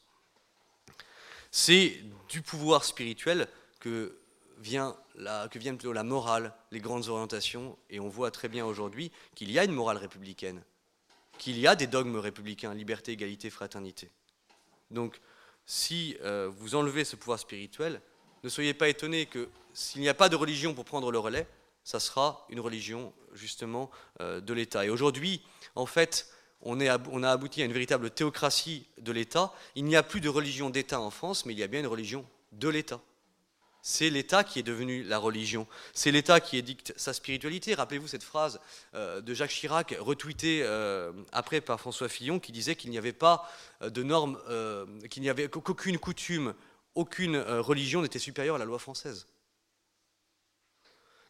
C'est 1.60 1.98
du 2.28 2.40
pouvoir 2.40 2.84
spirituel 2.84 3.48
que 3.80 4.16
vient, 4.58 4.96
la, 5.16 5.48
que 5.48 5.58
plutôt 5.58 5.92
la 5.92 6.04
morale, 6.04 6.54
les 6.70 6.78
grandes 6.78 7.08
orientations, 7.08 7.76
et 7.90 7.98
on 7.98 8.08
voit 8.08 8.30
très 8.30 8.46
bien 8.46 8.64
aujourd'hui 8.64 9.10
qu'il 9.34 9.50
y 9.50 9.58
a 9.58 9.64
une 9.64 9.72
morale 9.72 9.96
républicaine 9.96 10.62
qu'il 11.36 11.58
y 11.58 11.66
a 11.66 11.74
des 11.74 11.88
dogmes 11.88 12.14
républicains, 12.14 12.72
liberté, 12.74 13.10
égalité, 13.10 13.50
fraternité. 13.50 14.08
Donc, 14.92 15.20
si 15.66 16.16
euh, 16.22 16.48
vous 16.48 16.76
enlevez 16.76 17.04
ce 17.04 17.16
pouvoir 17.16 17.40
spirituel, 17.40 18.00
ne 18.44 18.48
soyez 18.48 18.72
pas 18.72 18.88
étonnés 18.88 19.26
que 19.26 19.48
s'il 19.74 20.00
n'y 20.00 20.08
a 20.08 20.14
pas 20.14 20.28
de 20.28 20.36
religion 20.36 20.74
pour 20.74 20.84
prendre 20.84 21.10
le 21.10 21.18
relais, 21.18 21.48
ça 21.82 21.98
sera 21.98 22.46
une 22.50 22.60
religion 22.60 23.12
justement 23.32 23.90
euh, 24.20 24.40
de 24.40 24.54
l'État. 24.54 24.84
Et 24.84 24.90
aujourd'hui, 24.90 25.42
en 25.74 25.86
fait, 25.86 26.32
on, 26.62 26.80
a 26.80 27.30
abouti 27.30 27.62
à 27.62 27.64
une 27.64 27.72
véritable 27.72 28.10
théocratie 28.10 28.86
de 28.98 29.12
l'État. 29.12 29.52
Il 29.74 29.84
n'y 29.84 29.96
a 29.96 30.02
plus 30.02 30.20
de 30.20 30.28
religion 30.28 30.70
d'État 30.70 31.00
en 31.00 31.10
France, 31.10 31.46
mais 31.46 31.52
il 31.52 31.58
y 31.58 31.62
a 31.62 31.68
bien 31.68 31.80
une 31.80 31.86
religion 31.86 32.24
de 32.52 32.68
l'État. 32.68 33.00
C'est 33.80 34.10
l'État 34.10 34.42
qui 34.44 34.58
est 34.58 34.64
devenu 34.64 35.04
la 35.04 35.18
religion. 35.18 35.66
C'est 35.94 36.10
l'État 36.10 36.40
qui 36.40 36.56
édicte 36.56 36.92
sa 36.96 37.12
spiritualité. 37.12 37.74
Rappelez-vous 37.74 38.08
cette 38.08 38.24
phrase 38.24 38.60
euh, 38.94 39.20
de 39.20 39.34
Jacques 39.34 39.52
Chirac, 39.52 39.94
retweetée 39.98 40.62
euh, 40.62 41.12
après 41.32 41.60
par 41.60 41.80
François 41.80 42.08
Fillon, 42.08 42.40
qui 42.40 42.52
disait 42.52 42.74
qu'il 42.74 42.90
n'y 42.90 42.98
avait 42.98 43.12
pas 43.12 43.48
euh, 43.82 43.88
de 43.88 44.02
normes, 44.02 44.38
qu'il 45.10 45.22
n'y 45.22 45.30
avait 45.30 45.48
qu'aucune 45.48 45.98
coutume, 45.98 46.54
aucune 46.96 47.38
religion 47.38 48.02
n'était 48.02 48.18
supérieure 48.18 48.56
à 48.56 48.58
la 48.58 48.64
loi 48.64 48.80
française. 48.80 49.26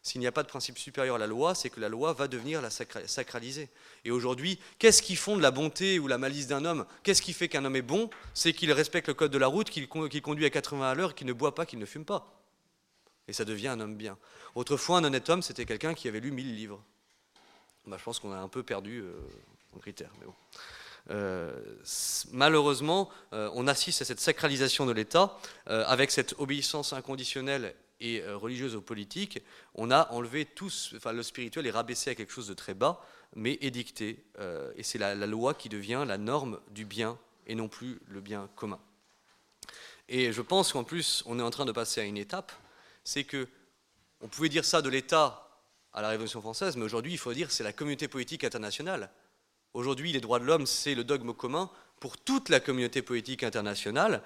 S'il 0.01 0.21
n'y 0.21 0.27
a 0.27 0.31
pas 0.31 0.43
de 0.43 0.47
principe 0.47 0.77
supérieur 0.77 1.15
à 1.15 1.19
la 1.19 1.27
loi, 1.27 1.55
c'est 1.55 1.69
que 1.69 1.79
la 1.79 1.89
loi 1.89 2.13
va 2.13 2.27
devenir 2.27 2.61
la 2.61 2.69
sacraliser. 2.69 3.69
Et 4.05 4.11
aujourd'hui, 4.11 4.59
qu'est-ce 4.79 5.01
qui 5.01 5.15
fonde 5.15 5.41
la 5.41 5.51
bonté 5.51 5.99
ou 5.99 6.07
la 6.07 6.17
malice 6.17 6.47
d'un 6.47 6.63
homme? 6.63 6.85
Qu'est-ce 7.03 7.21
qui 7.21 7.33
fait 7.33 7.49
qu'un 7.49 7.65
homme 7.65 7.75
est 7.75 7.81
bon? 7.81 8.09
C'est 8.33 8.53
qu'il 8.53 8.71
respecte 8.71 9.07
le 9.07 9.13
code 9.13 9.31
de 9.31 9.37
la 9.37 9.47
route, 9.47 9.69
qu'il 9.69 9.87
conduit 9.87 10.45
à 10.45 10.49
80 10.49 10.89
à 10.89 10.95
l'heure, 10.95 11.15
qu'il 11.15 11.27
ne 11.27 11.33
boit 11.33 11.53
pas, 11.53 11.65
qu'il 11.65 11.79
ne 11.79 11.85
fume 11.85 12.05
pas 12.05 12.39
et 13.29 13.33
ça 13.33 13.45
devient 13.45 13.67
un 13.67 13.79
homme 13.79 13.95
bien. 13.95 14.17
Autrefois, 14.55 14.97
un 14.97 15.03
honnête 15.03 15.29
homme, 15.29 15.43
c'était 15.43 15.65
quelqu'un 15.65 15.93
qui 15.93 16.07
avait 16.07 16.19
lu 16.19 16.31
mille 16.31 16.55
livres. 16.55 16.83
Bah, 17.85 17.95
je 17.97 18.03
pense 18.03 18.19
qu'on 18.19 18.33
a 18.33 18.37
un 18.37 18.47
peu 18.47 18.63
perdu 18.63 19.01
euh, 19.01 19.79
critère, 19.79 20.09
mais 20.19 20.25
bon. 20.25 20.33
Euh, 21.11 21.53
malheureusement, 22.31 23.09
euh, 23.33 23.49
on 23.53 23.67
assiste 23.67 24.01
à 24.01 24.05
cette 24.05 24.19
sacralisation 24.19 24.85
de 24.85 24.91
l'État 24.91 25.37
avec 25.67 26.11
cette 26.11 26.33
obéissance 26.39 26.91
inconditionnelle 26.91 27.75
et 28.01 28.23
religieuse 28.27 28.75
aux 28.75 28.81
politiques. 28.81 29.41
On 29.75 29.91
a 29.91 30.11
enlevé 30.11 30.45
tout, 30.45 30.71
enfin 30.95 31.11
le 31.11 31.23
spirituel 31.23 31.67
est 31.67 31.71
rabaissé 31.71 32.09
à 32.11 32.15
quelque 32.15 32.31
chose 32.31 32.47
de 32.47 32.53
très 32.53 32.73
bas, 32.73 33.05
mais 33.35 33.57
édicté. 33.61 34.23
et 34.75 34.83
c'est 34.83 34.97
la, 34.97 35.15
la, 35.15 35.27
loi 35.27 35.53
qui 35.53 35.69
devient 35.69 36.03
la 36.07 36.17
norme 36.17 36.59
du 36.71 36.85
bien 36.85 37.17
et 37.45 37.55
non 37.55 37.67
plus 37.67 37.99
le 38.07 38.21
bien 38.21 38.49
commun. 38.55 38.79
Et 40.07 40.31
je 40.31 40.41
pense 40.41 40.73
qu'en 40.73 40.83
plus, 40.83 41.23
on 41.25 41.39
est 41.39 41.43
en 41.43 41.51
train 41.51 41.65
de 41.65 41.71
passer 41.71 42.01
à 42.01 42.05
une 42.05 42.17
étape 42.17 42.51
c'est 43.09 43.23
que 43.23 43.47
on 44.21 44.27
pouvait 44.27 44.49
dire 44.49 44.65
ça 44.65 44.81
de 44.81 44.89
l'État 44.89 45.47
à 45.93 46.01
la 46.01 46.09
Révolution 46.09 46.41
française, 46.41 46.75
mais 46.77 46.83
aujourd'hui, 46.83 47.13
il 47.13 47.17
faut 47.17 47.33
dire 47.33 47.51
c'est 47.51 47.63
la 47.63 47.73
communauté 47.73 48.07
politique 48.07 48.43
internationale. 48.43 49.09
Aujourd'hui, 49.73 50.11
les 50.11 50.19
droits 50.19 50.39
de 50.39 50.45
l'homme, 50.45 50.65
c'est 50.65 50.93
le 50.93 51.03
dogme 51.03 51.33
commun 51.33 51.69
pour 51.99 52.17
toute 52.17 52.49
la 52.49 52.59
communauté 52.59 53.01
politique 53.01 53.43
internationale, 53.43 54.21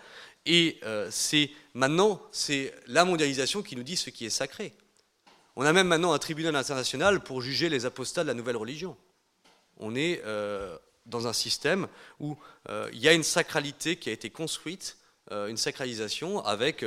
et 0.45 0.79
euh, 0.83 1.07
c'est 1.09 1.51
maintenant, 1.73 2.21
la 2.87 3.05
mondialisation 3.05 3.61
qui 3.61 3.75
nous 3.75 3.83
dit 3.83 3.95
ce 3.95 4.09
qui 4.09 4.25
est 4.25 4.29
sacré. 4.29 4.73
On 5.55 5.65
a 5.65 5.73
même 5.73 5.87
maintenant 5.87 6.13
un 6.13 6.19
tribunal 6.19 6.55
international 6.55 7.23
pour 7.23 7.41
juger 7.41 7.69
les 7.69 7.85
apostats 7.85 8.23
de 8.23 8.27
la 8.27 8.33
nouvelle 8.33 8.57
religion. 8.57 8.97
On 9.77 9.95
est 9.95 10.21
euh, 10.25 10.77
dans 11.05 11.27
un 11.27 11.33
système 11.33 11.87
où 12.19 12.37
euh, 12.69 12.89
il 12.91 12.99
y 12.99 13.07
a 13.07 13.13
une 13.13 13.23
sacralité 13.23 13.95
qui 13.97 14.09
a 14.09 14.13
été 14.13 14.29
construite, 14.29 14.97
une 15.31 15.57
sacralisation 15.57 16.45
avec 16.45 16.85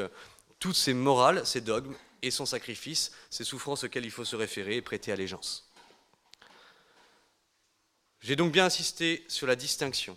toutes 0.60 0.76
ces 0.76 0.94
morales, 0.94 1.44
ces 1.44 1.62
dogmes 1.62 1.96
et 2.22 2.30
son 2.30 2.46
sacrifice, 2.46 3.10
ces 3.28 3.42
souffrances 3.42 3.82
auxquelles 3.82 4.04
il 4.04 4.10
faut 4.10 4.26
se 4.26 4.36
référer 4.36 4.76
et 4.76 4.82
prêter 4.82 5.10
allégeance. 5.10 5.68
J'ai 8.20 8.36
donc 8.36 8.52
bien 8.52 8.66
insisté 8.66 9.24
sur 9.26 9.46
la 9.46 9.56
distinction 9.56 10.16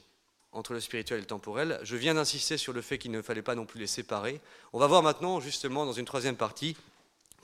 entre 0.52 0.74
le 0.74 0.80
spirituel 0.80 1.20
et 1.20 1.22
le 1.22 1.28
temporel. 1.28 1.80
Je 1.84 1.96
viens 1.96 2.16
d'insister 2.16 2.58
sur 2.58 2.74
le 2.74 2.82
fait 2.82 2.98
qu'il 2.98 3.12
ne 3.12 3.22
fallait 3.22 3.42
pas 3.42 3.56
non 3.56 3.66
plus 3.66 3.80
les 3.80 3.88
séparer. 3.88 4.42
On 4.74 4.80
va 4.80 4.88
voir 4.88 5.04
maintenant, 5.04 5.40
justement, 5.40 5.86
dans 5.86 5.94
une 5.94 6.06
troisième 6.06 6.36
partie, 6.36 6.76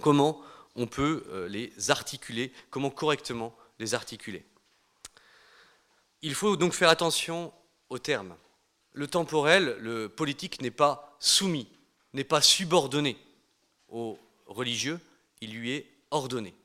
comment 0.01 0.41
on 0.75 0.87
peut 0.87 1.23
euh, 1.29 1.47
les 1.47 1.71
articuler, 1.89 2.51
comment 2.69 2.89
correctement 2.89 3.55
les 3.79 3.93
articuler. 3.93 4.43
Il 6.21 6.33
faut 6.33 6.55
donc 6.55 6.73
faire 6.73 6.89
attention 6.89 7.53
aux 7.89 7.99
termes. 7.99 8.35
Le 8.93 9.07
temporel, 9.07 9.77
le 9.79 10.09
politique 10.09 10.61
n'est 10.61 10.71
pas 10.71 11.15
soumis 11.19 11.67
n'est 12.15 12.23
pas 12.23 12.41
subordonné 12.41 13.17
au 13.89 14.17
religieux, 14.47 14.99
il 15.41 15.53
lui 15.53 15.73
est 15.73 15.85
ordonné. 16.11 16.55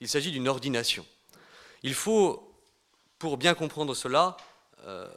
Il 0.00 0.08
s'agit 0.08 0.32
d'une 0.32 0.48
ordination. 0.48 1.06
Il 1.82 1.94
faut, 1.94 2.52
pour 3.18 3.36
bien 3.36 3.54
comprendre 3.54 3.94
cela, 3.94 4.36
euh, 4.80 5.08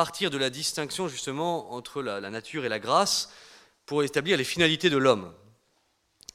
partir 0.00 0.30
de 0.30 0.38
la 0.38 0.48
distinction 0.48 1.08
justement 1.08 1.74
entre 1.74 2.00
la, 2.00 2.20
la, 2.20 2.30
nature 2.30 2.64
et 2.64 2.70
la 2.70 2.78
grâce 2.78 3.30
pour 3.84 4.02
établir 4.02 4.38
les 4.38 4.44
finalités 4.44 4.88
de 4.88 4.96
l'homme. 4.96 5.34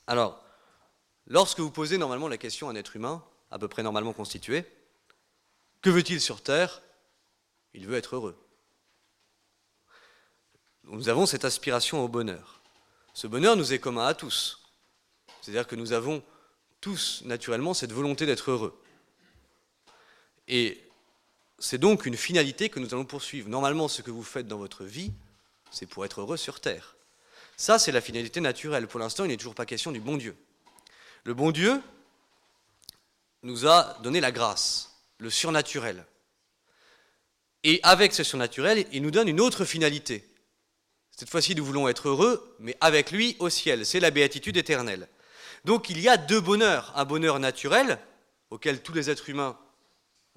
Alors, 0.05 0.39
lorsque 1.25 1.59
vous 1.61 1.71
posez 1.71 1.97
normalement 1.97 2.27
la 2.27 2.37
question 2.37 2.69
à 2.69 2.73
un 2.73 2.75
être 2.75 2.95
humain, 2.95 3.25
à 3.49 3.57
peu 3.57 3.67
près 3.67 3.81
normalement 3.81 4.13
constitué, 4.13 4.65
que 5.81 5.89
veut-il 5.89 6.21
sur 6.21 6.43
Terre? 6.43 6.83
Il 7.73 7.87
veut 7.87 7.97
être 7.97 8.15
heureux. 8.15 8.37
nous 10.83 11.09
avons 11.09 11.25
cette 11.25 11.43
aspiration 11.43 12.03
au 12.03 12.07
bonheur. 12.07 12.61
Ce 13.15 13.25
bonheur 13.25 13.55
nous 13.55 13.73
est 13.73 13.79
commun 13.79 14.05
à 14.05 14.13
tous. 14.13 14.61
C'est-à-dire 15.41 15.65
que 15.65 15.75
nous 15.75 15.91
avons 15.91 16.21
tous 16.81 17.23
naturellement 17.25 17.73
cette 17.73 17.93
volonté 17.93 18.27
d'être 18.27 18.51
heureux. 18.51 18.79
Et 20.47 20.84
c'est 21.65 21.79
donc 21.79 22.05
une 22.05 22.15
finalité 22.15 22.69
que 22.69 22.79
nous 22.79 22.93
allons 22.93 23.05
poursuivre. 23.05 23.49
Normalement, 23.49 23.87
ce 23.87 24.03
que 24.03 24.11
vous 24.11 24.21
faites 24.21 24.47
dans 24.47 24.59
votre 24.59 24.83
vie, 24.83 25.11
c'est 25.71 25.87
pour 25.87 26.05
être 26.05 26.21
heureux 26.21 26.37
sur 26.37 26.59
terre. 26.59 26.95
Ça, 27.57 27.79
c'est 27.79 27.91
la 27.91 28.01
finalité 28.01 28.39
naturelle. 28.39 28.85
Pour 28.85 28.99
l'instant, 28.99 29.23
il 29.23 29.29
n'est 29.29 29.37
toujours 29.37 29.55
pas 29.55 29.65
question 29.65 29.91
du 29.91 29.99
bon 29.99 30.15
Dieu. 30.15 30.37
Le 31.23 31.33
bon 31.33 31.49
Dieu 31.49 31.81
nous 33.41 33.65
a 33.65 33.97
donné 34.03 34.21
la 34.21 34.31
grâce, 34.31 34.95
le 35.17 35.31
surnaturel. 35.31 36.05
Et 37.63 37.79
avec 37.81 38.13
ce 38.13 38.23
surnaturel, 38.23 38.85
il 38.91 39.01
nous 39.01 39.09
donne 39.09 39.27
une 39.27 39.41
autre 39.41 39.65
finalité. 39.65 40.23
Cette 41.09 41.31
fois-ci, 41.31 41.55
nous 41.55 41.65
voulons 41.65 41.87
être 41.87 42.09
heureux, 42.09 42.55
mais 42.59 42.77
avec 42.79 43.09
lui 43.09 43.37
au 43.39 43.49
ciel. 43.49 43.87
C'est 43.87 43.99
la 43.99 44.11
béatitude 44.11 44.57
éternelle. 44.57 45.07
Donc 45.63 45.89
il 45.89 45.99
y 45.99 46.09
a 46.09 46.17
deux 46.17 46.41
bonheurs. 46.41 46.93
Un 46.95 47.05
bonheur 47.05 47.39
naturel, 47.39 47.97
auquel 48.51 48.83
tous 48.83 48.93
les 48.93 49.09
êtres 49.09 49.31
humains 49.31 49.57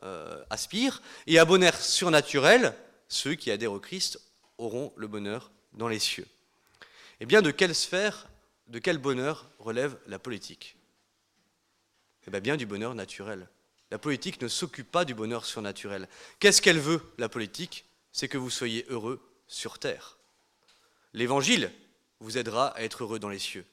euh, 0.02 0.42
aspirent, 0.50 1.02
et 1.26 1.38
un 1.38 1.44
bonheur 1.44 1.74
surnaturel, 1.74 2.74
ceux 3.08 3.34
qui 3.34 3.50
adhèrent 3.50 3.72
au 3.72 3.80
Christ 3.80 4.20
auront 4.58 4.92
le 4.96 5.06
bonheur 5.06 5.50
dans 5.72 5.88
les 5.88 5.98
cieux. 5.98 6.26
Eh 7.20 7.26
bien, 7.26 7.42
de 7.42 7.50
quelle 7.50 7.74
sphère, 7.74 8.28
de 8.68 8.78
quel 8.78 8.98
bonheur 8.98 9.48
relève 9.58 9.98
la 10.06 10.18
politique? 10.18 10.76
Eh 12.26 12.30
bien, 12.30 12.40
bien 12.40 12.56
du 12.56 12.66
bonheur 12.66 12.94
naturel. 12.94 13.48
La 13.90 13.98
politique 13.98 14.42
ne 14.42 14.48
s'occupe 14.48 14.90
pas 14.90 15.04
du 15.04 15.14
bonheur 15.14 15.46
surnaturel. 15.46 16.08
Qu'est-ce 16.40 16.60
qu'elle 16.60 16.78
veut, 16.78 17.02
la 17.16 17.28
politique? 17.28 17.86
C'est 18.12 18.28
que 18.28 18.38
vous 18.38 18.50
soyez 18.50 18.84
heureux 18.90 19.20
sur 19.46 19.78
terre. 19.78 20.18
L'évangile 21.14 21.72
vous 22.20 22.36
aidera 22.36 22.68
à 22.68 22.82
être 22.82 23.02
heureux 23.02 23.18
dans 23.18 23.30
les 23.30 23.38
cieux. 23.38 23.64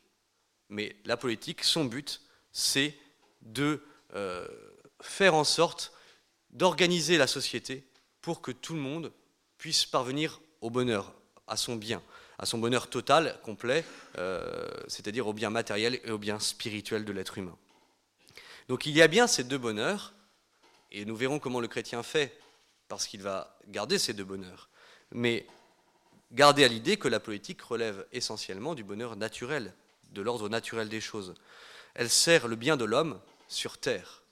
Mais 0.70 0.96
la 1.06 1.18
politique, 1.18 1.64
son 1.64 1.86
but, 1.86 2.22
c'est 2.52 2.96
de 3.42 3.84
euh, 4.14 4.48
faire 5.02 5.36
en 5.36 5.44
sorte 5.44 5.92
d'organiser 6.56 7.18
la 7.18 7.28
société 7.28 7.84
pour 8.22 8.42
que 8.42 8.52
tout 8.52 8.74
le 8.74 8.80
monde 8.80 9.12
puisse 9.60 9.86
parvenir 9.86 10.42
au 10.62 10.72
bonheur, 10.72 11.14
à 11.48 11.56
son 11.56 11.76
bien, 11.76 12.02
à 12.40 12.48
son 12.48 12.58
bonheur 12.58 12.90
total, 12.90 13.40
complet, 13.44 13.86
euh, 14.18 14.68
c'est-à-dire 14.88 15.28
au 15.28 15.34
bien 15.34 15.52
matériel 15.52 16.00
et 16.04 16.12
au 16.12 16.18
bien 16.18 16.40
spirituel 16.40 17.06
de 17.06 17.14
l'être 17.14 17.38
humain. 17.38 17.56
Donc 18.68 18.88
il 18.88 18.96
y 18.96 19.04
a 19.04 19.08
bien 19.08 19.28
ces 19.28 19.44
deux 19.44 19.60
bonheurs, 19.60 20.14
et 20.92 21.06
nous 21.06 21.16
verrons 21.16 21.38
comment 21.38 21.60
le 21.60 21.68
chrétien 21.68 22.02
fait, 22.02 22.36
parce 22.88 23.06
qu'il 23.06 23.22
va 23.22 23.58
garder 23.68 24.00
ces 24.00 24.14
deux 24.14 24.24
bonheurs. 24.24 24.70
Mais 25.12 25.46
Gardez 26.36 26.66
à 26.66 26.68
l'idée 26.68 26.98
que 26.98 27.08
la 27.08 27.22
politique 27.22 27.62
relève 27.62 28.06
essentiellement 28.12 28.76
du 28.76 28.84
bonheur 28.84 29.16
naturel, 29.16 29.74
de 30.12 30.22
l'ordre 30.22 30.50
naturel 30.50 30.90
des 30.90 31.00
choses. 31.00 31.34
Elle 31.94 32.10
sert 32.10 32.50
le 32.50 32.58
bien 32.58 32.76
de 32.76 32.84
l'homme 32.84 33.22
sur 33.48 33.78
terre. 33.78 34.24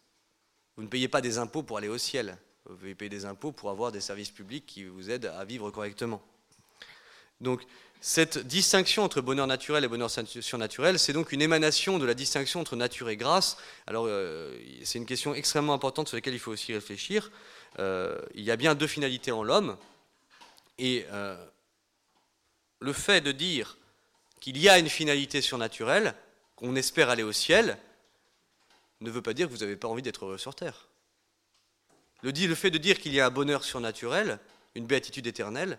Vous 0.76 0.84
ne 0.84 0.88
payez 0.88 1.08
pas 1.08 1.22
des 1.22 1.38
impôts 1.38 1.64
pour 1.64 1.78
aller 1.78 1.88
au 1.88 1.98
ciel. 1.98 2.38
Vous 2.66 2.96
payer 2.96 3.10
des 3.10 3.26
impôts 3.26 3.52
pour 3.52 3.70
avoir 3.70 3.92
des 3.92 4.02
services 4.02 4.32
publics 4.32 4.66
qui 4.66 4.86
vous 4.86 5.10
aident 5.10 5.32
à 5.38 5.44
vivre 5.44 5.70
correctement. 5.70 6.22
Donc, 7.42 7.62
cette 8.00 8.38
distinction 8.38 9.04
entre 9.04 9.22
bonheur 9.22 9.48
naturel 9.48 9.84
et 9.84 9.88
bonheur 9.88 10.10
surnaturel, 10.10 11.00
c'est 11.00 11.14
donc 11.14 11.32
une 11.32 11.42
émanation 11.42 12.00
de 12.00 12.06
la 12.06 12.14
distinction 12.14 12.60
entre 12.60 12.76
nature 12.76 13.10
et 13.10 13.16
grâce. 13.16 13.58
Alors, 13.88 14.06
euh, 14.08 14.58
c'est 14.84 14.98
une 14.98 15.06
question 15.06 15.34
extrêmement 15.34 15.74
importante 15.74 16.10
sur 16.10 16.18
laquelle 16.18 16.34
il 16.34 16.40
faut 16.40 16.52
aussi 16.52 16.74
réfléchir. 16.74 17.32
Euh, 17.80 18.18
il 18.34 18.44
y 18.44 18.52
a 18.52 18.56
bien 18.56 18.76
deux 18.76 18.88
finalités 18.88 19.32
en 19.32 19.44
l'homme, 19.44 19.78
et 20.78 21.06
euh, 21.12 21.38
le 22.80 22.94
fait 22.94 23.22
de 23.22 23.32
dire 23.32 23.78
qu'il 24.42 24.58
y 24.58 24.68
a 24.68 24.80
une 24.80 24.90
finalité 24.90 25.42
surnaturelle, 25.42 26.14
qu'on 26.58 26.76
espère 26.76 27.10
aller 27.10 27.24
au 27.24 27.32
ciel, 27.32 27.78
ne 29.04 29.12
veut 29.12 29.22
pas 29.22 29.34
dire 29.34 29.48
que 29.48 29.54
vous 29.54 29.60
n'avez 29.60 29.76
pas 29.76 29.88
envie 29.88 30.02
d'être 30.02 30.26
heureux 30.26 30.38
sur 30.38 30.56
terre. 30.56 30.88
Le, 32.22 32.32
le 32.32 32.56
fait 32.56 32.72
de 32.72 32.78
dire 32.78 33.00
qu'il 33.00 33.14
y 33.14 33.20
a 33.20 33.26
un 33.26 33.32
bonheur 33.32 33.64
surnaturel, 33.64 34.40
une 34.76 34.86
béatitude 34.86 35.28
éternelle, 35.28 35.78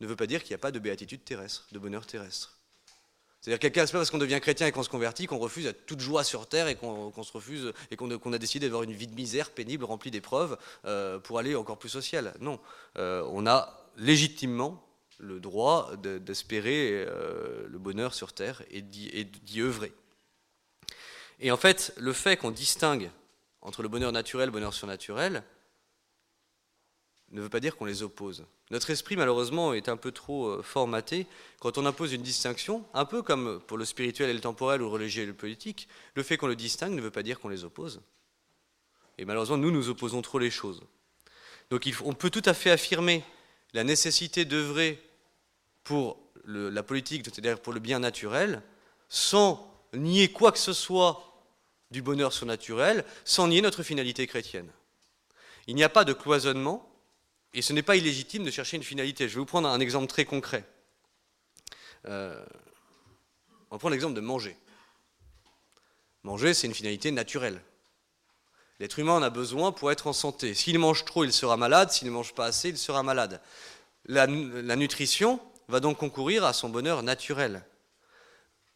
ne 0.00 0.06
veut 0.06 0.16
pas 0.16 0.26
dire 0.26 0.42
qu'il 0.42 0.50
n'y 0.50 0.56
a 0.56 0.58
pas 0.58 0.70
de 0.70 0.78
béatitude 0.78 1.24
terrestre, 1.24 1.66
de 1.72 1.78
bonheur 1.78 2.06
terrestre. 2.06 2.58
C'est-à-dire 3.40 3.60
quelqu'un, 3.60 3.86
c'est 3.86 3.92
pas 3.92 3.98
parce 3.98 4.10
qu'on 4.10 4.18
devient 4.18 4.40
chrétien 4.40 4.66
et 4.66 4.72
qu'on 4.72 4.82
se 4.82 4.88
convertit 4.88 5.26
qu'on 5.26 5.38
refuse 5.38 5.66
à 5.68 5.72
toute 5.72 6.00
joie 6.00 6.24
sur 6.24 6.46
terre 6.46 6.66
et 6.66 6.74
qu'on 6.74 7.22
se 7.22 7.32
refuse 7.32 7.72
et 7.90 7.96
qu'on 7.96 8.32
a 8.32 8.38
décidé 8.38 8.66
d'avoir 8.66 8.82
une 8.82 8.92
vie 8.92 9.06
de 9.06 9.14
misère 9.14 9.50
pénible, 9.50 9.84
remplie 9.84 10.10
d'épreuves, 10.10 10.58
euh, 10.84 11.18
pour 11.20 11.38
aller 11.38 11.54
encore 11.54 11.78
plus 11.78 11.94
au 11.94 12.00
ciel. 12.00 12.34
Non, 12.40 12.58
euh, 12.96 13.24
on 13.30 13.46
a 13.46 13.90
légitimement 13.96 14.84
le 15.18 15.40
droit 15.40 15.92
d'espérer 15.96 17.04
euh, 17.06 17.66
le 17.68 17.78
bonheur 17.78 18.12
sur 18.14 18.32
terre 18.32 18.62
et 18.70 18.82
d'y 18.82 19.60
œuvrer. 19.60 19.92
Et 21.40 21.50
en 21.50 21.56
fait, 21.56 21.92
le 21.96 22.12
fait 22.12 22.36
qu'on 22.36 22.50
distingue 22.50 23.10
entre 23.62 23.82
le 23.82 23.88
bonheur 23.88 24.12
naturel 24.12 24.44
et 24.44 24.46
le 24.46 24.52
bonheur 24.52 24.74
surnaturel 24.74 25.42
ne 27.30 27.40
veut 27.40 27.48
pas 27.48 27.60
dire 27.60 27.76
qu'on 27.76 27.84
les 27.84 28.02
oppose. 28.02 28.44
Notre 28.70 28.90
esprit, 28.90 29.16
malheureusement, 29.16 29.74
est 29.74 29.88
un 29.88 29.96
peu 29.96 30.12
trop 30.12 30.46
euh, 30.46 30.62
formaté. 30.62 31.26
Quand 31.60 31.78
on 31.78 31.86
impose 31.86 32.12
une 32.12 32.22
distinction, 32.22 32.84
un 32.94 33.04
peu 33.04 33.22
comme 33.22 33.60
pour 33.66 33.76
le 33.76 33.84
spirituel 33.84 34.30
et 34.30 34.34
le 34.34 34.40
temporel 34.40 34.80
ou 34.80 34.84
le 34.84 34.90
religieux 34.90 35.22
et 35.22 35.26
le 35.26 35.34
politique, 35.34 35.88
le 36.14 36.22
fait 36.22 36.36
qu'on 36.36 36.46
le 36.46 36.56
distingue 36.56 36.94
ne 36.94 37.02
veut 37.02 37.10
pas 37.10 37.22
dire 37.22 37.38
qu'on 37.38 37.48
les 37.48 37.64
oppose. 37.64 38.00
Et 39.18 39.24
malheureusement, 39.24 39.58
nous, 39.58 39.70
nous 39.70 39.88
opposons 39.88 40.22
trop 40.22 40.38
les 40.38 40.50
choses. 40.50 40.82
Donc 41.70 41.88
on 42.04 42.14
peut 42.14 42.30
tout 42.30 42.42
à 42.44 42.54
fait 42.54 42.70
affirmer 42.70 43.22
la 43.74 43.84
nécessité 43.84 44.44
d'œuvrer 44.44 45.02
pour 45.84 46.18
la 46.44 46.82
politique, 46.82 47.24
c'est-à-dire 47.24 47.60
pour 47.60 47.74
le 47.74 47.80
bien 47.80 47.98
naturel, 47.98 48.62
sans 49.10 49.68
nier 49.92 50.32
quoi 50.32 50.52
que 50.52 50.58
ce 50.58 50.72
soit 50.72 51.27
du 51.90 52.02
bonheur 52.02 52.32
surnaturel, 52.32 53.04
sans 53.24 53.48
nier 53.48 53.62
notre 53.62 53.82
finalité 53.82 54.26
chrétienne. 54.26 54.70
Il 55.66 55.74
n'y 55.74 55.84
a 55.84 55.88
pas 55.88 56.04
de 56.04 56.12
cloisonnement, 56.12 56.90
et 57.54 57.62
ce 57.62 57.72
n'est 57.72 57.82
pas 57.82 57.96
illégitime 57.96 58.44
de 58.44 58.50
chercher 58.50 58.76
une 58.76 58.82
finalité. 58.82 59.28
Je 59.28 59.34
vais 59.34 59.40
vous 59.40 59.46
prendre 59.46 59.68
un 59.68 59.80
exemple 59.80 60.06
très 60.06 60.24
concret. 60.24 60.64
Euh, 62.06 62.44
on 63.70 63.74
va 63.74 63.78
prendre 63.78 63.92
l'exemple 63.92 64.14
de 64.14 64.20
manger. 64.20 64.56
Manger, 66.24 66.54
c'est 66.54 66.66
une 66.66 66.74
finalité 66.74 67.10
naturelle. 67.10 67.60
L'être 68.80 68.98
humain 68.98 69.14
en 69.14 69.22
a 69.22 69.30
besoin 69.30 69.72
pour 69.72 69.90
être 69.90 70.06
en 70.06 70.12
santé. 70.12 70.54
S'il 70.54 70.78
mange 70.78 71.04
trop, 71.04 71.24
il 71.24 71.32
sera 71.32 71.56
malade. 71.56 71.90
S'il 71.90 72.06
ne 72.08 72.12
mange 72.12 72.34
pas 72.34 72.46
assez, 72.46 72.68
il 72.68 72.78
sera 72.78 73.02
malade. 73.02 73.40
la 74.06 74.26
nutrition, 74.26 75.40
va 75.68 75.80
donc 75.80 75.98
concourir 75.98 76.44
à 76.44 76.52
son 76.52 76.70
bonheur 76.70 77.02
naturel. 77.02 77.62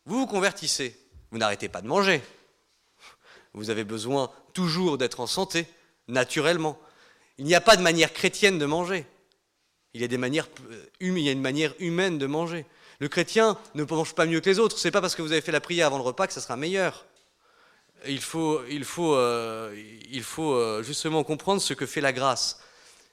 Vous 0.04 0.18
vous 0.18 0.26
convertissez, 0.26 0.98
vous 1.30 1.38
n'arrêtez 1.38 1.68
pas 1.68 1.80
de 1.80 1.86
manger. 1.86 2.22
Vous 3.54 3.70
avez 3.70 3.84
besoin 3.84 4.30
toujours 4.54 4.98
d'être 4.98 5.20
en 5.20 5.26
santé, 5.26 5.66
naturellement. 6.08 6.78
Il 7.38 7.44
n'y 7.44 7.54
a 7.54 7.60
pas 7.60 7.76
de 7.76 7.82
manière 7.82 8.12
chrétienne 8.12 8.58
de 8.58 8.66
manger. 8.66 9.06
Il 9.94 10.00
y 10.00 10.04
a, 10.04 10.08
euh, 10.08 10.86
a 10.98 11.30
une 11.30 11.40
manière 11.40 11.74
humaine 11.78 12.18
de 12.18 12.26
manger. 12.26 12.64
Le 12.98 13.08
chrétien 13.08 13.58
ne 13.74 13.84
mange 13.84 14.14
pas 14.14 14.26
mieux 14.26 14.40
que 14.40 14.48
les 14.48 14.58
autres. 14.58 14.78
Ce 14.78 14.86
n'est 14.86 14.92
pas 14.92 15.00
parce 15.00 15.14
que 15.14 15.22
vous 15.22 15.32
avez 15.32 15.40
fait 15.40 15.52
la 15.52 15.60
prière 15.60 15.88
avant 15.88 15.98
le 15.98 16.04
repas 16.04 16.26
que 16.26 16.32
ça 16.32 16.40
sera 16.40 16.56
meilleur. 16.56 17.04
Il 18.06 18.20
faut, 18.20 18.60
euh, 19.14 19.74
euh, 20.38 20.82
justement 20.82 21.24
comprendre 21.24 21.60
ce 21.60 21.74
que 21.74 21.86
fait 21.86 22.00
la 22.00 22.12
grâce. 22.12 22.60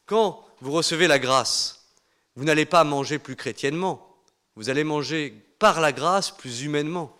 Quand 0.05 0.45
vous 0.61 0.71
recevez 0.71 1.07
la 1.07 1.19
grâce, 1.19 1.87
vous 2.35 2.43
n'allez 2.43 2.65
pas 2.65 2.83
manger 2.83 3.19
plus 3.19 3.35
chrétiennement, 3.35 4.15
vous 4.55 4.69
allez 4.69 4.83
manger 4.83 5.33
par 5.59 5.81
la 5.81 5.91
grâce 5.91 6.31
plus 6.31 6.63
humainement. 6.63 7.15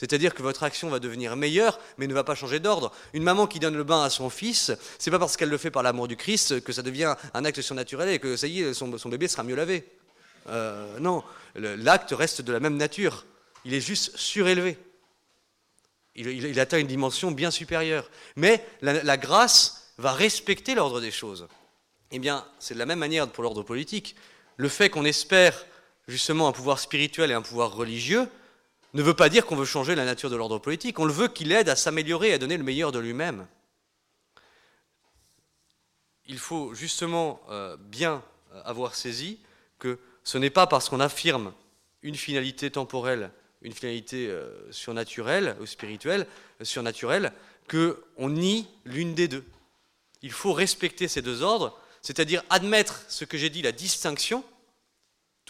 C'est-à-dire 0.00 0.32
que 0.32 0.42
votre 0.42 0.62
action 0.62 0.88
va 0.88 0.98
devenir 0.98 1.36
meilleure, 1.36 1.78
mais 1.98 2.06
ne 2.06 2.14
va 2.14 2.24
pas 2.24 2.34
changer 2.34 2.58
d'ordre. 2.58 2.90
Une 3.12 3.22
maman 3.22 3.46
qui 3.46 3.58
donne 3.58 3.76
le 3.76 3.84
bain 3.84 4.02
à 4.02 4.08
son 4.08 4.30
fils, 4.30 4.72
c'est 4.98 5.10
pas 5.10 5.18
parce 5.18 5.36
qu'elle 5.36 5.50
le 5.50 5.58
fait 5.58 5.70
par 5.70 5.82
l'amour 5.82 6.08
du 6.08 6.16
Christ 6.16 6.64
que 6.64 6.72
ça 6.72 6.80
devient 6.80 7.14
un 7.34 7.44
acte 7.44 7.60
surnaturel 7.60 8.08
et 8.08 8.18
que 8.18 8.34
ça 8.34 8.46
y 8.46 8.62
est, 8.62 8.72
son, 8.72 8.88
bébé 8.88 9.28
sera 9.28 9.42
mieux 9.42 9.54
lavé. 9.54 9.86
Euh, 10.48 10.98
non, 11.00 11.22
l'acte 11.54 12.12
reste 12.12 12.40
de 12.40 12.50
la 12.50 12.60
même 12.60 12.78
nature. 12.78 13.26
Il 13.66 13.74
est 13.74 13.82
juste 13.82 14.16
surélevé. 14.16 14.78
Il, 16.14 16.58
atteint 16.58 16.78
une 16.78 16.86
dimension 16.86 17.30
bien 17.30 17.50
supérieure. 17.50 18.10
Mais 18.36 18.64
la 18.80 19.18
grâce 19.18 19.92
va 19.98 20.14
respecter 20.14 20.74
l'ordre 20.74 21.02
des 21.02 21.10
choses. 21.10 21.46
Eh 22.10 22.18
bien, 22.18 22.46
c'est 22.58 22.72
de 22.72 22.78
la 22.78 22.86
même 22.86 23.00
manière 23.00 23.28
pour 23.28 23.42
l'ordre 23.42 23.62
politique 23.62 24.16
le 24.56 24.70
fait 24.70 24.88
qu'on 24.88 25.04
espère 25.04 25.66
justement 26.08 26.48
un 26.48 26.52
pouvoir 26.52 26.78
spirituel 26.78 27.30
et 27.30 27.34
un 27.34 27.42
pouvoir 27.42 27.74
religieux 27.74 28.30
ne 28.94 29.02
veut 29.02 29.14
pas 29.14 29.28
dire 29.28 29.46
qu'on 29.46 29.56
veut 29.56 29.64
changer 29.64 29.94
la 29.94 30.04
nature 30.04 30.30
de 30.30 30.36
l'ordre 30.36 30.58
politique. 30.58 30.98
On 30.98 31.04
le 31.04 31.12
veut 31.12 31.28
qu'il 31.28 31.52
aide 31.52 31.68
à 31.68 31.76
s'améliorer 31.76 32.32
à 32.32 32.38
donner 32.38 32.56
le 32.56 32.64
meilleur 32.64 32.92
de 32.92 32.98
lui-même. 32.98 33.46
Il 36.26 36.38
faut 36.38 36.74
justement 36.74 37.40
euh, 37.50 37.76
bien 37.78 38.22
euh, 38.52 38.62
avoir 38.64 38.94
saisi 38.94 39.38
que 39.78 39.98
ce 40.24 40.38
n'est 40.38 40.50
pas 40.50 40.66
parce 40.66 40.88
qu'on 40.88 41.00
affirme 41.00 41.52
une 42.02 42.14
finalité 42.14 42.70
temporelle, 42.70 43.30
une 43.62 43.72
finalité 43.72 44.28
euh, 44.28 44.70
surnaturelle 44.72 45.56
ou 45.60 45.66
spirituelle, 45.66 46.26
surnaturelle, 46.62 47.32
qu'on 47.68 48.30
nie 48.30 48.68
l'une 48.84 49.14
des 49.14 49.28
deux. 49.28 49.44
Il 50.22 50.32
faut 50.32 50.52
respecter 50.52 51.08
ces 51.08 51.22
deux 51.22 51.42
ordres 51.42 51.80
c'est-à-dire 52.02 52.42
admettre 52.50 53.04
ce 53.08 53.24
que 53.24 53.36
j'ai 53.36 53.50
dit, 53.50 53.62
la 53.62 53.72
distinction, 53.72 54.44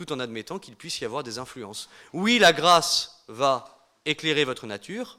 tout 0.01 0.15
en 0.15 0.19
admettant 0.19 0.59
qu'il 0.59 0.77
puisse 0.77 0.99
y 1.01 1.05
avoir 1.05 1.23
des 1.23 1.37
influences. 1.37 1.91
Oui, 2.15 2.39
la 2.39 2.55
grâce 2.55 3.23
va 3.29 3.87
éclairer 4.07 4.47
votre 4.47 4.67
nature, 4.67 5.19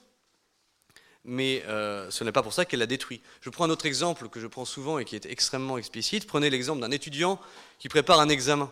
mais 1.24 1.64
euh, 1.68 2.10
ce 2.10 2.24
n'est 2.24 2.32
pas 2.32 2.42
pour 2.42 2.52
ça 2.52 2.66
qu'elle 2.66 2.80
la 2.80 2.88
détruit. 2.88 3.22
Je 3.42 3.52
prends 3.52 3.66
un 3.66 3.70
autre 3.70 3.86
exemple 3.86 4.28
que 4.28 4.40
je 4.40 4.48
prends 4.48 4.66
souvent 4.66 4.98
et 4.98 5.06
qui 5.06 5.16
est 5.16 5.28
extrêmement 5.28 5.78
explicite. 5.78 6.26
Prenez 6.26 6.50
l'exemple 6.50 6.82
d'un 6.82 6.90
étudiant 6.90 7.40
qui 7.78 7.90
prépare 7.90 8.20
un 8.20 8.30
examen. 8.30 8.72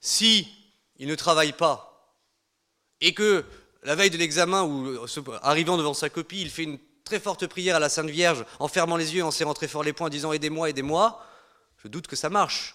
Si 0.00 0.48
il 0.96 1.06
ne 1.06 1.14
travaille 1.14 1.52
pas 1.52 2.16
et 3.00 3.14
que 3.14 3.44
la 3.84 3.94
veille 3.94 4.10
de 4.10 4.16
l'examen 4.16 4.64
ou 4.64 4.98
arrivant 5.42 5.76
devant 5.76 5.94
sa 5.94 6.10
copie, 6.10 6.40
il 6.40 6.50
fait 6.50 6.64
une 6.64 6.80
très 7.04 7.20
forte 7.20 7.46
prière 7.46 7.76
à 7.76 7.78
la 7.78 7.88
Sainte 7.88 8.10
Vierge 8.10 8.44
en 8.58 8.66
fermant 8.66 8.96
les 8.96 9.14
yeux, 9.14 9.22
en 9.22 9.30
serrant 9.30 9.54
très 9.54 9.68
fort 9.68 9.84
les 9.84 9.92
poings, 9.92 10.08
en 10.08 10.10
disant 10.10 10.32
aidez-moi, 10.32 10.70
aidez-moi, 10.70 11.24
je 11.84 11.86
doute 11.86 12.08
que 12.08 12.16
ça 12.16 12.30
marche. 12.30 12.74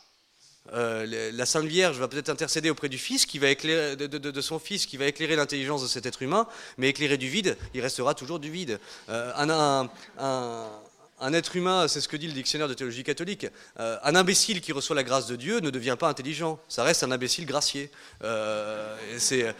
Euh, 0.74 1.32
la 1.34 1.46
Sainte 1.46 1.66
Vierge 1.66 1.98
va 1.98 2.08
peut-être 2.08 2.30
intercéder 2.30 2.70
auprès 2.70 2.90
du 2.90 2.98
Fils, 2.98 3.26
qui 3.26 3.40
va 3.40 3.50
éclairer, 3.50 3.96
de, 3.96 4.42
son 4.42 4.60
Fils, 4.60 4.86
qui 4.86 4.98
va 4.98 5.06
éclairer 5.06 5.36
l'intelligence 5.36 5.82
de 5.82 5.88
cet 5.88 6.06
être 6.06 6.22
humain, 6.22 6.48
mais 6.78 6.90
éclairer 6.90 7.18
du 7.18 7.30
vide, 7.30 7.58
il 7.74 7.82
restera 7.82 8.14
toujours 8.14 8.40
du 8.40 8.52
vide. 8.52 8.80
Euh, 9.10 9.32
un, 11.20 11.34
être 11.34 11.56
humain, 11.56 11.88
c'est 11.88 12.02
ce 12.02 12.08
que 12.08 12.18
dit 12.18 12.28
le 12.28 12.34
dictionnaire 12.34 12.68
de 12.68 12.74
théologie 12.74 13.04
catholique, 13.04 13.48
euh, 13.80 13.98
un 14.04 14.16
imbécile 14.16 14.62
qui 14.62 14.72
reçoit 14.72 14.96
la 14.96 15.04
grâce 15.04 15.28
de 15.28 15.36
Dieu 15.36 15.60
ne 15.60 15.70
devient 15.70 15.96
pas 16.00 16.10
intelligent, 16.10 16.60
ça 16.68 16.84
reste 16.84 17.04
un 17.04 17.12
imbécile 17.12 17.46
gracié. 17.46 17.90
c'est 19.18 19.54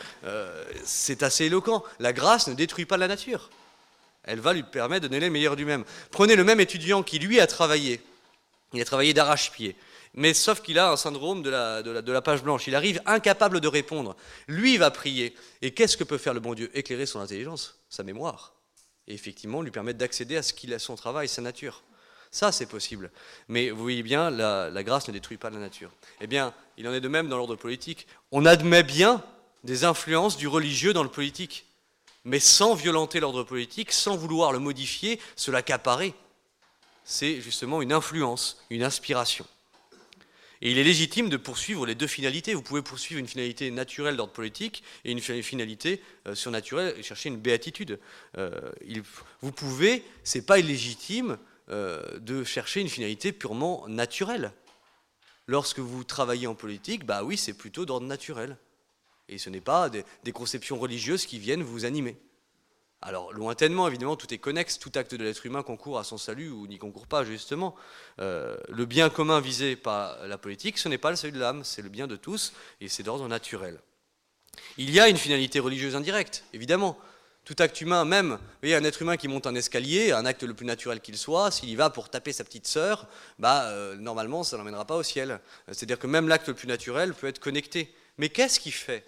assez 1.24 1.46
éloquent. 1.46 1.84
La 2.00 2.14
grâce 2.14 2.48
ne 2.48 2.54
détruit 2.54 2.86
pas 2.86 2.98
la 2.98 3.08
nature. 3.08 3.50
Elle 4.24 4.42
va 4.42 4.54
lui 4.54 4.64
permettre 4.64 5.04
de 5.04 5.08
donner 5.08 5.26
le 5.26 5.32
meilleur 5.32 5.56
du 5.56 5.64
même. 5.64 5.86
Prenez 6.12 6.36
le 6.36 6.44
même 6.44 6.60
étudiant 6.60 7.02
qui, 7.02 7.18
lui, 7.18 7.40
a 7.40 7.48
travaillé. 7.48 8.02
Il 8.74 8.82
a 8.82 8.86
travaillé 8.86 9.14
d'arrache-pied 9.14 9.78
mais 10.18 10.34
sauf 10.34 10.62
qu'il 10.62 10.80
a 10.80 10.92
un 10.92 10.98
syndrome 10.98 11.44
de 11.44 11.52
la, 11.52 12.22
page 12.24 12.42
blanche. 12.42 12.66
Il 12.68 12.76
arrive 12.76 13.00
incapable 13.06 13.62
de 13.62 13.68
répondre. 13.68 14.18
Lui 14.48 14.78
va 14.78 14.90
prier. 14.90 15.36
Et 15.62 15.72
qu'est-ce 15.76 15.96
que 15.96 16.04
peut 16.04 16.18
faire 16.18 16.34
le 16.34 16.40
bon 16.40 16.56
Dieu? 16.56 16.72
Éclairer 16.74 17.06
son 17.06 17.20
intelligence, 17.20 17.80
sa 17.88 18.02
mémoire. 18.02 18.56
Et 19.08 19.14
effectivement, 19.14 19.62
lui 19.62 19.70
permettre 19.70 20.00
d'accéder 20.00 20.36
à 20.36 20.42
ce 20.42 20.54
qu'il 20.54 20.74
a 20.74 20.80
son 20.80 20.96
travail, 20.96 21.28
sa 21.28 21.44
nature. 21.44 21.84
Ça, 22.32 22.52
c'est 22.52 22.66
possible. 22.66 23.12
Mais 23.48 23.70
vous 23.70 23.80
voyez 23.84 24.02
bien, 24.02 24.32
la, 24.32 24.84
grâce 24.84 25.08
ne 25.08 25.14
détruit 25.14 25.38
pas 25.38 25.52
la 25.52 25.60
nature. 25.60 25.92
Eh 26.20 26.26
bien, 26.26 26.52
il 26.78 26.88
en 26.88 26.94
est 26.94 27.00
de 27.00 27.08
même 27.08 27.30
dans 27.30 27.38
l'ordre 27.38 27.56
politique. 27.56 28.08
On 28.32 28.48
admet 28.48 28.82
bien 28.82 29.24
des 29.64 29.84
influences 29.84 30.36
du 30.36 30.48
religieux 30.48 30.94
dans 30.94 31.04
le 31.04 31.10
politique, 31.10 31.68
mais 32.26 32.40
sans 32.40 32.74
violenter 32.74 33.20
l'ordre 33.20 33.44
politique, 33.44 33.92
sans 33.92 34.18
vouloir 34.18 34.52
le 34.52 34.58
modifier, 34.58 35.20
se 35.36 35.52
l'accaparer. 35.52 36.16
C'est 37.04 37.40
justement 37.40 37.84
une 37.84 37.94
influence, 37.94 38.66
une 38.72 38.82
inspiration. 38.82 39.46
Et 40.62 40.72
il 40.72 40.78
est 40.78 40.84
légitime 40.84 41.30
de 41.30 41.38
poursuivre 41.38 41.86
les 41.86 41.96
deux 41.96 42.08
finalités. 42.08 42.54
Vous 42.54 42.62
pouvez 42.62 42.82
poursuivre 42.82 43.20
une 43.20 43.28
finalité 43.28 43.70
naturelle 43.72 44.18
d'ordre 44.18 44.34
politique 44.34 44.84
et 45.06 45.12
une 45.12 45.22
finalité 45.22 46.02
euh, 46.28 46.36
surnaturelle 46.36 46.96
et 46.98 47.04
chercher 47.04 47.30
une 47.30 47.38
béatitude. 47.38 48.00
Euh, 48.38 48.72
vous 49.42 49.52
pouvez, 49.52 50.04
c'est 50.24 50.46
pas 50.46 50.60
illégitime 50.60 51.38
euh, 51.70 52.20
de 52.20 52.44
chercher 52.44 52.82
une 52.82 52.90
finalité 52.90 53.32
purement 53.32 53.88
naturelle. 53.88 54.52
Lorsque 55.46 55.80
vous 55.80 56.04
travaillez 56.04 56.48
en 56.48 56.56
politique, 56.56 57.06
bah 57.06 57.24
oui, 57.24 57.38
c'est 57.38 57.54
plutôt 57.54 57.86
d'ordre 57.86 58.08
naturel. 58.08 58.58
Et 59.30 59.38
ce 59.38 59.50
n'est 59.50 59.62
pas 59.62 59.90
des 59.90 60.32
conceptions 60.32 60.80
religieuses 60.80 61.26
qui 61.26 61.38
viennent 61.38 61.64
vous 61.64 61.86
animer. 61.86 62.18
Alors, 63.02 63.32
lointainement, 63.32 63.88
évidemment, 63.88 64.16
tout 64.16 64.34
est 64.34 64.40
connexe, 64.40 64.80
tout 64.80 64.92
acte 64.96 65.14
de 65.14 65.24
l'être 65.24 65.46
humain 65.46 65.62
concourt 65.62 66.00
à 66.00 66.04
son 66.04 66.18
salut 66.18 66.50
ou 66.50 66.66
n'y 66.66 66.80
concourt 66.80 67.06
pas, 67.06 67.24
justement. 67.24 67.76
Euh, 68.20 68.58
le 68.70 68.86
bien 68.86 69.10
commun 69.10 69.40
visé 69.40 69.76
par 69.76 70.26
la 70.26 70.38
politique, 70.40 70.80
ce 70.80 70.90
n'est 70.90 70.98
pas 70.98 71.12
le 71.12 71.16
salut 71.16 71.34
de 71.34 71.40
l'âme, 71.40 71.64
c'est 71.64 71.84
le 71.84 71.90
bien 71.90 72.08
de 72.08 72.16
tous, 72.16 72.54
et 72.82 72.90
c'est 72.90 73.04
d'ordre 73.04 73.28
naturel. 73.28 73.80
Il 74.78 74.90
y 74.90 75.00
a 75.00 75.10
une 75.10 75.18
finalité 75.18 75.60
religieuse 75.60 75.96
indirecte, 75.96 76.44
évidemment. 76.54 76.98
Tout 77.46 77.56
acte 77.60 77.80
humain, 77.80 78.04
même, 78.04 78.32
vous 78.32 78.40
voyez, 78.62 78.76
un 78.76 78.84
être 78.84 79.02
humain 79.02 79.16
qui 79.16 79.28
monte 79.28 79.48
un 79.48 79.56
escalier, 79.56 80.12
un 80.12 80.26
acte 80.26 80.44
le 80.44 80.54
plus 80.56 80.66
naturel 80.66 81.00
qu'il 81.00 81.18
soit, 81.18 81.52
s'il 81.52 81.70
y 81.70 81.76
va 81.76 81.92
pour 81.92 82.10
taper 82.10 82.34
sa 82.34 82.44
petite 82.44 82.68
sœur, 82.68 83.08
bah, 83.38 83.70
euh, 83.70 83.96
normalement, 83.96 84.44
ça 84.44 84.58
n'emmènera 84.58 84.86
pas 84.86 84.98
au 84.98 85.04
ciel. 85.04 85.40
C'est-à-dire 85.68 86.00
que 86.00 86.08
même 86.08 86.28
l'acte 86.28 86.48
le 86.48 86.56
plus 86.56 86.68
naturel 86.68 87.14
peut 87.14 87.28
être 87.28 87.40
connecté. 87.40 87.94
Mais 88.18 88.30
qu'est-ce 88.30 88.60
qui 88.60 88.72
fait 88.72 89.06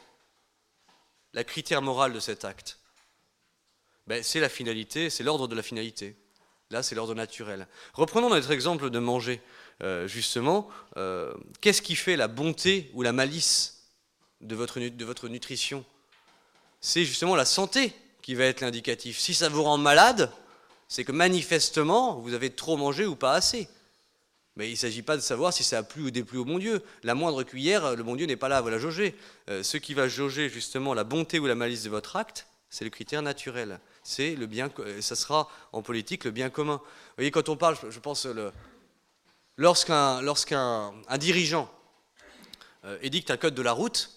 la 1.33 1.43
critère 1.43 1.81
morale 1.81 2.13
de 2.13 2.19
cet 2.19 2.45
acte? 2.45 2.79
Ben, 4.09 4.23
c'est 4.23 4.39
la 4.39 4.49
finalité, 4.49 5.11
c'est 5.11 5.23
l'ordre 5.23 5.47
de 5.47 5.55
la 5.55 5.61
finalité. 5.61 6.15
Là, 6.71 6.81
c'est 6.81 6.95
l'ordre 6.95 7.13
naturel. 7.13 7.67
Reprenons 7.93 8.31
notre 8.31 8.49
exemple 8.49 8.89
de 8.89 8.97
manger. 8.97 9.39
Euh, 9.83 10.07
justement, 10.07 10.67
euh, 10.97 11.31
qu'est-ce 11.61 11.83
qui 11.83 11.95
fait 11.95 12.15
la 12.15 12.27
bonté 12.27 12.89
ou 12.95 13.03
la 13.03 13.13
malice 13.13 13.83
de 14.41 14.55
votre, 14.55 14.79
de 14.79 15.05
votre 15.05 15.27
nutrition? 15.27 15.85
C'est 16.81 17.05
justement 17.05 17.35
la 17.35 17.45
santé 17.45 17.93
qui 18.23 18.33
va 18.33 18.45
être 18.45 18.61
l'indicatif. 18.61 19.19
Si 19.19 19.35
ça 19.35 19.47
vous 19.47 19.61
rend 19.61 19.77
malade, 19.77 20.31
c'est 20.87 21.03
que 21.03 21.11
manifestement, 21.11 22.15
vous 22.15 22.33
avez 22.33 22.49
trop 22.49 22.77
mangé 22.77 23.05
ou 23.05 23.15
pas 23.15 23.33
assez. 23.33 23.69
Mais 24.55 24.69
il 24.69 24.71
ne 24.71 24.77
s'agit 24.77 25.03
pas 25.03 25.17
de 25.17 25.21
savoir 25.21 25.53
si 25.53 25.63
ça 25.63 25.77
a 25.77 25.83
plu 25.83 26.01
ou 26.01 26.09
déplu 26.09 26.39
au 26.39 26.45
bon 26.45 26.57
Dieu. 26.57 26.81
La 27.03 27.13
moindre 27.13 27.43
cuillère, 27.43 27.95
le 27.95 28.01
bon 28.01 28.15
Dieu 28.15 28.25
n'est 28.25 28.37
pas 28.37 28.49
là 28.49 28.57
à 28.57 28.61
vous 28.61 28.69
la 28.69 28.79
jauger. 28.79 29.15
Euh, 29.51 29.61
ce 29.61 29.77
qui 29.77 29.93
va 29.93 30.07
jauger 30.07 30.49
justement 30.49 30.95
la 30.95 31.03
bonté 31.03 31.37
ou 31.37 31.45
la 31.45 31.53
malice 31.53 31.83
de 31.83 31.91
votre 31.91 32.15
acte, 32.15 32.47
c'est 32.71 32.83
le 32.83 32.89
critère 32.89 33.21
naturel 33.21 33.79
c'est 34.09 34.35
le 34.35 34.47
bien, 34.47 34.71
ça 35.01 35.15
sera 35.15 35.47
en 35.71 35.83
politique 35.83 36.23
le 36.23 36.31
bien 36.31 36.49
commun. 36.49 36.77
Vous 36.77 37.13
voyez, 37.17 37.29
quand 37.29 37.47
on 37.47 37.55
parle, 37.55 37.77
je 37.87 37.99
pense, 37.99 38.27
lorsqu'un 39.55 40.21
lorsqu'un 40.23 40.93
un 41.07 41.17
dirigeant 41.19 41.71
euh, 42.85 42.97
édicte 43.03 43.29
un 43.29 43.37
code 43.37 43.53
de 43.53 43.61
la 43.61 43.71
route, 43.71 44.09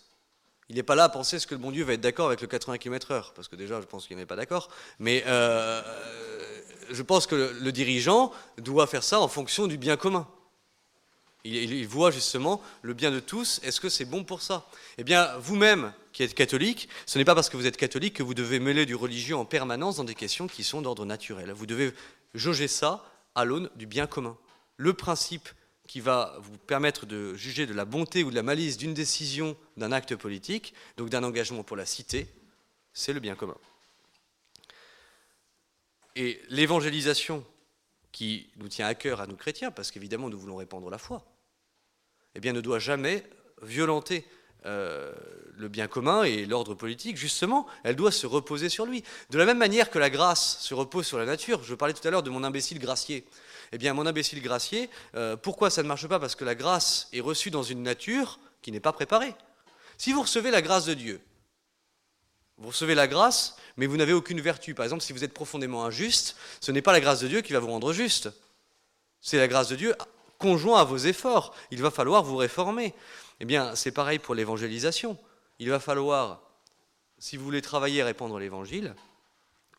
il 0.71 0.77
n'est 0.77 0.83
pas 0.83 0.95
là 0.95 1.05
à 1.05 1.09
penser 1.11 1.39
ce 1.39 1.47
que 1.47 1.55
le 1.55 1.61
bon 1.61 1.71
Dieu 1.71 1.85
va 1.85 1.93
être 1.93 2.01
d'accord 2.01 2.29
avec 2.29 2.41
le 2.41 2.47
80 2.47 2.79
km/h, 2.79 3.35
parce 3.35 3.49
que 3.49 3.57
déjà, 3.57 3.83
je 3.83 3.87
pense 3.87 4.07
qu'il 4.07 4.17
n'est 4.17 4.25
pas 4.25 4.37
d'accord. 4.37 4.71
Mais 4.99 5.25
euh, 5.27 5.83
je 6.91 7.03
pense 7.03 7.27
que 7.27 7.35
le 7.61 7.73
dirigeant 7.73 8.33
doit 8.57 8.87
faire 8.87 9.03
ça 9.03 9.21
en 9.21 9.29
fonction 9.29 9.67
du 9.67 9.77
bien 9.77 9.99
commun. 9.99 10.27
Il, 11.45 11.87
voit 11.87 12.13
justement 12.13 12.63
le 12.81 12.95
bien 12.95 13.11
de 13.11 13.21
tous. 13.21 13.61
Est-ce 13.63 13.81
que 13.81 13.91
c'est 13.91 14.07
bon 14.07 14.25
pour 14.25 14.41
ça? 14.41 14.67
Eh 14.97 15.05
bien, 15.05 15.37
vous-même 15.39 15.93
qui 16.13 16.23
êtes 16.23 16.35
catholique, 16.35 16.89
ce 17.07 17.19
n'est 17.19 17.25
pas 17.25 17.35
parce 17.35 17.49
que 17.49 17.57
vous 17.57 17.67
êtes 17.67 17.77
catholique 17.77 18.15
que 18.15 18.23
vous 18.23 18.35
devez 18.35 18.59
mêler 18.59 18.87
du 18.87 18.95
religieux 18.95 19.37
en 19.37 19.45
permanence 19.45 19.97
dans 19.97 20.05
des 20.05 20.15
questions 20.15 20.47
qui 20.47 20.65
sont 20.65 20.83
d'ordre 20.83 21.05
naturel. 21.05 21.53
Vous 21.53 21.67
devez 21.67 21.93
jauger 22.35 22.69
ça 22.69 23.05
à 23.35 23.45
l'aune 23.45 23.71
du 23.77 23.87
bien 23.87 24.07
commun. 24.07 24.37
Le 24.77 24.93
principe 24.93 25.49
qui 25.87 26.01
va 26.01 26.37
vous 26.41 26.57
permettre 26.59 27.07
de 27.07 27.35
juger 27.35 27.67
de 27.67 27.75
la 27.75 27.85
bonté 27.85 28.25
ou 28.25 28.31
de 28.31 28.35
la 28.35 28.43
malice 28.43 28.77
d'une 28.77 28.95
décision, 28.95 29.57
d'un 29.77 29.93
acte 29.93 30.17
politique, 30.17 30.75
donc 30.97 31.11
d'un 31.11 31.25
engagement 31.25 31.65
pour 31.65 31.77
la 31.77 31.87
cité, 31.87 32.29
c'est 32.93 33.13
le 33.13 33.21
bien 33.21 33.35
commun. 33.35 33.57
Et 36.15 36.41
l'évangélisation 36.49 37.45
qui 38.13 38.51
nous 38.57 38.69
tient 38.69 38.87
à 38.87 38.95
cœur 38.95 39.21
à 39.21 39.27
nous 39.27 39.37
chrétiens, 39.37 39.71
parce 39.71 39.91
qu'évidemment 39.91 40.29
nous 40.29 40.39
voulons 40.39 40.57
répandre 40.57 40.91
la 40.91 40.99
foi, 40.99 41.25
eh 42.35 42.41
bien, 42.41 42.53
ne 42.53 42.61
doit 42.61 42.79
jamais 42.79 43.25
violenter 43.63 44.25
euh, 44.67 45.13
le 45.59 45.69
bien 45.69 45.87
commun 45.87 46.25
et 46.25 46.45
l'ordre 46.47 46.75
politique, 46.75 47.17
justement, 47.17 47.67
elle 47.85 47.97
doit 47.97 48.13
se 48.13 48.27
reposer 48.27 48.69
sur 48.69 48.87
lui. 48.87 49.05
De 49.31 49.39
la 49.39 49.45
même 49.45 49.59
manière 49.59 49.91
que 49.91 49.99
la 49.99 50.11
grâce 50.11 50.59
se 50.61 50.75
repose 50.75 51.07
sur 51.07 51.19
la 51.19 51.27
nature, 51.27 51.63
je 51.63 51.75
parlais 51.75 51.95
tout 51.95 52.07
à 52.07 52.11
l'heure 52.11 52.23
de 52.23 52.31
mon 52.31 52.43
imbécile 52.45 52.79
gracier. 52.79 53.25
Eh 53.73 53.79
bien, 53.79 53.95
mon 53.95 54.07
imbécile 54.07 54.43
gracier, 54.43 54.91
euh, 55.15 55.37
pourquoi 55.37 55.71
ça 55.71 55.83
ne 55.83 55.89
marche 55.89 56.07
pas? 56.07 56.19
Parce 56.19 56.35
que 56.35 56.45
la 56.45 56.55
grâce 56.55 57.09
est 57.13 57.21
reçue 57.21 57.51
dans 57.51 57.63
une 57.63 57.83
nature 57.83 58.39
qui 58.61 58.73
n'est 58.73 58.81
pas 58.81 58.93
préparée. 58.93 59.35
Si 59.99 60.13
vous 60.13 60.23
recevez 60.23 60.51
la 60.51 60.63
grâce 60.63 60.85
de 60.85 60.95
Dieu, 60.95 61.21
vous 62.59 62.69
recevez 62.69 62.95
la 62.95 63.09
grâce, 63.09 63.57
mais 63.77 63.87
vous 63.87 63.97
n'avez 63.97 64.13
aucune 64.13 64.41
vertu. 64.41 64.75
Par 64.75 64.85
exemple, 64.85 65.03
si 65.03 65.13
vous 65.13 65.25
êtes 65.25 65.33
profondément 65.33 65.85
injuste, 65.85 66.37
ce 66.61 66.71
n'est 66.71 66.83
pas 66.83 66.93
la 66.93 67.01
grâce 67.01 67.21
de 67.21 67.29
Dieu 67.29 67.41
qui 67.41 67.53
va 67.53 67.61
vous 67.61 67.71
rendre 67.71 67.93
juste. 67.93 68.31
C'est 69.21 69.39
la 69.39 69.49
grâce 69.49 69.69
de 69.69 69.77
Dieu 69.77 69.95
conjoint 70.39 70.81
à 70.81 70.85
vos 70.85 70.99
efforts. 70.99 71.55
Il 71.71 71.81
va 71.81 71.91
falloir 71.91 72.23
vous 72.23 72.37
réformer. 72.37 72.95
Eh 73.43 73.45
bien, 73.45 73.75
c'est 73.75 73.91
pareil 73.91 74.21
pour 74.21 74.37
l'évangélisation. 74.37 75.19
Il 75.59 75.69
va 75.69 75.81
falloir, 75.81 76.49
si 77.19 77.37
vous 77.37 77.45
voulez 77.45 77.61
travailler 77.61 77.99
et 77.99 78.03
répandre 78.05 78.39
l'évangile, 78.39 78.95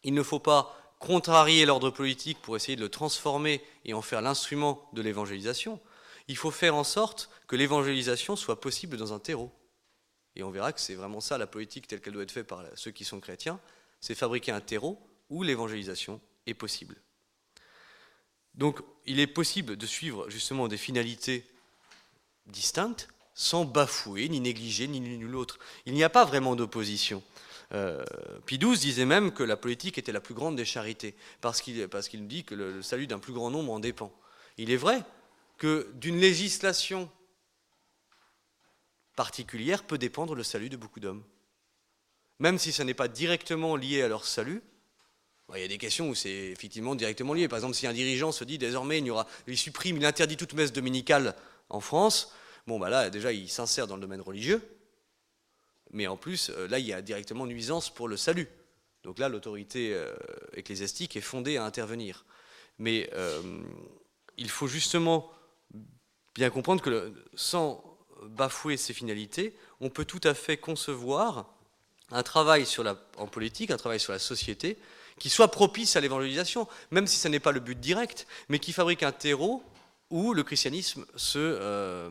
il 0.04 0.14
ne 0.14 0.22
faut 0.22 0.40
pas 0.40 0.78
contrarier 1.00 1.66
l'ordre 1.66 1.90
politique 1.90 2.42
pour 2.42 2.58
essayer 2.58 2.76
de 2.76 2.82
le 2.82 2.90
transformer 2.90 3.64
et 3.86 3.94
en 3.94 4.02
faire 4.02 4.22
l'instrument 4.22 4.90
de 4.92 5.02
l'évangélisation. 5.02 5.80
Il 6.28 6.36
faut 6.36 6.52
faire 6.52 6.76
en 6.76 6.84
sorte 6.84 7.30
que 7.48 7.56
l'évangélisation 7.56 8.36
soit 8.36 8.60
possible 8.60 8.98
dans 8.98 9.14
un 9.14 9.20
terreau. 9.20 9.50
Et 10.36 10.44
on 10.44 10.52
verra 10.52 10.74
que 10.74 10.82
c'est 10.82 10.96
vraiment 10.96 11.22
ça 11.22 11.38
la 11.38 11.48
politique 11.48 11.88
telle 11.88 12.02
qu'elle 12.02 12.14
doit 12.14 12.24
être 12.24 12.34
faite 12.34 12.48
par 12.48 12.66
ceux 12.76 12.92
qui 12.92 13.06
sont 13.06 13.22
chrétiens, 13.22 13.62
c'est 14.02 14.14
fabriquer 14.14 14.52
un 14.52 14.60
terreau 14.60 15.00
où 15.30 15.42
l'évangélisation 15.42 16.20
est 16.48 16.54
possible. 16.54 16.98
Donc 18.56 18.82
il 19.06 19.22
est 19.22 19.28
possible 19.28 19.78
de 19.78 19.86
suivre 19.86 20.30
justement 20.30 20.68
des 20.68 20.76
finalités 20.76 21.50
distinctes 22.48 23.08
sans 23.36 23.66
bafouer, 23.66 24.30
ni 24.30 24.40
négliger, 24.40 24.88
ni 24.88 25.00
l'une 25.00 25.20
ni 25.20 25.26
l'autre. 25.26 25.60
Il 25.86 25.94
n'y 25.94 26.04
a 26.04 26.10
pas 26.10 26.26
vraiment 26.26 26.56
d'opposition. 26.56 27.24
Euh, 27.74 28.04
Pie 28.46 28.60
XII 28.60 28.78
disait 28.78 29.06
même 29.06 29.32
que 29.32 29.44
la 29.44 29.58
politique 29.58 29.98
était 29.98 30.12
la 30.12 30.22
plus 30.22 30.36
grande 30.36 30.56
des 30.56 30.66
charités, 30.66 31.16
parce 31.42 31.62
qu'il 31.62 31.88
parce 31.88 32.10
dit 32.10 32.44
que 32.44 32.56
le, 32.56 32.82
salut 32.82 33.08
d'un 33.08 33.20
plus 33.20 33.34
grand 33.34 33.50
nombre 33.50 33.74
en 33.74 33.80
dépend. 33.80 34.14
Il 34.58 34.72
est 34.72 34.78
vrai 34.78 35.04
que 35.58 35.90
d'une 35.96 36.20
législation 36.20 37.10
particulière 39.16 39.84
peut 39.84 39.98
dépendre 39.98 40.36
le 40.36 40.44
salut 40.44 40.70
de 40.70 40.78
beaucoup 40.78 41.00
d'hommes. 41.00 41.24
Même 42.40 42.60
si 42.60 42.72
ça 42.72 42.84
n'est 42.84 42.94
pas 42.94 43.08
directement 43.08 43.76
lié 43.76 44.02
à 44.02 44.08
leur 44.08 44.26
salut, 44.26 44.62
il 45.56 45.62
y 45.62 45.66
a 45.66 45.68
des 45.68 45.78
questions 45.78 46.10
où 46.10 46.16
c'est 46.16 46.30
effectivement 46.30 46.96
directement 46.96 47.34
lié. 47.34 47.48
Par 47.48 47.58
exemple, 47.58 47.76
si 47.76 47.86
un 47.86 47.94
dirigeant 47.94 48.32
se 48.32 48.44
dit 48.44 48.58
désormais 48.58 49.00
il, 49.00 49.06
y 49.06 49.12
aura, 49.12 49.28
il 49.48 49.58
supprime, 49.58 49.98
il 49.98 50.06
interdit 50.06 50.38
toute 50.38 50.54
messe 50.54 50.74
dominicale 50.74 51.36
en 51.70 51.80
France, 51.80 52.34
bon 52.68 52.80
bah 52.80 52.90
là 52.90 53.10
déjà 53.10 53.32
il 53.32 53.50
s'insère 53.50 53.88
dans 53.88 53.96
le 53.96 54.02
domaine 54.02 54.22
religieux, 54.22 54.62
mais 55.92 56.08
en 56.08 56.18
plus 56.18 56.50
euh, 56.50 56.68
là 56.68 56.80
il 56.80 56.86
y 56.86 56.94
a 56.94 57.02
directement 57.02 57.46
nuisance 57.46 57.90
pour 57.90 58.08
le 58.08 58.18
salut. 58.18 58.48
Donc 59.04 59.20
là 59.20 59.30
l'autorité 59.30 59.94
euh, 59.94 60.14
ecclésiastique 60.54 61.16
est 61.16 61.22
fondée 61.22 61.58
à 61.58 61.66
intervenir. 61.66 62.26
Mais 62.80 63.10
euh, 63.14 63.42
il 64.38 64.50
faut 64.50 64.68
justement 64.68 65.32
bien 66.34 66.50
comprendre 66.50 66.82
que 66.82 67.14
sans 67.36 67.84
bafouer 68.24 68.78
ses 68.78 68.94
finalités, 68.94 69.56
on 69.80 69.90
peut 69.90 70.06
tout 70.06 70.22
à 70.24 70.34
fait 70.34 70.58
concevoir 70.58 71.54
un 72.12 72.24
travail 72.24 72.66
en 73.18 73.28
politique, 73.28 73.72
un 73.72 73.78
travail 73.78 74.00
sur 74.00 74.14
la 74.14 74.20
société, 74.20 74.78
qui 75.20 75.30
soit 75.30 75.50
propice 75.50 75.96
à 75.96 76.02
l'évangélisation, 76.02 76.68
même 76.92 77.08
si 77.08 77.18
ce 77.18 77.28
n'est 77.28 77.40
pas 77.40 77.52
le 77.52 77.60
but 77.60 77.80
direct, 77.80 78.28
mais 78.50 78.60
qui 78.60 78.74
fabrique 78.74 79.04
un 79.04 79.12
terreau 79.12 79.64
où 80.14 80.36
le 80.36 80.44
christianisme 80.44 81.06
se, 81.16 81.40
euh, 81.40 82.08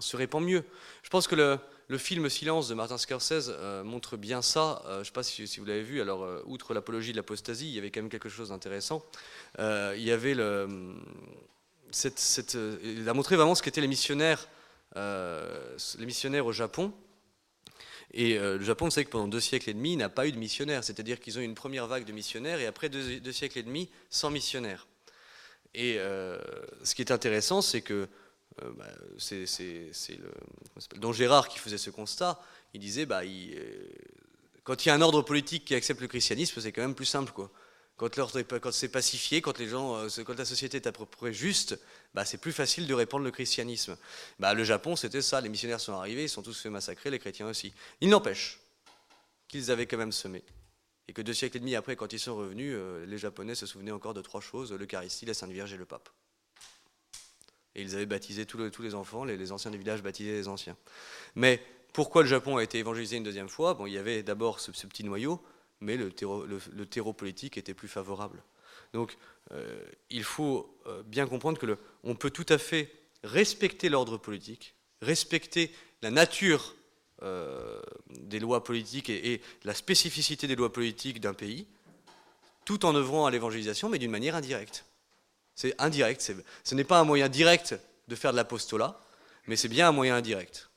se 0.00 0.16
répand 0.16 0.42
mieux. 0.42 0.64
Je 1.02 1.10
pense 1.10 1.28
que 1.28 1.34
le, 1.34 1.58
le 1.88 1.98
film 1.98 2.30
Silence 2.30 2.66
de 2.66 2.74
Martin 2.74 2.96
Scorsese 2.96 3.50
euh, 3.50 3.84
montre 3.84 4.16
bien 4.16 4.40
ça. 4.40 4.82
Euh, 4.86 4.94
je 4.94 4.98
ne 5.00 5.04
sais 5.04 5.12
pas 5.12 5.22
si, 5.22 5.58
vous 5.58 5.66
l'avez 5.66 5.82
vu. 5.82 6.00
Alors, 6.00 6.26
outre 6.46 6.72
l'apologie 6.72 7.12
de 7.12 7.18
l'apostasie, 7.18 7.68
il 7.68 7.74
y 7.74 7.78
avait 7.78 7.90
quand 7.90 8.00
même 8.00 8.08
quelque 8.08 8.30
chose 8.30 8.48
d'intéressant. 8.48 9.04
il 9.58 10.02
y 10.02 10.10
avait 10.10 10.34
cette, 11.90 12.18
cette, 12.18 12.56
il 12.82 13.06
a 13.06 13.12
montré 13.12 13.36
vraiment 13.36 13.54
ce 13.54 13.62
qu'étaient 13.62 13.82
les 13.82 13.86
missionnaires, 13.86 14.48
les 14.96 16.06
missionnaires 16.06 16.46
au 16.46 16.52
Japon. 16.52 16.90
Et 18.14 18.38
le 18.38 18.62
Japon, 18.62 18.86
vous 18.86 18.92
savez 18.92 19.04
que 19.04 19.10
pendant 19.10 19.28
deux 19.28 19.40
siècles 19.40 19.68
et 19.68 19.74
demi, 19.74 19.94
n'a 19.98 20.08
pas 20.08 20.26
eu 20.26 20.32
de 20.32 20.38
missionnaires. 20.38 20.84
C'est-à-dire 20.84 21.20
qu'ils 21.20 21.38
ont 21.38 21.42
eu 21.42 21.44
une 21.44 21.54
première 21.54 21.86
vague 21.86 22.06
de 22.06 22.12
missionnaires 22.12 22.60
et 22.60 22.66
après 22.66 22.88
deux, 22.88 23.20
deux 23.20 23.32
siècles 23.32 23.58
et 23.58 23.62
demi, 23.62 23.90
sans 24.08 24.30
missionnaires. 24.30 24.86
Et 25.74 25.98
ce 26.82 26.94
qui 26.94 27.02
est 27.02 27.10
intéressant, 27.10 27.62
c'est 27.62 27.80
que 27.80 28.08
euh, 28.62 28.70
bah, 28.76 28.86
c'est 29.18 30.18
Don 30.96 31.12
Gérard 31.12 31.48
qui 31.48 31.58
faisait 31.58 31.78
ce 31.78 31.90
constat. 31.90 32.40
Il 32.74 32.80
disait, 32.80 33.06
bah, 33.06 33.22
euh, 33.24 33.88
quand 34.64 34.84
il 34.84 34.88
y 34.88 34.92
a 34.92 34.94
un 34.94 35.00
ordre 35.00 35.22
politique 35.22 35.64
qui 35.64 35.74
accepte 35.74 36.00
le 36.00 36.08
christianisme, 36.08 36.60
c'est 36.60 36.72
quand 36.72 36.82
même 36.82 36.94
plus 36.94 37.06
simple. 37.06 37.32
Quand, 37.96 38.08
quand 38.16 38.72
c'est 38.72 38.88
pacifié, 38.88 39.40
quand 39.40 39.58
les 39.58 39.68
gens, 39.68 39.96
euh, 39.96 40.08
quand 40.24 40.36
la 40.36 40.44
société 40.44 40.78
est 40.78 40.86
à 40.86 40.92
peu 40.92 41.06
près 41.06 41.32
juste, 41.32 41.78
bah, 42.14 42.24
c'est 42.24 42.38
plus 42.38 42.52
facile 42.52 42.86
de 42.86 42.94
répandre 42.94 43.24
le 43.24 43.30
christianisme. 43.30 43.96
Le 44.38 44.64
Japon, 44.64 44.96
c'était 44.96 45.22
ça. 45.22 45.40
Les 45.40 45.48
missionnaires 45.48 45.80
sont 45.80 45.94
arrivés, 45.94 46.24
ils 46.24 46.28
sont 46.28 46.42
tous 46.42 46.58
fait 46.60 46.70
massacrer, 46.70 47.10
les 47.10 47.18
chrétiens 47.18 47.46
aussi. 47.46 47.72
Il 48.00 48.10
n'empêche 48.10 48.60
qu'ils 49.48 49.70
avaient 49.70 49.86
quand 49.86 49.98
même 49.98 50.12
semé. 50.12 50.42
Et 51.08 51.12
que 51.12 51.22
deux 51.22 51.34
siècles 51.34 51.56
et 51.56 51.60
demi 51.60 51.74
après, 51.74 51.96
quand 51.96 52.12
ils 52.12 52.18
sont 52.18 52.36
revenus, 52.36 52.76
les 53.06 53.18
Japonais 53.18 53.54
se 53.54 53.66
souvenaient 53.66 53.90
encore 53.90 54.14
de 54.14 54.22
trois 54.22 54.40
choses 54.40 54.72
l'Eucharistie, 54.72 55.26
la 55.26 55.34
Sainte 55.34 55.50
Vierge 55.50 55.72
et 55.72 55.76
le 55.76 55.84
pape. 55.84 56.08
Et 57.74 57.82
ils 57.82 57.94
avaient 57.94 58.06
baptisé 58.06 58.46
tous, 58.46 58.82
les 58.82 58.94
enfants, 58.94 59.24
les, 59.24 59.52
anciens 59.52 59.70
du 59.70 59.78
village 59.78 60.02
baptisaient 60.02 60.32
les 60.32 60.48
anciens. 60.48 60.76
Mais 61.34 61.60
pourquoi 61.92 62.22
le 62.22 62.28
Japon 62.28 62.56
a 62.56 62.62
été 62.62 62.78
évangélisé 62.78 63.16
une 63.16 63.22
deuxième 63.22 63.48
fois? 63.48 63.74
Bon, 63.74 63.86
il 63.86 63.92
y 63.92 63.98
avait 63.98 64.22
d'abord 64.22 64.60
ce, 64.60 64.70
petit 64.70 65.04
noyau, 65.04 65.42
mais 65.80 65.96
le 65.96 66.12
terreau, 66.12 67.12
politique 67.12 67.56
était 67.56 67.74
plus 67.74 67.88
favorable. 67.88 68.42
Donc, 68.92 69.16
euh, 69.52 69.82
il 70.10 70.24
faut 70.24 70.78
euh, 70.86 71.02
bien 71.02 71.26
comprendre 71.26 71.58
que 71.58 71.66
le, 71.66 71.78
on 72.04 72.14
peut 72.14 72.30
tout 72.30 72.46
à 72.48 72.58
fait 72.58 72.92
respecter 73.24 73.88
l'ordre 73.88 74.18
politique, 74.18 74.74
respecter 75.00 75.72
la 76.02 76.10
nature 76.10 76.74
euh, 77.22 77.80
des 78.08 78.40
lois 78.40 78.64
politiques 78.64 79.08
et, 79.08 79.40
la 79.64 79.74
spécificité 79.74 80.46
des 80.46 80.56
lois 80.56 80.72
politiques 80.72 81.20
d'un 81.20 81.34
pays, 81.34 81.66
tout 82.64 82.84
en 82.84 82.94
œuvrant 82.94 83.26
à 83.26 83.30
l'évangélisation, 83.30 83.88
mais 83.88 83.98
d'une 83.98 84.10
manière 84.10 84.34
indirecte. 84.34 84.84
C'est 85.54 85.80
indirect. 85.80 86.32
Ce 86.64 86.74
n'est 86.74 86.84
pas 86.84 86.98
un 86.98 87.04
moyen 87.04 87.28
direct 87.28 87.78
de 88.08 88.16
faire 88.16 88.32
de 88.32 88.36
l'apostolat, 88.36 88.98
mais 89.46 89.56
c'est 89.56 89.68
bien 89.68 89.88
un 89.88 89.92
moyen 89.92 90.16
indirect. 90.16 90.70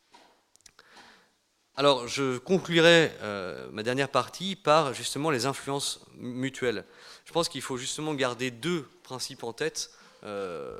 Alors, 1.75 2.07
je 2.07 2.37
conclurai 2.37 3.11
euh, 3.21 3.67
ma 3.71 3.83
dernière 3.83 4.09
partie 4.09 4.55
par 4.55 4.93
justement 4.93 5.31
les 5.31 5.45
influences 5.45 6.05
mutuelles. 6.15 6.85
Je 7.25 7.31
pense 7.33 7.49
qu'il 7.49 7.61
faut 7.61 7.77
justement 7.77 8.13
garder 8.13 8.51
deux 8.51 8.87
principes 9.03 9.43
en 9.43 9.51
tête 9.51 9.91
euh, 10.23 10.77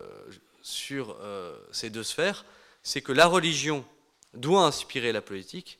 sur 0.62 1.18
ces 1.72 1.90
deux 1.90 2.04
sphères. 2.04 2.46
C'est 2.84 3.02
que 3.02 3.12
la 3.12 3.26
religion 3.26 3.84
doit 4.36 4.66
inspirer 4.66 5.12
la 5.12 5.22
politique, 5.22 5.80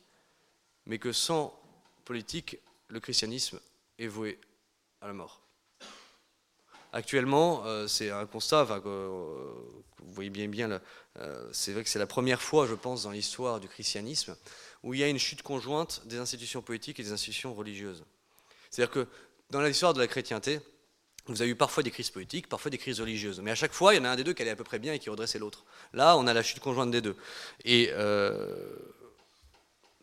mais 0.86 0.98
que 0.98 1.12
sans 1.12 1.58
politique, 2.04 2.58
le 2.88 3.00
christianisme 3.00 3.60
est 3.98 4.06
voué 4.06 4.38
à 5.00 5.06
la 5.06 5.12
mort. 5.12 5.40
Actuellement, 6.92 7.64
euh, 7.66 7.86
c'est 7.86 8.10
un 8.10 8.26
constat, 8.26 8.66
euh, 8.70 9.52
vous 9.98 10.14
voyez 10.14 10.30
bien, 10.30 10.48
bien 10.48 10.80
euh, 11.18 11.48
c'est 11.52 11.72
vrai 11.72 11.82
que 11.82 11.90
c'est 11.90 11.98
la 11.98 12.06
première 12.06 12.40
fois, 12.40 12.66
je 12.66 12.74
pense, 12.74 13.02
dans 13.02 13.10
l'histoire 13.10 13.60
du 13.60 13.68
christianisme, 13.68 14.36
où 14.82 14.94
il 14.94 15.00
y 15.00 15.02
a 15.02 15.08
une 15.08 15.18
chute 15.18 15.42
conjointe 15.42 16.02
des 16.06 16.18
institutions 16.18 16.62
politiques 16.62 17.00
et 17.00 17.02
des 17.02 17.12
institutions 17.12 17.54
religieuses. 17.54 18.04
C'est-à-dire 18.70 18.92
que 18.92 19.06
dans 19.50 19.60
l'histoire 19.60 19.94
de 19.94 19.98
la 19.98 20.06
chrétienté, 20.06 20.60
vous 21.32 21.42
avez 21.42 21.50
eu 21.50 21.56
parfois 21.56 21.82
des 21.82 21.90
crises 21.90 22.10
politiques, 22.10 22.48
parfois 22.48 22.70
des 22.70 22.78
crises 22.78 23.00
religieuses. 23.00 23.40
Mais 23.40 23.50
à 23.50 23.54
chaque 23.54 23.72
fois, 23.72 23.94
il 23.94 23.98
y 23.98 24.00
en 24.00 24.04
a 24.04 24.10
un 24.10 24.16
des 24.16 24.24
deux 24.24 24.32
qui 24.32 24.42
allait 24.42 24.52
à 24.52 24.56
peu 24.56 24.64
près 24.64 24.78
bien 24.78 24.92
et 24.92 24.98
qui 24.98 25.10
redressait 25.10 25.38
l'autre. 25.38 25.64
Là, 25.92 26.16
on 26.16 26.26
a 26.26 26.32
la 26.32 26.42
chute 26.42 26.60
conjointe 26.60 26.90
des 26.90 27.00
deux. 27.00 27.16
Et 27.64 27.90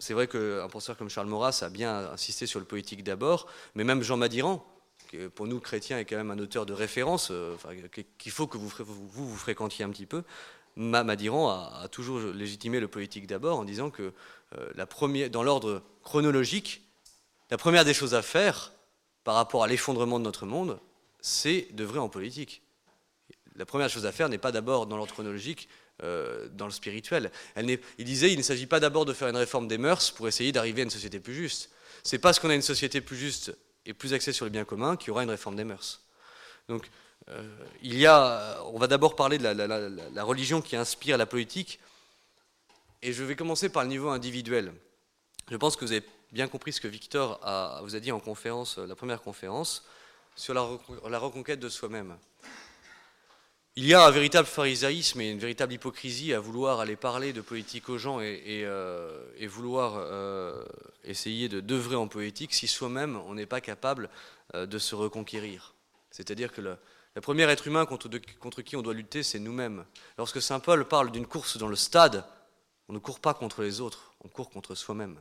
c'est 0.04 0.14
vrai 0.14 0.28
qu'un 0.28 0.68
penseur 0.68 0.98
comme 0.98 1.10
Charles 1.10 1.28
Maurras 1.28 1.60
a 1.62 1.70
bien 1.70 2.12
insisté 2.12 2.46
sur 2.46 2.60
le 2.60 2.66
politique 2.66 3.06
d'abord, 3.06 3.48
mais 3.74 3.86
même 3.86 4.04
Jean 4.04 4.18
Madiran, 4.18 4.66
pour 5.36 5.48
nous 5.48 5.60
chrétiens 5.60 5.98
est 5.98 6.06
quand 6.06 6.18
même 6.18 6.32
un 6.32 6.40
auteur 6.40 6.66
de 6.66 6.74
référence, 6.74 7.30
euh, 7.32 7.56
qu'il 8.18 8.32
faut 8.32 8.48
que 8.48 8.58
vous, 8.58 8.70
vous, 8.80 9.36
fréquentiez 9.38 9.86
un 9.86 9.90
petit 9.90 10.06
peu, 10.06 10.24
Madiran 10.76 11.50
a, 11.50 11.82
a, 11.84 11.88
toujours 11.88 12.20
légitimé 12.20 12.80
le 12.80 12.88
politique 12.88 13.28
d'abord 13.28 13.60
en 13.60 13.64
disant 13.64 13.92
que 13.92 14.12
euh, 14.58 14.70
la 14.76 14.86
première, 14.86 15.30
dans 15.30 15.44
l'ordre 15.44 15.84
chronologique, 16.04 16.82
la 17.52 17.58
première 17.58 17.86
des 17.86 17.94
choses 17.94 18.16
à 18.16 18.22
faire 18.22 18.74
par 19.24 19.36
rapport 19.36 19.64
à 19.64 19.68
l'effondrement 19.68 20.20
de 20.20 20.26
notre 20.26 20.46
monde, 20.46 20.80
c'est 21.24 21.70
d'œuvrer 21.72 22.00
en 22.00 22.10
politique. 22.10 22.62
La 23.56 23.66
première 23.66 23.90
chose 23.90 24.06
à 24.06 24.12
faire 24.12 24.30
n'est 24.30 24.38
pas 24.38 24.52
d'abord 24.52 24.86
dans 24.86 24.98
l'ordre 24.98 25.14
chronologique, 25.14 25.70
euh, 26.04 26.50
dans 26.50 26.66
le 26.66 26.72
spirituel. 26.72 27.32
Il 27.56 27.80
disait 28.06 28.32
il 28.32 28.38
ne 28.38 28.44
s'agit 28.44 28.68
pas 28.68 28.80
d'abord 28.80 29.06
de 29.06 29.14
faire 29.14 29.30
une 29.30 29.38
réforme 29.38 29.68
des 29.68 29.78
mœurs 29.78 30.12
pour 30.12 30.28
essayer 30.28 30.52
d'arriver 30.52 30.82
à 30.82 30.84
une 30.84 30.90
société 30.90 31.20
plus 31.20 31.34
juste. 31.34 31.72
C'est 32.04 32.20
parce 32.20 32.40
qu'on 32.40 32.50
a 32.50 32.56
une 32.56 32.62
société 32.62 33.00
plus 33.00 33.16
juste 33.16 33.56
et 33.86 33.94
plus 33.94 34.14
axé 34.14 34.34
sur 34.34 34.46
le 34.46 34.52
bien 34.52 34.66
commun, 34.66 34.98
qu'il 34.98 35.08
y 35.08 35.12
aura 35.12 35.24
une 35.24 35.30
réforme 35.30 35.56
des 35.56 35.64
mœurs. 35.64 36.02
Donc, 36.68 36.90
euh, 37.30 37.42
il 37.82 37.98
y 37.98 38.06
a, 38.06 38.62
on 38.74 38.78
va 38.78 38.88
d'abord 38.88 39.16
parler 39.16 39.38
de 39.38 39.44
la, 39.44 40.24
religion 40.24 40.62
qui 40.62 40.76
inspire 40.76 41.18
la 41.18 41.26
politique, 41.26 41.80
et 43.02 43.14
je 43.14 43.24
vais 43.24 43.36
commencer 43.36 43.70
par 43.70 43.84
le 43.84 43.90
niveau 43.90 44.10
individuel. 44.10 44.74
Je 45.50 45.56
pense 45.56 45.76
que 45.76 45.86
vous 45.86 45.92
avez 45.92 46.06
bien 46.32 46.48
compris 46.48 46.74
ce 46.74 46.82
que 46.82 46.88
Victor 46.88 47.40
vous 47.84 47.96
a 47.96 48.00
dit 48.00 48.12
en 48.12 48.20
conférence, 48.20 48.78
la 48.78 48.96
première 48.96 49.22
conférence, 49.22 49.86
sur 50.36 50.54
la 50.54 51.20
reconquête 51.20 51.60
de 51.60 51.70
soi-même. 51.70 52.18
Il 53.76 53.88
y 53.88 53.96
a 53.96 54.06
un 54.06 54.12
véritable 54.12 54.48
pharisaïsme 54.48 55.20
et 55.22 55.32
une 55.32 55.40
véritable 55.40 55.74
hypocrisie 55.74 56.32
à 56.32 56.40
vouloir 56.40 56.80
aller 56.80 56.96
parler 56.96 57.34
de 57.34 57.42
politique 57.42 57.90
aux 57.90 57.98
gens 57.98 58.20
et, 58.20 58.62
euh, 58.66 59.26
vouloir 59.48 59.96
euh, 59.96 60.64
essayer 61.04 61.50
de 61.50 61.60
d'œuvrer 61.60 61.96
en 61.96 62.08
politique 62.08 62.54
si 62.54 62.68
soi-même 62.68 63.20
on 63.26 63.34
n'est 63.34 63.48
pas 63.48 63.62
capable 63.62 64.12
euh, 64.54 64.68
de 64.68 64.78
se 64.78 64.94
reconquérir. 64.94 65.74
C'est-à-dire 66.12 66.54
que 66.54 66.62
le, 66.62 66.78
premier 67.22 67.50
être 67.50 67.66
humain 67.66 67.88
contre, 67.88 68.12
contre 68.40 68.62
qui 68.62 68.76
on 68.76 68.84
doit 68.84 68.94
lutter, 68.94 69.24
c'est 69.24 69.40
nous-mêmes. 69.40 69.86
Lorsque 70.20 70.40
Saint 70.40 70.60
Paul 70.60 70.88
parle 70.88 71.12
d'une 71.12 71.26
course 71.26 71.58
dans 71.58 71.68
le 71.68 71.76
stade, 71.76 72.26
on 72.90 72.94
ne 72.94 73.00
court 73.00 73.20
pas 73.20 73.34
contre 73.34 73.64
les 73.64 73.82
autres, 73.82 74.14
on 74.24 74.28
court 74.28 74.52
contre 74.52 74.76
soi-même. 74.76 75.20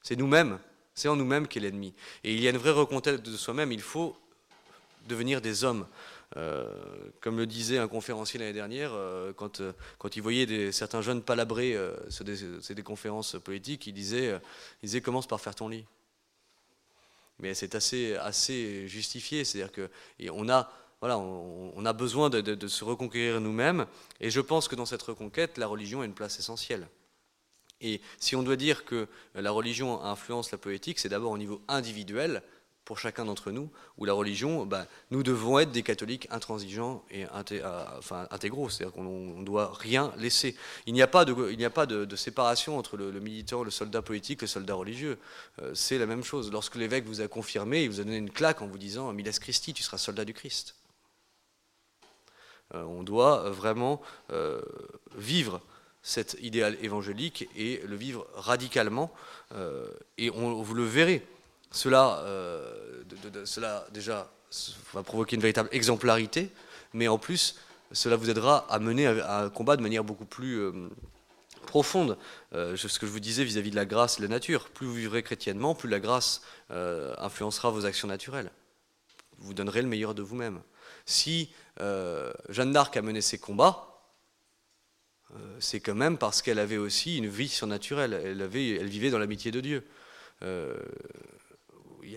C'est 0.00 0.16
nous-mêmes, 0.16 0.58
c'est 0.94 1.08
en 1.08 1.16
nous-mêmes 1.16 1.48
qu'est 1.48 1.60
l'ennemi. 1.60 1.92
Et 2.22 2.32
il 2.32 2.40
y 2.40 2.46
a 2.46 2.50
une 2.50 2.56
vraie 2.56 2.70
reconquête 2.70 3.22
de 3.22 3.36
soi-même, 3.36 3.72
il 3.72 3.82
faut 3.82 4.16
devenir 5.06 5.40
des 5.40 5.64
hommes. 5.64 5.86
Euh, 6.36 6.66
comme 7.20 7.36
le 7.36 7.46
disait 7.46 7.78
un 7.78 7.86
conférencier 7.86 8.40
l'année 8.40 8.52
dernière, 8.52 8.90
euh, 8.92 9.32
quand, 9.32 9.60
euh, 9.60 9.72
quand 9.98 10.16
il 10.16 10.22
voyait 10.22 10.72
certains 10.72 11.00
jeunes 11.00 11.22
palabrer 11.22 11.78
sur 12.08 12.24
des, 12.24 12.36
des, 12.74 12.82
conférences 12.82 13.36
politiques, 13.42 13.86
il 13.86 13.92
disait, 13.92 14.32
il 14.82 14.86
disait 14.86 15.00
commence 15.00 15.26
par 15.26 15.40
faire 15.40 15.54
ton 15.54 15.68
lit. 15.68 15.84
Mais 17.38 17.54
c'est 17.54 17.74
assez, 17.74 18.14
assez 18.16 18.88
justifié, 18.88 19.44
c'est-à-dire 19.44 19.72
qu'on 19.72 20.48
a, 20.48 20.70
voilà, 21.00 21.18
on, 21.18 21.84
a 21.84 21.92
besoin 21.92 22.30
de, 22.30 22.40
de, 22.40 22.68
se 22.68 22.84
reconquérir 22.84 23.40
nous-mêmes, 23.40 23.86
et 24.20 24.30
je 24.30 24.40
pense 24.40 24.68
que 24.68 24.76
dans 24.76 24.86
cette 24.86 25.02
reconquête, 25.02 25.58
la 25.58 25.66
religion 25.66 26.00
a 26.00 26.04
une 26.04 26.14
place 26.14 26.38
essentielle. 26.38 26.88
Et 27.80 28.00
si 28.18 28.34
on 28.36 28.42
doit 28.42 28.56
dire 28.56 28.84
que 28.84 29.08
la 29.34 29.50
religion 29.50 30.02
influence 30.02 30.52
la 30.52 30.58
politique, 30.58 30.98
c'est 30.98 31.08
d'abord 31.08 31.32
au 31.32 31.38
niveau 31.38 31.60
individuel, 31.68 32.42
pour 32.84 32.98
chacun 32.98 33.24
d'entre 33.24 33.50
nous, 33.50 33.70
où 33.96 34.04
la 34.04 34.12
religion, 34.12 34.66
bah, 34.66 34.86
nous 35.10 35.22
devons 35.22 35.58
être 35.58 35.72
des 35.72 35.82
catholiques 35.82 36.28
intransigeants 36.30 37.02
et 37.10 37.24
enfin, 37.98 38.26
intégraux, 38.30 38.68
c'est-à-dire 38.68 38.94
qu'on 38.94 39.38
ne 39.38 39.44
doit 39.44 39.72
rien 39.74 40.12
laisser. 40.18 40.54
Il 40.86 40.92
n'y 40.92 41.02
a 41.02 41.06
pas, 41.06 41.24
de, 41.24 42.16
séparation 42.16 42.78
entre 42.78 42.96
le, 42.96 43.18
militant, 43.20 43.64
le 43.64 43.70
soldat 43.70 44.02
politique, 44.02 44.42
le 44.42 44.46
soldat 44.46 44.74
religieux. 44.74 45.18
Euh, 45.62 45.72
c'est 45.74 45.98
la 45.98 46.06
même 46.06 46.24
chose. 46.24 46.52
Lorsque 46.52 46.74
l'évêque 46.76 47.06
vous 47.06 47.20
a 47.20 47.28
confirmé, 47.28 47.84
il 47.84 47.90
vous 47.90 48.00
a 48.00 48.04
donné 48.04 48.18
une 48.18 48.30
claque 48.30 48.60
en 48.60 48.66
vous 48.66 48.78
disant 48.78 49.12
Miles 49.12 49.38
Christi, 49.38 49.72
tu 49.72 49.82
seras 49.82 49.98
soldat 49.98 50.24
du 50.24 50.34
Christ. 50.34 50.76
Euh, 52.74 52.82
on 52.82 53.02
doit 53.02 53.50
vraiment 53.50 54.02
euh, 54.30 54.60
vivre 55.16 55.60
cet 56.02 56.36
idéal 56.42 56.76
évangélique 56.82 57.48
et 57.56 57.80
le 57.86 57.96
vivre 57.96 58.26
radicalement. 58.34 59.10
et 60.18 60.28
vous 60.28 60.74
le 60.74 60.84
verrez 60.84 61.26
cela, 61.74 62.20
euh, 62.24 63.02
cela 63.44 63.84
déjà 63.92 64.30
va 64.92 65.02
provoquer 65.02 65.34
une 65.34 65.42
véritable 65.42 65.68
exemplarité, 65.72 66.50
mais 66.92 67.08
en 67.08 67.18
plus, 67.18 67.56
cela 67.90 68.14
vous 68.14 68.30
aidera 68.30 68.64
à 68.70 68.78
mener 68.78 69.08
un 69.08 69.50
combat 69.50 69.76
de 69.76 69.82
manière 69.82 70.04
beaucoup 70.04 70.24
plus 70.24 70.60
euh, 70.60 70.88
profonde. 71.66 72.16
Euh, 72.52 72.76
ce 72.76 72.98
que 73.00 73.06
je 73.06 73.10
vous 73.10 73.18
disais 73.18 73.42
vis-à-vis 73.42 73.72
de 73.72 73.76
la 73.76 73.86
grâce 73.86 74.14
et 74.14 74.22
de 74.22 74.22
la 74.22 74.28
nature. 74.28 74.68
Plus 74.70 74.86
vous 74.86 74.94
vivrez 74.94 75.24
chrétiennement, 75.24 75.74
plus 75.74 75.88
la 75.88 75.98
grâce 75.98 76.42
influencera 76.70 77.70
vos 77.70 77.86
actions 77.86 78.06
naturelles. 78.06 78.52
Vous 79.38 79.52
donnerez 79.52 79.82
le 79.82 79.88
meilleur 79.88 80.14
de 80.14 80.22
vous-même. 80.22 80.60
Si 81.06 81.50
Jeanne 81.80 82.72
d'Arc 82.72 82.96
a 82.96 83.02
mené 83.02 83.20
ses 83.20 83.38
combats, 83.38 84.00
c'est 85.58 85.80
quand 85.80 85.94
même 85.96 86.18
parce 86.18 86.40
qu'elle 86.40 86.60
avait 86.60 86.76
aussi 86.76 87.18
une 87.18 87.28
vie 87.28 87.48
surnaturelle. 87.48 88.12
Elle 88.12 88.46
vivait 88.46 89.10
dans 89.10 89.18
l'amitié 89.18 89.50
de 89.50 89.60
Dieu 89.60 89.84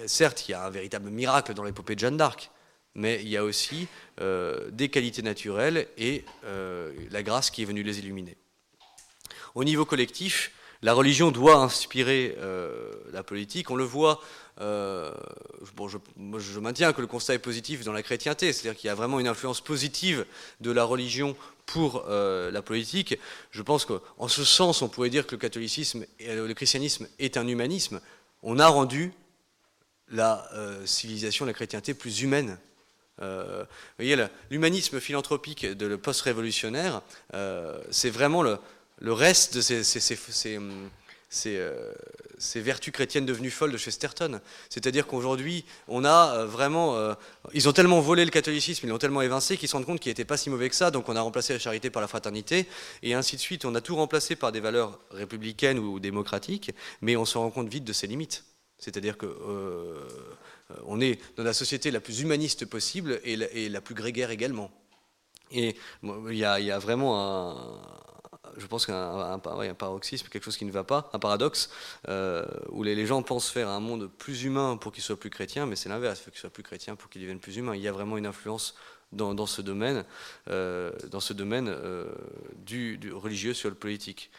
certes, 0.07 0.47
il 0.47 0.51
y 0.51 0.53
a 0.53 0.65
un 0.65 0.69
véritable 0.69 1.09
miracle 1.09 1.53
dans 1.53 1.63
l'épopée 1.63 1.95
de 1.95 1.99
Jeanne 1.99 2.17
d'Arc, 2.17 2.51
mais 2.97 3.19
il 3.21 3.29
y 3.29 3.37
a 3.37 3.43
aussi 3.43 3.87
euh, 4.19 4.69
des 4.71 4.89
qualités 4.89 5.21
naturelles 5.21 5.87
et 5.97 6.25
euh, 6.45 6.91
la 7.11 7.23
grâce 7.23 7.51
qui 7.51 7.61
est 7.61 7.65
venue 7.65 7.83
les 7.83 7.99
illuminer. 7.99 8.35
Au 9.55 9.63
niveau 9.63 9.85
collectif, 9.85 10.51
la 10.81 10.93
religion 10.93 11.31
doit 11.31 11.57
inspirer 11.57 12.35
euh, 12.39 12.93
la 13.11 13.23
politique. 13.23 13.71
On 13.71 13.75
le 13.75 13.83
voit, 13.83 14.19
bon, 14.59 15.87
je, 15.87 16.59
maintiens 16.59 16.93
que 16.93 17.01
le 17.01 17.07
constat 17.07 17.35
est 17.35 17.39
positif 17.39 17.83
dans 17.83 17.93
la 17.93 18.03
chrétienté, 18.03 18.51
c'est-à-dire 18.51 18.77
qu'il 18.77 18.87
y 18.87 18.91
a 18.91 18.95
vraiment 18.95 19.19
une 19.19 19.27
influence 19.27 19.61
positive 19.61 20.25
de 20.59 20.71
la 20.71 20.83
religion 20.83 21.35
pour 21.65 22.05
la 22.07 22.61
politique. 22.61 23.17
Je 23.51 23.61
pense 23.61 23.85
qu'en 23.85 24.27
ce 24.27 24.43
sens, 24.43 24.81
on 24.81 24.89
pourrait 24.89 25.09
dire 25.09 25.25
que 25.25 25.35
le 25.35 25.39
catholicisme 25.39 26.05
et 26.19 26.35
le 26.35 26.53
christianisme 26.53 27.07
est 27.19 27.37
un 27.37 27.47
humanisme. 27.47 27.99
On 28.43 28.59
a 28.59 28.67
rendu 28.67 29.11
la 30.11 30.47
euh, 30.53 30.85
civilisation, 30.85 31.45
la 31.45 31.53
chrétienté 31.53 31.93
plus 31.93 32.21
humaine. 32.21 32.57
Euh, 33.21 33.63
vous 33.63 34.05
voyez, 34.05 34.15
l'humanisme 34.51 34.99
philanthropique 34.99 35.65
de 35.65 35.85
le 35.85 35.97
post-révolutionnaire, 35.97 37.01
euh, 37.33 37.81
c'est 37.89 38.11
vraiment 38.11 38.43
le, 38.43 38.59
reste 39.01 39.55
de 39.55 39.61
ces, 39.61 39.83
ces, 41.29 42.61
vertus 42.61 42.93
chrétiennes 42.93 43.25
devenues 43.25 43.49
folles 43.49 43.71
de 43.71 43.77
Chesterton. 43.77 44.39
C'est-à-dire 44.69 45.07
qu'aujourd'hui, 45.07 45.65
on 45.87 46.05
a 46.05 46.45
vraiment. 46.45 47.15
ils 47.53 47.67
ont 47.67 47.73
tellement 47.73 48.01
volé 48.01 48.23
le 48.23 48.31
catholicisme, 48.31 48.85
ils 48.85 48.89
l'ont 48.89 48.99
tellement 48.99 49.23
évincé 49.23 49.57
qu'ils 49.57 49.67
se 49.67 49.75
rendent 49.75 49.85
compte 49.85 49.99
qu'il 49.99 50.11
n'était 50.11 50.25
pas 50.25 50.37
si 50.37 50.51
mauvais 50.51 50.69
que 50.69 50.75
ça, 50.75 50.91
donc 50.91 51.09
on 51.09 51.15
a 51.15 51.21
remplacé 51.21 51.53
la 51.53 51.59
charité 51.59 51.89
par 51.89 52.01
la 52.03 52.07
fraternité, 52.07 52.67
et 53.01 53.15
ainsi 53.15 53.35
de 53.35 53.41
suite. 53.41 53.65
On 53.65 53.73
a 53.73 53.81
tout 53.81 53.95
remplacé 53.95 54.35
par 54.35 54.51
des 54.51 54.59
valeurs 54.59 54.99
républicaines 55.09 55.79
ou 55.79 55.99
démocratiques, 55.99 56.71
mais 57.01 57.15
on 57.15 57.25
se 57.25 57.39
rend 57.39 57.49
compte 57.49 57.67
vite 57.67 57.83
de 57.83 57.93
ses 57.93 58.05
limites. 58.05 58.45
C'est-à-dire 58.77 59.17
qu'on 59.17 59.27
euh, 59.27 60.99
est 61.01 61.19
dans 61.35 61.43
la 61.43 61.53
société 61.53 61.89
la 61.91 61.99
plus 61.99 62.21
humaniste 62.21 62.65
possible 62.65 63.19
et 63.23 63.35
la, 63.69 63.81
plus 63.81 63.95
grégaire 63.95 64.29
également. 64.29 64.71
Et 65.51 65.75
il 66.03 66.37
y, 66.37 66.43
a, 66.43 66.79
vraiment 66.79 67.19
un, 67.19 67.81
je 68.57 68.67
pense 68.67 68.85
qu'un 68.85 69.39
paroxysme, 69.39 70.27
quelque 70.27 70.43
chose 70.43 70.57
qui 70.57 70.65
ne 70.65 70.71
va 70.71 70.83
pas, 70.83 71.09
un 71.13 71.19
paradoxe, 71.19 71.69
euh, 72.07 72.45
où 72.69 72.83
les, 72.83 73.05
gens 73.05 73.23
pensent 73.23 73.49
faire 73.49 73.69
un 73.69 73.79
monde 73.79 74.09
plus 74.17 74.43
humain 74.43 74.77
pour 74.77 74.91
qu'il 74.91 75.03
soit 75.03 75.19
plus 75.19 75.29
chrétien, 75.29 75.65
mais 75.65 75.75
c'est 75.75 75.89
l'inverse, 75.89 76.19
il 76.19 76.23
faut 76.25 76.31
qu'il 76.31 76.39
soit 76.39 76.49
plus 76.49 76.63
chrétien 76.63 76.95
pour 76.95 77.09
qu'il 77.09 77.21
devienne 77.21 77.39
plus 77.39 77.57
humain. 77.57 77.75
Il 77.75 77.81
y 77.81 77.87
a 77.87 77.91
vraiment 77.91 78.17
une 78.17 78.25
influence 78.25 78.75
dans, 79.13 79.45
ce 79.45 79.61
domaine, 79.61 80.03
euh, 80.49 80.91
dans 81.09 81.21
ce 81.21 81.33
domaine 81.33 81.73
du, 82.57 82.99
religieux 83.11 83.53
sur 83.53 83.69
le 83.69 83.75
politique. 83.75 84.29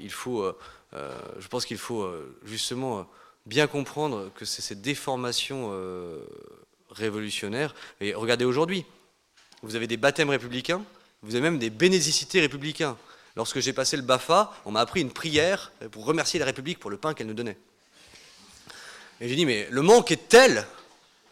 il 0.00 0.10
faut, 0.10 0.50
je 0.92 1.48
pense 1.48 1.66
qu'il 1.66 1.78
faut 1.78 2.10
justement 2.42 3.06
bien 3.46 3.66
comprendre 3.66 4.30
que 4.34 4.44
c'est 4.44 4.62
cette 4.62 4.82
déformation 4.82 5.70
euh, 5.72 6.24
révolutionnaire. 6.90 7.74
Et 8.00 8.14
regardez 8.14 8.44
aujourd'hui, 8.44 8.84
vous 9.62 9.76
avez 9.76 9.86
des 9.86 9.96
baptêmes 9.96 10.30
républicains, 10.30 10.82
vous 11.22 11.34
avez 11.34 11.42
même 11.42 11.58
des 11.58 11.70
bénédicités 11.70 12.40
républicains. 12.40 12.96
Lorsque 13.36 13.60
j'ai 13.60 13.72
passé 13.72 13.96
le 13.96 14.02
BAFA, 14.02 14.52
on 14.64 14.72
m'a 14.72 14.80
appris 14.80 15.00
une 15.00 15.12
prière 15.12 15.72
pour 15.90 16.04
remercier 16.04 16.38
la 16.38 16.46
République 16.46 16.78
pour 16.78 16.90
le 16.90 16.98
pain 16.98 17.14
qu'elle 17.14 17.28
nous 17.28 17.34
donnait. 17.34 17.56
Et 19.20 19.28
j'ai 19.28 19.36
dit, 19.36 19.46
mais 19.46 19.68
le 19.70 19.82
manque 19.82 20.10
est 20.10 20.28
tel 20.28 20.66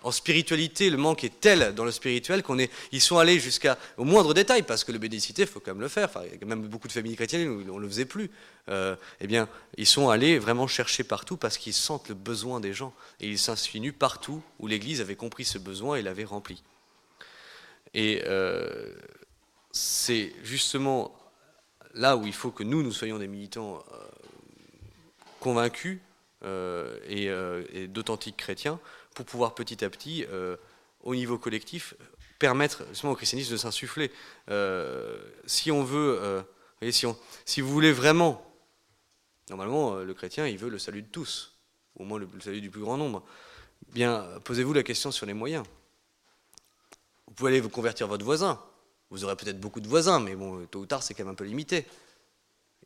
en 0.03 0.11
spiritualité, 0.11 0.91
le 0.91 0.97
manque 0.97 1.25
est 1.25 1.41
tel 1.41 1.75
dans 1.75 1.85
le 1.85 1.91
spirituel 1.91 2.43
qu'on 2.43 2.59
est, 2.59 2.71
ils 2.93 3.01
sont 3.01 3.19
allés 3.19 3.39
jusqu'à 3.39 3.79
au 3.97 4.05
moindre 4.05 4.35
détail, 4.35 4.63
parce 4.63 4.85
que 4.85 4.93
le 4.93 4.99
bénédicité, 4.99 5.43
il 5.43 5.49
faut 5.49 5.61
quand 5.61 5.73
même 5.73 5.81
le 5.81 5.89
faire. 5.89 6.09
Enfin, 6.09 6.23
il 6.25 6.39
y 6.39 6.43
a 6.43 6.47
même 6.47 6.67
beaucoup 6.67 6.89
de 6.89 6.93
familles 6.93 7.17
chrétiennes 7.17 7.49
on 7.69 7.77
ne 7.77 7.81
le 7.81 7.89
faisait 7.89 8.05
plus. 8.05 8.31
Euh, 8.69 8.97
eh 9.21 9.27
bien, 9.27 9.49
ils 9.77 9.87
sont 9.87 10.09
allés 10.09 10.39
vraiment 10.39 10.67
chercher 10.67 11.05
partout 11.05 11.37
parce 11.37 11.59
qu'ils 11.59 11.75
sentent 11.75 12.09
le 12.09 12.15
besoin 12.15 12.61
des 12.61 12.73
gens 12.73 12.95
et 13.21 13.29
ils 13.29 13.39
s'insinuent 13.39 13.93
partout 13.93 14.43
où 14.59 14.67
l'Église 14.67 15.01
avait 15.01 15.17
compris 15.17 15.45
ce 15.45 15.59
besoin 15.59 15.97
et 15.97 16.03
l'avait 16.03 16.25
rempli. 16.25 16.63
Et 17.95 18.23
euh, 18.27 18.95
c'est 19.73 20.33
justement 20.43 21.17
là 21.95 22.17
où 22.17 22.27
il 22.27 22.33
faut 22.33 22.51
que 22.51 22.63
nous, 22.63 22.83
nous 22.83 22.93
soyons 22.93 23.19
des 23.19 23.27
militants 23.27 23.83
euh, 23.93 23.97
convaincus 25.41 25.99
et, 26.43 27.27
et 27.27 27.87
d'authentiques 27.87 28.39
chrétiens 28.39 28.81
pour 29.21 29.27
pouvoir 29.33 29.55
petit 29.55 29.85
à 29.85 29.91
petit, 29.91 30.25
euh, 30.31 30.57
au 31.03 31.15
niveau 31.15 31.37
collectif, 31.37 31.95
permettre 32.39 32.87
justement 32.89 33.13
au 33.13 33.17
christianisme 33.17 33.53
de 33.53 33.59
s'insuffler. 33.59 34.11
Euh, 34.49 35.19
si 35.45 35.71
on 35.71 35.85
veut, 35.85 36.19
euh, 36.23 36.43
si, 36.91 37.05
on, 37.05 37.15
si, 37.45 37.61
vous 37.61 37.69
voulez 37.69 37.93
vraiment, 37.93 38.43
normalement, 39.51 39.97
le 39.97 40.15
chrétien, 40.15 40.47
il 40.47 40.57
veut 40.57 40.71
le 40.71 40.79
salut 40.79 41.03
de 41.03 41.09
tous, 41.09 41.55
au 41.97 42.05
moins 42.05 42.19
le, 42.19 42.29
salut 42.41 42.63
du 42.63 42.71
plus 42.71 42.81
grand 42.81 42.97
nombre. 42.97 43.23
Bien, 43.93 44.27
posez-vous 44.45 44.73
la 44.73 44.83
question 44.83 45.11
sur 45.11 45.27
les 45.27 45.35
moyens. 45.35 45.65
Vous 47.27 47.35
pouvez 47.35 47.51
aller 47.51 47.61
vous 47.61 47.69
convertir 47.69 48.09
votre 48.09 48.25
voisin. 48.25 48.59
Vous 49.11 49.25
aurez 49.25 49.37
peut-être 49.37 49.61
beaucoup 49.61 49.81
de 49.81 49.89
voisins, 49.89 50.19
mais 50.19 50.35
bon, 50.35 50.65
tôt 50.67 50.81
ou 50.81 50.87
tard, 50.87 51.03
c'est 51.03 51.13
quand 51.13 51.25
même 51.25 51.33
un 51.33 51.37
peu 51.37 51.45
limité. 51.45 51.87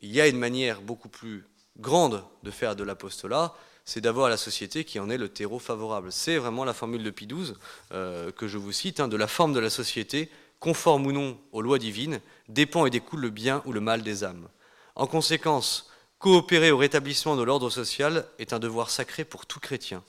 Il 0.01 0.11
y 0.11 0.19
a 0.19 0.27
une 0.27 0.37
manière 0.37 0.81
beaucoup 0.81 1.09
plus 1.09 1.45
grande 1.77 2.25
de 2.43 2.51
faire 2.51 2.75
de 2.75 2.83
l'apostolat, 2.83 3.53
c'est 3.85 4.01
d'avoir 4.01 4.29
la 4.29 4.37
société 4.37 4.83
qui 4.83 4.99
en 4.99 5.09
est 5.09 5.17
le 5.17 5.29
terreau 5.29 5.59
favorable. 5.59 6.11
C'est 6.11 6.37
vraiment 6.37 6.65
la 6.65 6.73
formule 6.73 7.03
de 7.03 7.11
Pie 7.11 7.27
XII 7.27 7.53
euh, 7.93 8.31
que 8.31 8.47
je 8.47 8.57
vous 8.57 8.71
cite, 8.71 8.99
hein, 8.99 9.07
de 9.07 9.15
la 9.15 9.27
forme 9.27 9.53
de 9.53 9.59
la 9.59 9.69
société, 9.69 10.29
conforme 10.59 11.05
ou 11.05 11.11
non 11.11 11.37
aux 11.51 11.61
lois 11.61 11.77
divines, 11.77 12.19
dépend 12.49 12.87
et 12.87 12.89
découle 12.89 13.21
le 13.21 13.29
bien 13.29 13.61
ou 13.65 13.71
le 13.71 13.79
mal 13.79 14.01
des 14.01 14.23
âmes. 14.23 14.47
En 14.95 15.05
conséquence, 15.05 15.91
coopérer 16.17 16.71
au 16.71 16.77
rétablissement 16.77 17.35
de 17.35 17.43
l'ordre 17.43 17.69
social 17.69 18.25
est 18.39 18.53
un 18.53 18.59
devoir 18.59 18.89
sacré 18.89 19.23
pour 19.23 19.45
tout 19.45 19.59
chrétien, 19.59 20.03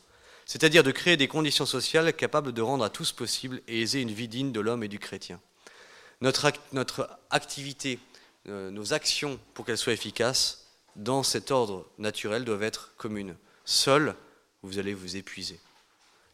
c'est-à-dire 0.47 0.83
de 0.83 0.93
créer 0.93 1.19
des 1.19 1.29
conditions 1.29 1.67
sociales 1.67 2.13
capables 2.15 2.53
de 2.53 2.63
rendre 2.63 2.85
à 2.85 2.91
tous 2.91 3.13
possible 3.13 3.61
et 3.69 3.83
aiser 3.83 4.01
une 4.01 4.13
vie 4.13 4.29
digne 4.29 4.53
de 4.53 4.61
l'homme 4.61 4.85
et 4.85 4.89
du 4.89 4.99
chrétien. 4.99 5.41
Notre, 6.23 6.51
activité, 7.29 7.99
euh, 8.49 8.71
nos 8.71 8.95
actions, 8.95 9.39
pour 9.53 9.67
qu'elles 9.67 9.77
soient 9.77 9.93
efficaces, 9.93 10.69
dans 10.95 11.23
cet 11.23 11.51
ordre 11.51 11.85
naturel, 11.99 12.47
doivent 12.47 12.63
être 12.63 12.93
communes. 12.97 13.37
Seul, 13.67 14.15
vous 14.63 14.79
allez 14.79 14.95
vous 14.95 15.17
épuiser. 15.17 15.59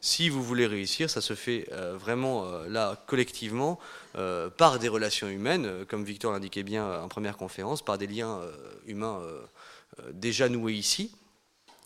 Si 0.02 0.28
vous 0.28 0.42
voulez 0.42 0.66
réussir, 0.66 1.08
ça 1.08 1.22
se 1.22 1.34
fait 1.34 1.66
euh, 1.72 1.96
vraiment 1.96 2.44
euh, 2.44 2.68
là 2.68 3.02
collectivement 3.06 3.78
euh, 4.16 4.50
par 4.50 4.78
des 4.78 4.88
relations 4.88 5.28
humaines, 5.28 5.86
comme 5.86 6.04
Victor 6.04 6.32
l'indiquait 6.32 6.62
bien 6.62 7.00
en 7.00 7.08
première 7.08 7.38
conférence, 7.38 7.82
par 7.82 7.96
des 7.96 8.06
liens 8.06 8.42
humains 8.86 9.22
déjà 10.12 10.48
noués 10.48 10.74
ici. 10.74 11.14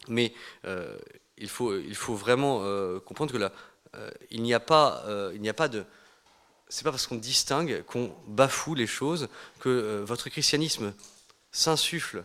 Mais 0.08 0.32
il, 1.36 1.48
faut, 1.48 1.76
il 1.76 1.94
faut 1.94 2.14
vraiment 2.14 2.60
comprendre 3.00 3.32
que 3.32 3.38
là, 3.38 3.52
il 4.30 4.42
n'y 4.42 4.54
a 4.54 4.60
pas, 4.60 5.04
il 5.32 5.40
n'y 5.40 5.48
a 5.48 5.54
pas 5.54 5.68
de 5.68 5.84
c'est 6.68 6.82
pas 6.82 6.90
parce 6.90 7.06
qu'on 7.06 7.16
distingue 7.16 7.84
qu'on 7.84 8.12
bafoue 8.26 8.74
les 8.74 8.88
choses 8.88 9.28
que 9.60 10.02
votre 10.04 10.28
christianisme 10.28 10.92
s'insuffle 11.52 12.24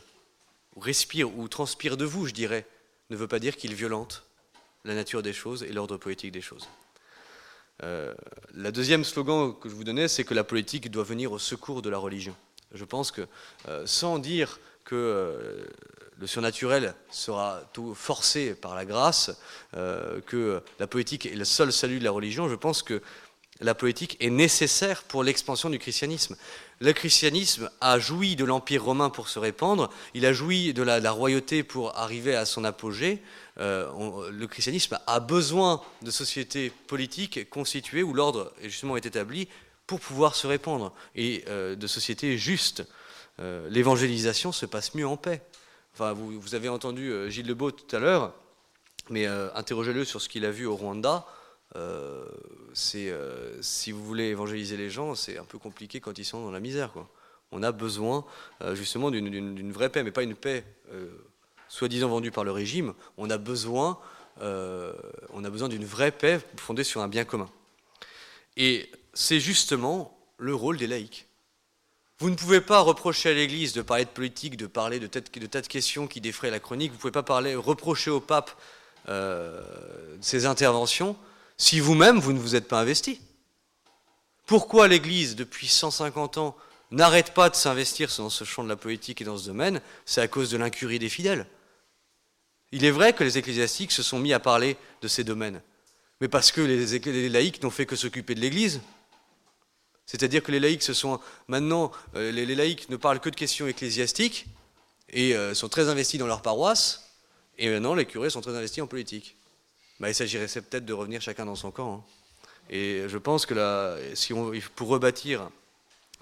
respire 0.78 1.38
ou 1.38 1.48
transpire 1.48 1.98
de 1.98 2.06
vous, 2.06 2.26
je 2.26 2.34
dirais, 2.34 2.66
ne 3.12 3.16
veut 3.18 3.28
pas 3.28 3.40
dire 3.40 3.58
qu'il 3.58 3.74
violente 3.76 4.24
la 4.86 4.96
nature 4.96 5.22
des 5.22 5.34
choses 5.34 5.64
et 5.64 5.72
l'ordre 5.72 5.98
politique 5.98 6.32
des 6.32 6.42
choses. 6.42 6.68
Euh, 7.84 8.14
la 8.56 8.72
deuxième 8.72 9.04
slogan 9.04 9.54
que 9.60 9.70
je 9.70 9.76
vous 9.76 9.84
donnais, 9.84 10.08
c'est 10.08 10.24
que 10.24 10.34
la 10.34 10.44
politique 10.44 10.90
doit 10.90 11.04
venir 11.04 11.32
au 11.32 11.40
secours 11.40 11.82
de 11.82 11.90
la 11.90 11.98
religion. 11.98 12.36
Je 12.74 12.86
pense 12.86 13.12
que 13.12 13.28
euh, 13.68 13.86
sans 13.86 14.18
dire 14.18 14.60
que 14.86 15.68
le 16.20 16.28
surnaturel 16.28 16.96
sera 17.12 17.62
tout 17.74 17.94
forcé 17.94 18.56
par 18.56 18.76
la 18.76 18.84
grâce, 18.84 19.32
que 19.74 20.62
la 20.80 20.88
politique 20.88 21.28
est 21.28 21.36
le 21.36 21.46
seul 21.46 21.72
salut 21.72 22.00
de 22.00 22.04
la 22.04 22.12
religion, 22.12 22.50
je 22.50 22.56
pense 22.56 22.84
que 22.84 23.02
la 23.62 23.76
politique 23.76 24.18
est 24.20 24.30
nécessaire 24.30 25.04
pour 25.04 25.24
l'expansion 25.24 25.70
du 25.70 25.80
christianisme. 25.80 26.36
Le 26.80 26.94
christianisme 26.94 27.70
a 27.80 28.00
joui 28.00 28.36
de 28.36 28.44
l'Empire 28.44 28.84
romain 28.84 29.12
pour 29.12 29.30
se 29.30 29.38
répandre, 29.38 29.92
il 30.16 30.26
a 30.26 30.34
joui 30.34 30.74
de 30.74 30.82
la, 30.82 31.12
royauté 31.12 31.62
pour 31.62 31.96
arriver 31.96 32.36
à 32.36 32.46
son 32.46 32.64
apogée. 32.64 33.22
Euh, 33.60 34.32
le 34.32 34.48
christianisme 34.48 34.98
a 35.06 35.20
besoin 35.20 35.82
de 36.02 36.10
sociétés 36.10 36.72
politiques 36.88 37.50
constituées 37.50 38.02
où 38.02 38.14
l'ordre 38.14 38.52
justement 38.64 38.98
est 38.98 39.06
établi 39.06 39.48
pour 39.86 40.00
pouvoir 40.00 40.36
se 40.36 40.48
répandre 40.48 40.92
et 41.16 41.44
euh, 41.48 41.76
de 41.76 41.88
sociétés 41.88 42.40
justes. 42.40 42.84
Euh, 43.40 43.70
l'évangélisation 43.70 44.52
se 44.52 44.66
passe 44.66 44.96
mieux 44.96 45.08
en 45.08 45.18
paix. 45.18 45.44
Enfin, 45.94 46.14
vous, 46.14 46.40
vous 46.40 46.56
avez 46.56 46.70
entendu 46.70 47.14
Gilles 47.30 47.48
Lebeau 47.48 47.70
tout 47.70 47.96
à 47.96 48.00
l'heure, 48.00 48.34
mais 49.10 49.28
interrogez-le 49.28 50.06
sur 50.06 50.22
ce 50.22 50.30
qu'il 50.30 50.46
a 50.46 50.52
vu 50.52 50.66
au 50.66 50.76
Rwanda. 50.76 51.28
Euh, 51.76 52.26
euh, 52.96 53.58
si 53.62 53.92
vous 53.92 54.04
voulez 54.04 54.26
évangéliser 54.26 54.78
les 54.78 54.90
gens, 54.90 55.16
c'est 55.16 55.38
un 55.38 55.44
peu 55.44 55.58
compliqué 55.58 56.00
quand 56.00 56.18
ils 56.18 56.26
sont 56.26 56.44
dans 56.44 56.52
la 56.52 56.60
misère. 56.60 56.92
On 57.52 57.64
a 57.64 57.72
besoin 57.72 58.26
euh, 58.62 58.76
justement 58.76 59.12
d'une 59.12 59.72
vraie 59.72 59.90
paix, 59.90 60.04
mais 60.04 60.12
pas 60.12 60.24
une 60.24 60.36
paix 60.36 60.64
soi-disant 61.68 62.10
vendue 62.10 62.32
par 62.32 62.44
le 62.44 62.52
régime. 62.52 62.94
On 63.18 63.30
a 63.30 63.38
besoin, 63.38 63.98
on 64.42 65.44
a 65.44 65.50
besoin 65.50 65.70
d'une 65.70 65.86
vraie 65.86 66.12
paix 66.12 66.40
fondée 66.58 66.84
sur 66.84 67.02
un 67.02 67.08
bien 67.08 67.24
commun. 67.24 67.50
Et 68.58 68.90
c'est 69.14 69.40
justement 69.40 70.18
le 70.38 70.54
rôle 70.54 70.78
des 70.78 70.88
laïcs. 70.88 71.28
Vous 72.20 72.30
ne 72.30 72.36
pouvez 72.36 72.62
pas 72.62 72.82
reprocher 72.82 73.30
à 73.30 73.34
l'Église 73.34 73.74
de 73.74 73.82
parler 73.82 74.06
de 74.06 74.10
politique, 74.10 74.56
de 74.56 74.68
parler 74.68 75.00
de, 75.00 75.08
tas 75.08 75.22
de 75.22 75.68
questions 75.68 76.08
qui 76.08 76.22
défraient 76.22 76.52
la 76.52 76.60
chronique. 76.60 76.92
Vous 76.92 76.98
ne 76.98 77.02
pouvez 77.02 77.12
pas 77.12 77.24
parler, 77.24 77.56
reprocher 77.56 78.12
au 78.12 78.20
pape 78.20 78.52
ses 80.22 80.46
interventions 80.46 81.16
si 81.62 81.80
vous-même, 81.80 82.20
vous 82.20 82.34
ne 82.34 82.40
vous 82.40 82.56
êtes 82.56 82.68
pas 82.68 82.82
investi 82.82 83.22
Pourquoi 84.48 84.88
l'Église, 84.88 85.36
depuis 85.36 85.68
150 85.68 86.40
ans, 86.40 86.58
n'arrête 86.90 87.36
pas 87.36 87.52
de 87.52 87.56
s'investir 87.56 88.10
dans 88.18 88.32
ce 88.32 88.44
champ 88.46 88.64
de 88.64 88.68
la 88.68 88.76
politique 88.76 89.22
et 89.22 89.26
dans 89.26 89.38
ce 89.38 89.46
domaine? 89.46 89.80
C'est 90.04 90.22
à 90.22 90.28
cause 90.28 90.50
de 90.50 90.58
l'incurie 90.58 90.98
des 90.98 91.08
fidèles. 91.08 91.46
Il 92.72 92.84
est 92.84 92.90
vrai 92.90 93.14
que 93.14 93.24
les 93.24 93.38
ecclésiastiques 93.38 93.92
se 93.92 94.02
sont 94.02 94.18
mis 94.18 94.34
à 94.34 94.40
parler 94.40 94.76
de 95.04 95.08
ces 95.08 95.24
domaines, 95.24 95.62
mais 96.20 96.28
parce 96.28 96.52
que 96.52 96.62
les, 96.62 97.30
laïcs 97.30 97.62
n'ont 97.62 97.70
fait 97.70 97.86
que 97.86 97.96
s'occuper 97.96 98.34
de 98.34 98.40
l'Église. 98.40 98.82
C'est-à-dire 100.08 100.42
que 100.42 100.52
les 100.52 100.60
laïcs 100.60 100.82
se 100.82 100.96
sont 100.96 101.20
maintenant, 101.48 101.92
euh, 102.16 102.32
les, 102.32 102.56
laïcs 102.56 102.90
ne 102.90 102.96
parlent 102.96 103.20
que 103.20 103.30
de 103.30 103.36
questions 103.36 103.68
ecclésiastiques 103.68 104.48
et 105.10 105.36
euh, 105.36 105.54
sont 105.54 105.70
très 105.70 105.90
investis 105.90 106.20
dans 106.20 106.26
leur 106.26 106.42
paroisse, 106.42 107.12
et 107.60 107.70
maintenant 107.70 107.94
les 107.94 108.08
curés 108.08 108.32
sont 108.32 108.42
très 108.42 108.56
investis 108.58 108.82
en 108.82 108.88
politique. 108.88 109.36
Bah, 110.02 110.10
il 110.10 110.16
s'agirait 110.16 110.48
peut-être 110.48 110.84
de 110.84 110.94
revenir 110.94 111.22
chacun 111.22 111.46
dans 111.46 111.56
son 111.56 111.70
camp. 111.70 111.94
Hein. 111.94 112.04
Et 112.72 113.04
je 113.08 113.20
pense 113.20 113.46
que 113.46 113.54
là, 113.54 113.98
pour 114.76 114.88
rebâtir 114.88 115.48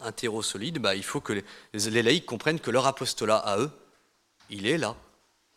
un 0.02 0.12
terreau 0.12 0.42
solide, 0.42 0.80
bah, 0.80 0.96
il 0.96 1.04
faut 1.04 1.22
que 1.22 1.32
les, 1.32 2.02
laïcs 2.02 2.26
comprennent 2.26 2.60
que 2.60 2.72
leur 2.72 2.86
apostolat 2.88 3.38
à 3.38 3.58
eux, 3.58 3.72
il 4.50 4.68
est 4.68 4.78
là. 4.78 4.98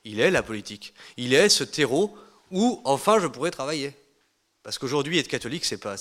Il 0.05 0.21
est 0.21 0.31
la 0.31 0.45
politique. 0.45 0.95
Il 1.17 1.35
est 1.35 1.49
ce 1.49 1.65
terreau 1.65 2.17
où 2.53 2.81
enfin 2.85 3.19
je 3.19 3.27
pourrais 3.27 3.51
travailler. 3.51 3.93
Parce 4.63 4.79
qu'aujourd'hui, 4.79 5.19
être 5.19 5.27
catholique, 5.27 5.65
c'est 5.65 5.79
pas, 5.79 5.97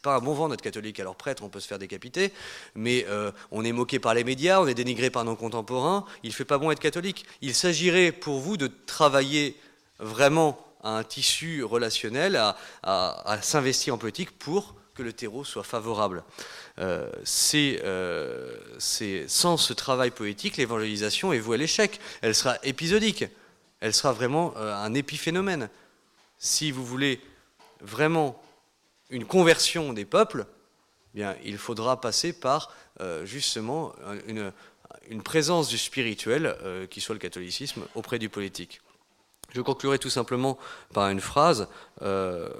pas 0.00 0.14
un 0.14 0.20
bon 0.20 0.34
vent 0.34 0.48
d'être 0.48 0.62
catholique. 0.62 1.00
Alors 1.00 1.16
prêtre, 1.16 1.42
on 1.42 1.48
peut 1.48 1.58
se 1.58 1.66
faire 1.66 1.80
décapiter, 1.80 2.32
mais 2.76 3.04
euh, 3.08 3.32
on 3.50 3.64
est 3.64 3.72
moqué 3.72 3.98
par 3.98 4.14
les 4.14 4.22
médias, 4.22 4.60
on 4.60 4.68
est 4.68 4.74
dénigré 4.74 5.10
par 5.10 5.24
nos 5.24 5.34
contemporains. 5.34 6.06
Il 6.22 6.32
fait 6.32 6.44
pas 6.44 6.58
bon 6.58 6.70
être 6.70 6.78
catholique. 6.78 7.26
Il 7.40 7.52
s'agirait 7.52 8.12
pour 8.12 8.38
vous 8.38 8.56
de 8.56 8.70
travailler 8.86 9.56
vraiment 9.98 10.64
un 10.84 11.02
tissu 11.02 11.64
relationnel, 11.64 12.40
à, 12.82 13.38
s'investir 13.42 13.94
en 13.94 13.98
politique 13.98 14.38
pour 14.38 14.74
que 14.94 15.02
le 15.02 15.12
terreau 15.12 15.44
soit 15.44 15.64
favorable. 15.64 16.22
Euh, 16.78 17.10
euh, 17.54 18.56
c'est, 18.78 19.24
sans 19.28 19.56
ce 19.56 19.72
travail 19.72 20.10
politique, 20.10 20.56
l'évangélisation 20.56 21.32
est 21.32 21.38
vouée 21.38 21.56
à 21.56 21.58
l'échec. 21.58 22.00
Elle 22.22 22.34
sera 22.34 22.56
épisodique. 22.62 23.24
Elle 23.80 23.92
sera 23.92 24.12
vraiment 24.12 24.54
euh, 24.56 24.72
un 24.74 24.94
épiphénomène. 24.94 25.68
Si 26.38 26.70
vous 26.70 26.84
voulez 26.84 27.20
vraiment 27.80 28.40
une 29.10 29.24
conversion 29.24 29.92
des 29.92 30.04
peuples, 30.04 30.46
il 31.44 31.58
faudra 31.58 32.00
passer 32.00 32.32
par 32.32 32.74
justement 33.22 33.92
une, 34.26 35.22
présence 35.22 35.68
du 35.68 35.78
spirituel, 35.78 36.56
qui 36.90 37.00
soit 37.00 37.14
le 37.14 37.20
catholicisme, 37.20 37.84
auprès 37.94 38.18
du 38.18 38.28
politique. 38.28 38.80
Je 39.54 39.60
conclurai 39.60 40.00
tout 40.00 40.10
simplement 40.10 40.58
par 40.92 41.08
une 41.10 41.20
phrase. 41.20 41.68
Euh, 42.02 42.50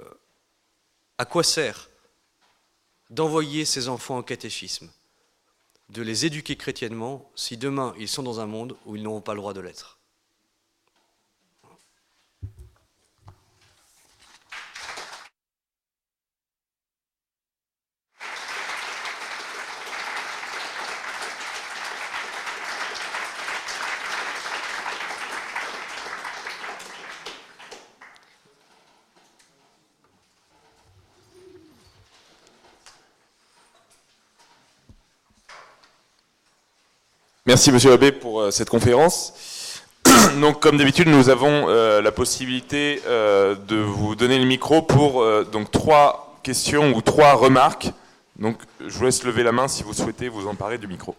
à 1.17 1.25
quoi 1.25 1.43
sert 1.43 1.89
d'envoyer 3.09 3.65
ces 3.65 3.89
enfants 3.89 4.17
au 4.17 4.23
catéchisme, 4.23 4.89
de 5.89 6.01
les 6.01 6.25
éduquer 6.25 6.55
chrétiennement, 6.55 7.29
si 7.35 7.57
demain 7.57 7.93
ils 7.99 8.07
sont 8.07 8.23
dans 8.23 8.39
un 8.39 8.45
monde 8.47 8.75
où 8.85 8.95
ils 8.95 9.03
n'auront 9.03 9.21
pas 9.21 9.33
le 9.33 9.39
droit 9.39 9.53
de 9.53 9.59
l'être 9.59 9.94
Merci 37.47 37.71
Monsieur 37.71 37.91
Abbé 37.91 38.11
pour 38.11 38.41
euh, 38.41 38.49
cette 38.49 38.71
conférence. 38.71 39.83
Donc, 40.41 40.59
comme 40.61 40.77
d'habitude, 40.77 41.07
nous 41.07 41.29
avons 41.29 41.69
euh, 41.69 42.01
la 42.01 42.11
possibilité 42.11 43.03
euh, 43.05 43.53
de 43.53 43.75
vous 43.75 44.15
donner 44.15 44.39
le 44.39 44.45
micro 44.45 44.81
pour 44.81 45.23
donc 45.51 45.69
trois 45.69 46.39
questions 46.41 46.91
ou 46.95 47.03
trois 47.03 47.33
remarques. 47.35 47.91
Donc, 48.39 48.57
je 48.79 48.97
vous 48.97 49.05
laisse 49.05 49.23
lever 49.23 49.43
la 49.43 49.51
main 49.51 49.67
si 49.67 49.83
vous 49.83 49.93
souhaitez 49.93 50.27
vous 50.27 50.47
emparer 50.47 50.79
du 50.79 50.87
micro. 50.87 51.15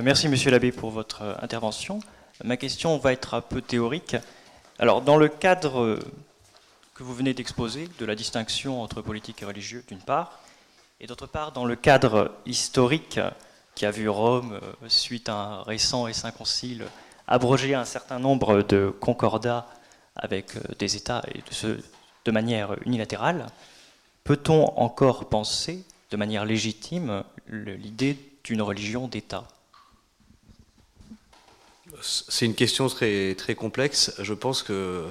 merci 0.00 0.28
Monsieur 0.28 0.52
l'abbé 0.52 0.70
pour 0.70 0.92
votre 0.92 1.36
intervention. 1.42 1.98
Ma 2.44 2.56
question 2.56 2.96
va 2.96 3.12
être 3.12 3.34
un 3.34 3.40
peu 3.40 3.60
théorique. 3.60 4.16
Alors, 4.78 5.02
dans 5.02 5.16
le 5.16 5.26
cadre 5.26 5.98
que 7.00 7.04
vous 7.04 7.14
venez 7.14 7.32
d'exposer, 7.32 7.88
de 7.98 8.04
la 8.04 8.14
distinction 8.14 8.82
entre 8.82 9.00
politique 9.00 9.40
et 9.40 9.46
religieux, 9.46 9.82
d'une 9.88 10.00
part, 10.00 10.38
et 11.00 11.06
d'autre 11.06 11.26
part, 11.26 11.50
dans 11.50 11.64
le 11.64 11.74
cadre 11.74 12.30
historique 12.44 13.18
qui 13.74 13.86
a 13.86 13.90
vu 13.90 14.06
Rome, 14.10 14.60
euh, 14.62 14.88
suite 14.88 15.30
à 15.30 15.34
un 15.34 15.62
récent 15.62 16.08
et 16.08 16.12
saint 16.12 16.30
concile, 16.30 16.84
abroger 17.26 17.74
un 17.74 17.86
certain 17.86 18.18
nombre 18.18 18.60
de 18.60 18.92
concordats 19.00 19.66
avec 20.14 20.54
euh, 20.56 20.60
des 20.78 20.94
États 20.94 21.22
et 21.34 21.42
de, 22.26 22.30
manière 22.30 22.76
unilatérale, 22.84 23.46
peut-on 24.22 24.66
encore 24.78 25.30
penser 25.30 25.86
de 26.10 26.18
manière 26.18 26.44
légitime 26.44 27.24
l'idée 27.48 28.18
d'une 28.44 28.60
religion 28.60 29.08
d'État? 29.08 29.48
C'est 32.02 32.44
une 32.44 32.54
question 32.54 32.88
très, 32.88 33.34
très 33.36 33.54
complexe. 33.54 34.12
Je 34.18 34.34
pense 34.34 34.62
que 34.62 35.10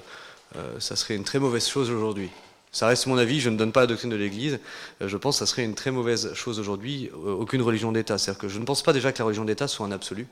euh, 0.56 0.80
ça 0.80 0.96
serait 0.96 1.16
une 1.16 1.24
très 1.24 1.40
mauvaise 1.40 1.68
chose 1.68 1.90
aujourd'hui. 1.90 2.30
Ça 2.72 2.88
reste 2.88 3.08
mon 3.08 3.18
avis, 3.18 3.40
je 3.40 3.50
ne 3.50 3.58
donne 3.58 3.72
pas 3.72 3.82
la 3.82 3.88
doctrine 3.88 4.12
de 4.12 4.16
l'Église. 4.16 4.60
Euh, 5.02 5.08
je 5.08 5.18
pense 5.18 5.36
que 5.36 5.40
ça 5.40 5.46
serait 5.46 5.64
une 5.64 5.76
très 5.76 5.92
mauvaise 5.92 6.34
chose 6.34 6.60
aujourd'hui, 6.60 7.10
euh, 7.14 7.32
aucune 7.34 7.62
religion 7.62 7.92
d'État. 7.92 8.18
C'est-à-dire 8.18 8.42
que 8.42 8.48
je 8.48 8.60
ne 8.60 8.66
pense 8.66 8.84
pas 8.84 8.94
déjà 8.94 9.12
que 9.12 9.20
la 9.20 9.26
religion 9.26 9.46
d'État 9.46 9.68
soit 9.68 9.86
un 9.86 9.92
absolu. 9.92 10.28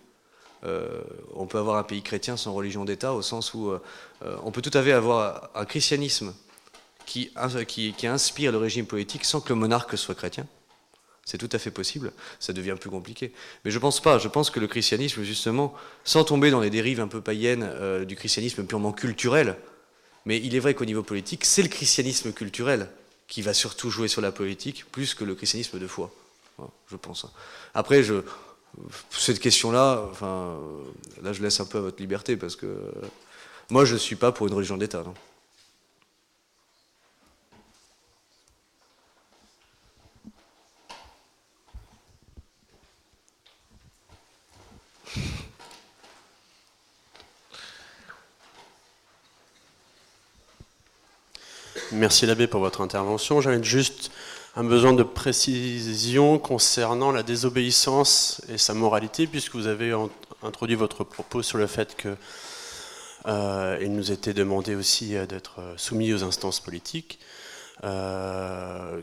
on 1.35 1.45
peut 1.45 1.59
avoir 1.59 1.77
un 1.77 1.83
pays 1.83 2.01
chrétien 2.01 2.35
sans 2.35 2.53
religion 2.53 2.83
d'État, 2.83 3.13
au 3.13 3.21
sens 3.21 3.53
où 3.53 3.71
on 4.21 4.51
peut 4.51 4.61
tout 4.61 4.75
à 4.75 4.83
fait 4.83 4.91
avoir 4.91 5.49
un 5.55 5.65
christianisme 5.65 6.33
qui, 7.05 7.31
qui, 7.67 8.07
inspire 8.07 8.51
le 8.51 8.57
régime 8.57 8.85
politique 8.85 9.23
sans 9.23 9.39
que 9.39 9.49
le 9.49 9.55
monarque 9.55 9.97
soit 9.97 10.15
chrétien. 10.15 10.45
C'est 11.23 11.37
tout 11.37 11.49
à 11.51 11.59
fait 11.59 11.71
possible, 11.71 12.11
ça 12.39 12.53
devient 12.53 12.75
plus 12.79 12.89
compliqué. 12.89 13.33
Mais 13.63 13.71
je 13.71 13.79
pense 13.79 14.01
pas, 14.01 14.17
je 14.17 14.27
pense 14.27 14.49
que 14.49 14.59
le 14.59 14.67
christianisme, 14.67 15.23
justement, 15.23 15.73
sans 16.03 16.23
tomber 16.23 16.51
dans 16.51 16.59
les 16.59 16.71
dérives 16.71 16.99
un 16.99 17.07
peu 17.07 17.21
païennes 17.21 17.69
du 18.05 18.15
christianisme 18.15 18.65
purement 18.65 18.91
culturel, 18.91 19.57
mais 20.27 20.41
il 20.43 20.55
est 20.55 20.59
vrai 20.59 20.73
qu'au 20.73 20.83
niveau 20.83 21.03
politique, 21.03 21.45
c'est 21.45 21.63
le 21.63 21.69
christianisme 21.69 22.33
culturel 22.33 22.89
qui 23.29 23.41
va 23.41 23.53
surtout 23.53 23.89
jouer 23.89 24.09
sur 24.09 24.19
la 24.19 24.33
politique, 24.33 24.83
plus 24.91 25.13
que 25.13 25.23
le 25.23 25.35
christianisme 25.35 25.79
de 25.79 25.87
foi, 25.87 26.11
je 26.91 26.97
pense. 26.97 27.25
Après, 27.73 28.03
je, 28.03 28.15
cette 29.09 29.39
question-là, 29.39 30.11
là, 31.23 31.31
je 31.31 31.41
laisse 31.41 31.61
un 31.61 31.65
peu 31.65 31.77
à 31.77 31.81
votre 31.81 32.01
liberté, 32.01 32.35
parce 32.35 32.57
que 32.57 32.67
moi, 33.69 33.85
je 33.85 33.93
ne 33.93 33.99
suis 33.99 34.17
pas 34.17 34.33
pour 34.33 34.47
une 34.47 34.53
religion 34.53 34.75
d'État. 34.75 35.05
Merci 51.93 52.25
l'abbé 52.25 52.47
pour 52.47 52.59
votre 52.59 52.81
intervention. 52.81 53.39
J'avais 53.39 53.63
juste 53.63 54.11
un 54.57 54.65
besoin 54.65 54.91
de 54.91 55.03
précision 55.03 56.37
concernant 56.37 57.13
la 57.13 57.23
désobéissance 57.23 58.41
et 58.49 58.57
sa 58.57 58.73
moralité, 58.73 59.25
puisque 59.25 59.55
vous 59.55 59.67
avez 59.67 59.95
introduit 60.43 60.75
votre 60.75 61.05
propos 61.05 61.41
sur 61.41 61.57
le 61.57 61.65
fait 61.65 61.95
que 61.95 62.17
euh, 63.27 63.77
il 63.81 63.93
nous 63.93 64.11
était 64.11 64.33
demandé 64.33 64.75
aussi 64.75 65.15
euh, 65.15 65.25
d'être 65.25 65.61
soumis 65.77 66.13
aux 66.13 66.25
instances 66.25 66.59
politiques. 66.59 67.19
Euh, 67.85 69.01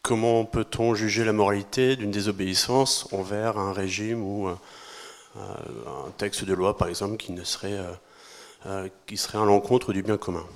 comment 0.00 0.46
peut-on 0.46 0.94
juger 0.94 1.26
la 1.26 1.34
moralité 1.34 1.96
d'une 1.96 2.10
désobéissance 2.10 3.06
envers 3.12 3.58
un 3.58 3.74
régime 3.74 4.22
ou 4.22 4.48
un 4.48 6.10
texte 6.16 6.44
de 6.46 6.54
loi, 6.54 6.78
par 6.78 6.88
exemple, 6.88 7.18
qui 7.18 7.32
ne 7.32 7.44
serait 7.44 7.78
qui 9.06 9.18
serait 9.18 9.38
à 9.38 9.44
l'encontre 9.44 9.92
du 9.92 10.02
bien 10.02 10.16
commun? 10.16 10.46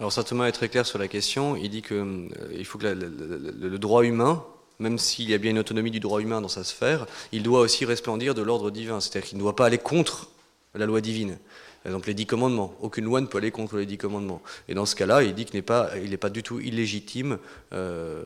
Alors 0.00 0.10
saint 0.10 0.22
Thomas 0.22 0.46
est 0.46 0.52
très 0.52 0.70
clair 0.70 0.86
sur 0.86 0.98
la 0.98 1.08
question. 1.08 1.56
Il 1.56 1.68
dit 1.68 1.82
qu'il 1.82 1.96
euh, 1.98 2.64
faut 2.64 2.78
que 2.78 2.86
le, 2.86 3.78
droit 3.78 4.02
humain, 4.02 4.42
même 4.78 4.96
s'il 4.96 5.28
y 5.28 5.34
a 5.34 5.38
bien 5.38 5.50
une 5.50 5.58
autonomie 5.58 5.90
du 5.90 6.00
droit 6.00 6.22
humain 6.22 6.40
dans 6.40 6.48
sa 6.48 6.64
sphère, 6.64 7.06
il 7.32 7.42
doit 7.42 7.60
aussi 7.60 7.84
resplendir 7.84 8.34
de 8.34 8.40
l'ordre 8.40 8.70
divin. 8.70 9.00
C'est-à-dire 9.00 9.28
qu'il 9.28 9.36
ne 9.36 9.42
doit 9.42 9.54
pas 9.54 9.66
aller 9.66 9.76
contre 9.76 10.30
la 10.74 10.86
loi 10.86 11.02
divine. 11.02 11.36
Par 11.82 11.92
exemple, 11.92 12.08
les 12.08 12.14
dix 12.14 12.24
commandements. 12.24 12.74
Aucune 12.80 13.04
loi 13.04 13.20
ne 13.20 13.26
peut 13.26 13.36
aller 13.36 13.50
contre 13.50 13.76
les 13.76 13.84
dix 13.84 13.98
commandements. 13.98 14.40
Et 14.68 14.74
dans 14.74 14.86
ce 14.86 14.96
cas-là, 14.96 15.22
il 15.22 15.34
dit 15.34 15.44
qu'il 15.44 15.56
n'est 15.56 15.62
pas, 15.62 15.90
il 16.02 16.16
pas 16.16 16.30
du 16.30 16.42
tout 16.42 16.60
illégitime 16.60 17.38
euh, 17.74 18.24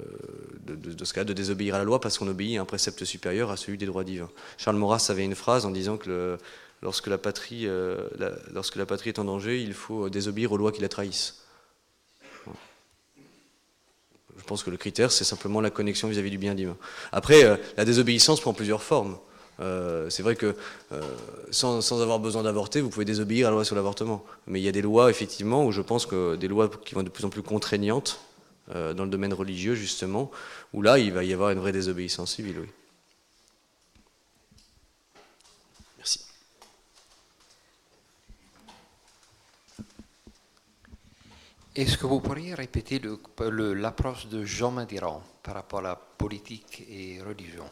de, 0.69 1.05
ce 1.05 1.13
cas 1.13 1.25
de 1.25 1.33
désobéir 1.33 1.75
à 1.75 1.79
la 1.79 1.85
loi 1.85 2.01
parce 2.01 2.19
qu'on 2.19 2.29
obéit 2.29 2.57
à 2.57 2.63
un 2.63 2.67
précepte 2.67 3.05
supérieur 3.05 3.51
à 3.51 3.57
celui 3.57 3.79
des 3.79 3.87
droits 3.87 4.05
divins. 4.05 4.31
Charles 4.59 4.77
Maurras 4.77 5.09
avait 5.09 5.25
une 5.25 5.35
phrase 5.35 5.67
en 5.67 5.73
disant 5.73 5.97
que 5.97 6.39
lorsque, 6.83 7.09
la 7.09 7.19
patrie, 7.19 7.67
euh, 7.67 8.09
lorsque 8.53 8.77
la 8.77 8.87
patrie 8.87 9.09
est 9.09 9.19
en 9.19 9.25
danger, 9.25 9.61
il 9.61 9.75
faut 9.75 10.09
désobéir 10.09 10.53
aux 10.53 10.57
lois 10.57 10.71
qui 10.71 10.81
la 10.81 10.89
trahissent. 10.89 11.44
Je 14.39 14.45
pense 14.45 14.63
que 14.63 14.71
le 14.71 14.77
critère, 14.77 15.13
c'est 15.13 15.25
simplement 15.25 15.61
la 15.61 15.71
connexion 15.71 16.09
vis-à-vis 16.09 16.31
du 16.31 16.39
bien 16.39 16.55
divin. 16.55 16.77
Après, 17.13 17.45
euh, 17.45 17.57
la 17.77 17.85
désobéissance 17.85 18.41
prend 18.41 18.53
plusieurs 18.53 18.83
formes. 18.83 19.17
Euh, 19.61 20.11
c'est 20.11 20.23
vrai 20.23 20.35
que 20.35 20.55
euh, 20.93 21.01
sans, 21.51 22.03
avoir 22.03 22.19
besoin 22.19 22.43
d'avorter, 22.43 22.81
vous 22.81 22.91
pouvez 22.91 23.05
désobéir 23.05 23.47
à 23.47 23.51
la 23.51 23.57
loi 23.57 23.65
sur 23.65 23.77
l'avortement. 23.77 24.25
Mais 24.47 24.61
il 24.61 24.65
y 24.65 24.69
a 24.69 24.73
des 24.73 24.83
lois, 24.83 25.11
effectivement, 25.11 25.65
où 25.65 25.73
je 25.73 25.81
pense 25.81 26.07
que 26.07 26.37
des 26.37 26.49
lois 26.49 26.71
qui 26.85 26.95
vont 26.95 27.03
de 27.03 27.09
plus 27.09 27.25
en 27.25 27.31
plus 27.31 27.43
contraignantes, 27.43 28.21
dans 28.75 29.05
le 29.05 29.11
domaine 29.11 29.35
religieux, 29.35 29.75
justement, 29.75 30.31
où 30.73 30.81
là, 30.81 30.99
il 30.99 31.13
va 31.13 31.23
y 31.23 31.35
avoir 31.35 31.51
une 31.51 31.59
vraie 31.59 31.71
désobéissance 31.71 32.35
civile, 32.37 32.57
oui. 32.61 32.69
Est-ce 41.77 41.99
que 41.99 42.07
vous 42.07 42.21
pourriez 42.21 42.55
répéter 42.55 43.01
l'approche 43.41 44.29
de 44.29 44.45
Jean 44.45 44.71
Madiran 44.71 45.21
par 45.43 45.55
rapport 45.55 45.81
à 45.81 45.83
la 45.83 45.97
politique 45.97 46.85
et 46.89 47.21
religion? 47.21 47.65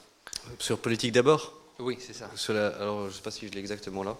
Sur 0.58 0.78
politique 0.78 1.12
d'abord? 1.12 1.52
Oui, 1.78 1.98
c'est 2.00 2.12
ça. 2.12 2.28
alors, 2.76 3.02
je 3.02 3.06
ne 3.06 3.12
sais 3.12 3.22
pas 3.22 3.30
si 3.30 3.46
je 3.46 3.52
l'ai 3.52 3.60
exactement 3.60 4.02
là. 4.02 4.16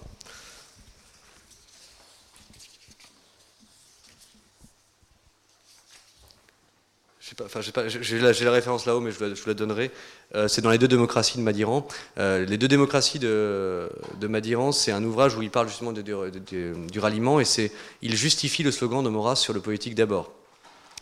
J'ai 8.01 8.19
la, 8.19 8.51
référence 8.51 8.87
là-haut, 8.87 9.01
mais 9.01 9.11
je 9.11 9.19
vous 9.19 9.49
la, 9.49 9.55
donnerai. 9.55 9.91
Euh, 10.35 10.49
c'est 10.49 10.61
dans 10.61 10.71
les 10.71 10.79
deux 10.79 10.89
démocraties 10.89 11.39
de 11.39 11.43
Madiran. 11.43 11.87
Euh, 12.19 12.45
les 12.45 12.59
deux 12.59 12.69
démocraties 12.69 13.19
de, 13.19 13.89
Madiran, 14.23 14.73
c'est 14.73 14.93
un 14.93 15.03
ouvrage 15.05 15.37
où 15.37 15.43
il 15.43 15.51
parle 15.51 15.69
justement 15.69 15.93
du 15.93 16.99
ralliement 16.99 17.41
et 17.41 17.45
c'est, 17.45 17.73
il 18.03 18.17
justifie 18.17 18.63
le 18.63 18.71
slogan 18.71 19.03
de 19.03 19.09
Maurras 19.09 19.37
sur 19.37 19.53
le 19.53 19.61
politique 19.61 19.95
d'abord. 19.95 20.33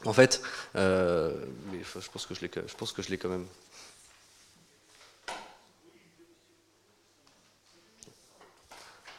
En 0.05 0.13
fait, 0.13 0.43
euh, 0.77 1.33
je 1.83 2.09
pense 2.11 2.27
que 2.27 2.35
je 2.35 2.41
l'ai, 2.41 2.51
je 2.55 2.75
pense 2.75 2.93
que 2.93 3.03
je 3.03 3.11
l'ai 3.11 3.19
quand 3.19 3.29
même. 3.29 3.47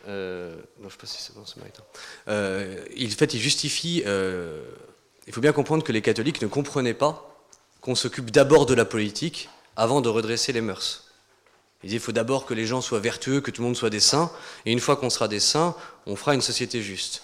non, 0.08 0.88
je 0.88 0.90
sais 0.90 0.98
pas 0.98 1.08
si 1.08 1.22
c'est 1.22 1.36
bon, 1.36 1.46
c'est 1.46 1.60
il, 2.96 3.12
fait, 3.12 3.34
il 3.34 3.40
justifie 3.40 4.04
il 5.32 5.34
faut 5.34 5.40
bien 5.40 5.54
comprendre 5.54 5.82
que 5.82 5.94
les 5.94 6.02
catholiques 6.02 6.42
ne 6.42 6.48
comprenaient 6.48 6.94
pas 6.94 7.34
qu'on 7.80 7.96
s'occupe 7.96 8.32
d'abord 8.32 8.66
de 8.66 8.74
la 8.74 8.84
politique 8.84 9.48
avant 9.78 10.02
de 10.02 10.10
redresser 10.10 10.52
les 10.52 10.60
mœurs. 10.60 11.06
Ils 11.82 11.88
disaient 11.88 12.00
qu'il 12.00 12.04
faut 12.04 12.12
d'abord 12.12 12.46
que 12.46 12.54
les 12.54 12.66
gens 12.66 12.82
soient 12.82 13.00
vertueux, 13.00 13.40
que 13.40 13.50
tout 13.50 13.62
le 13.62 13.68
monde 13.68 13.78
soit 13.78 13.90
des 13.90 14.02
saints, 14.02 14.30
et 14.66 14.74
une 14.74 14.82
fois 14.82 14.98
qu'on 14.98 15.10
sera 15.10 15.30
des 15.30 15.40
saints, 15.40 15.74
on 16.06 16.18
fera 16.18 16.36
une 16.36 16.42
société 16.42 16.82
juste. 16.82 17.24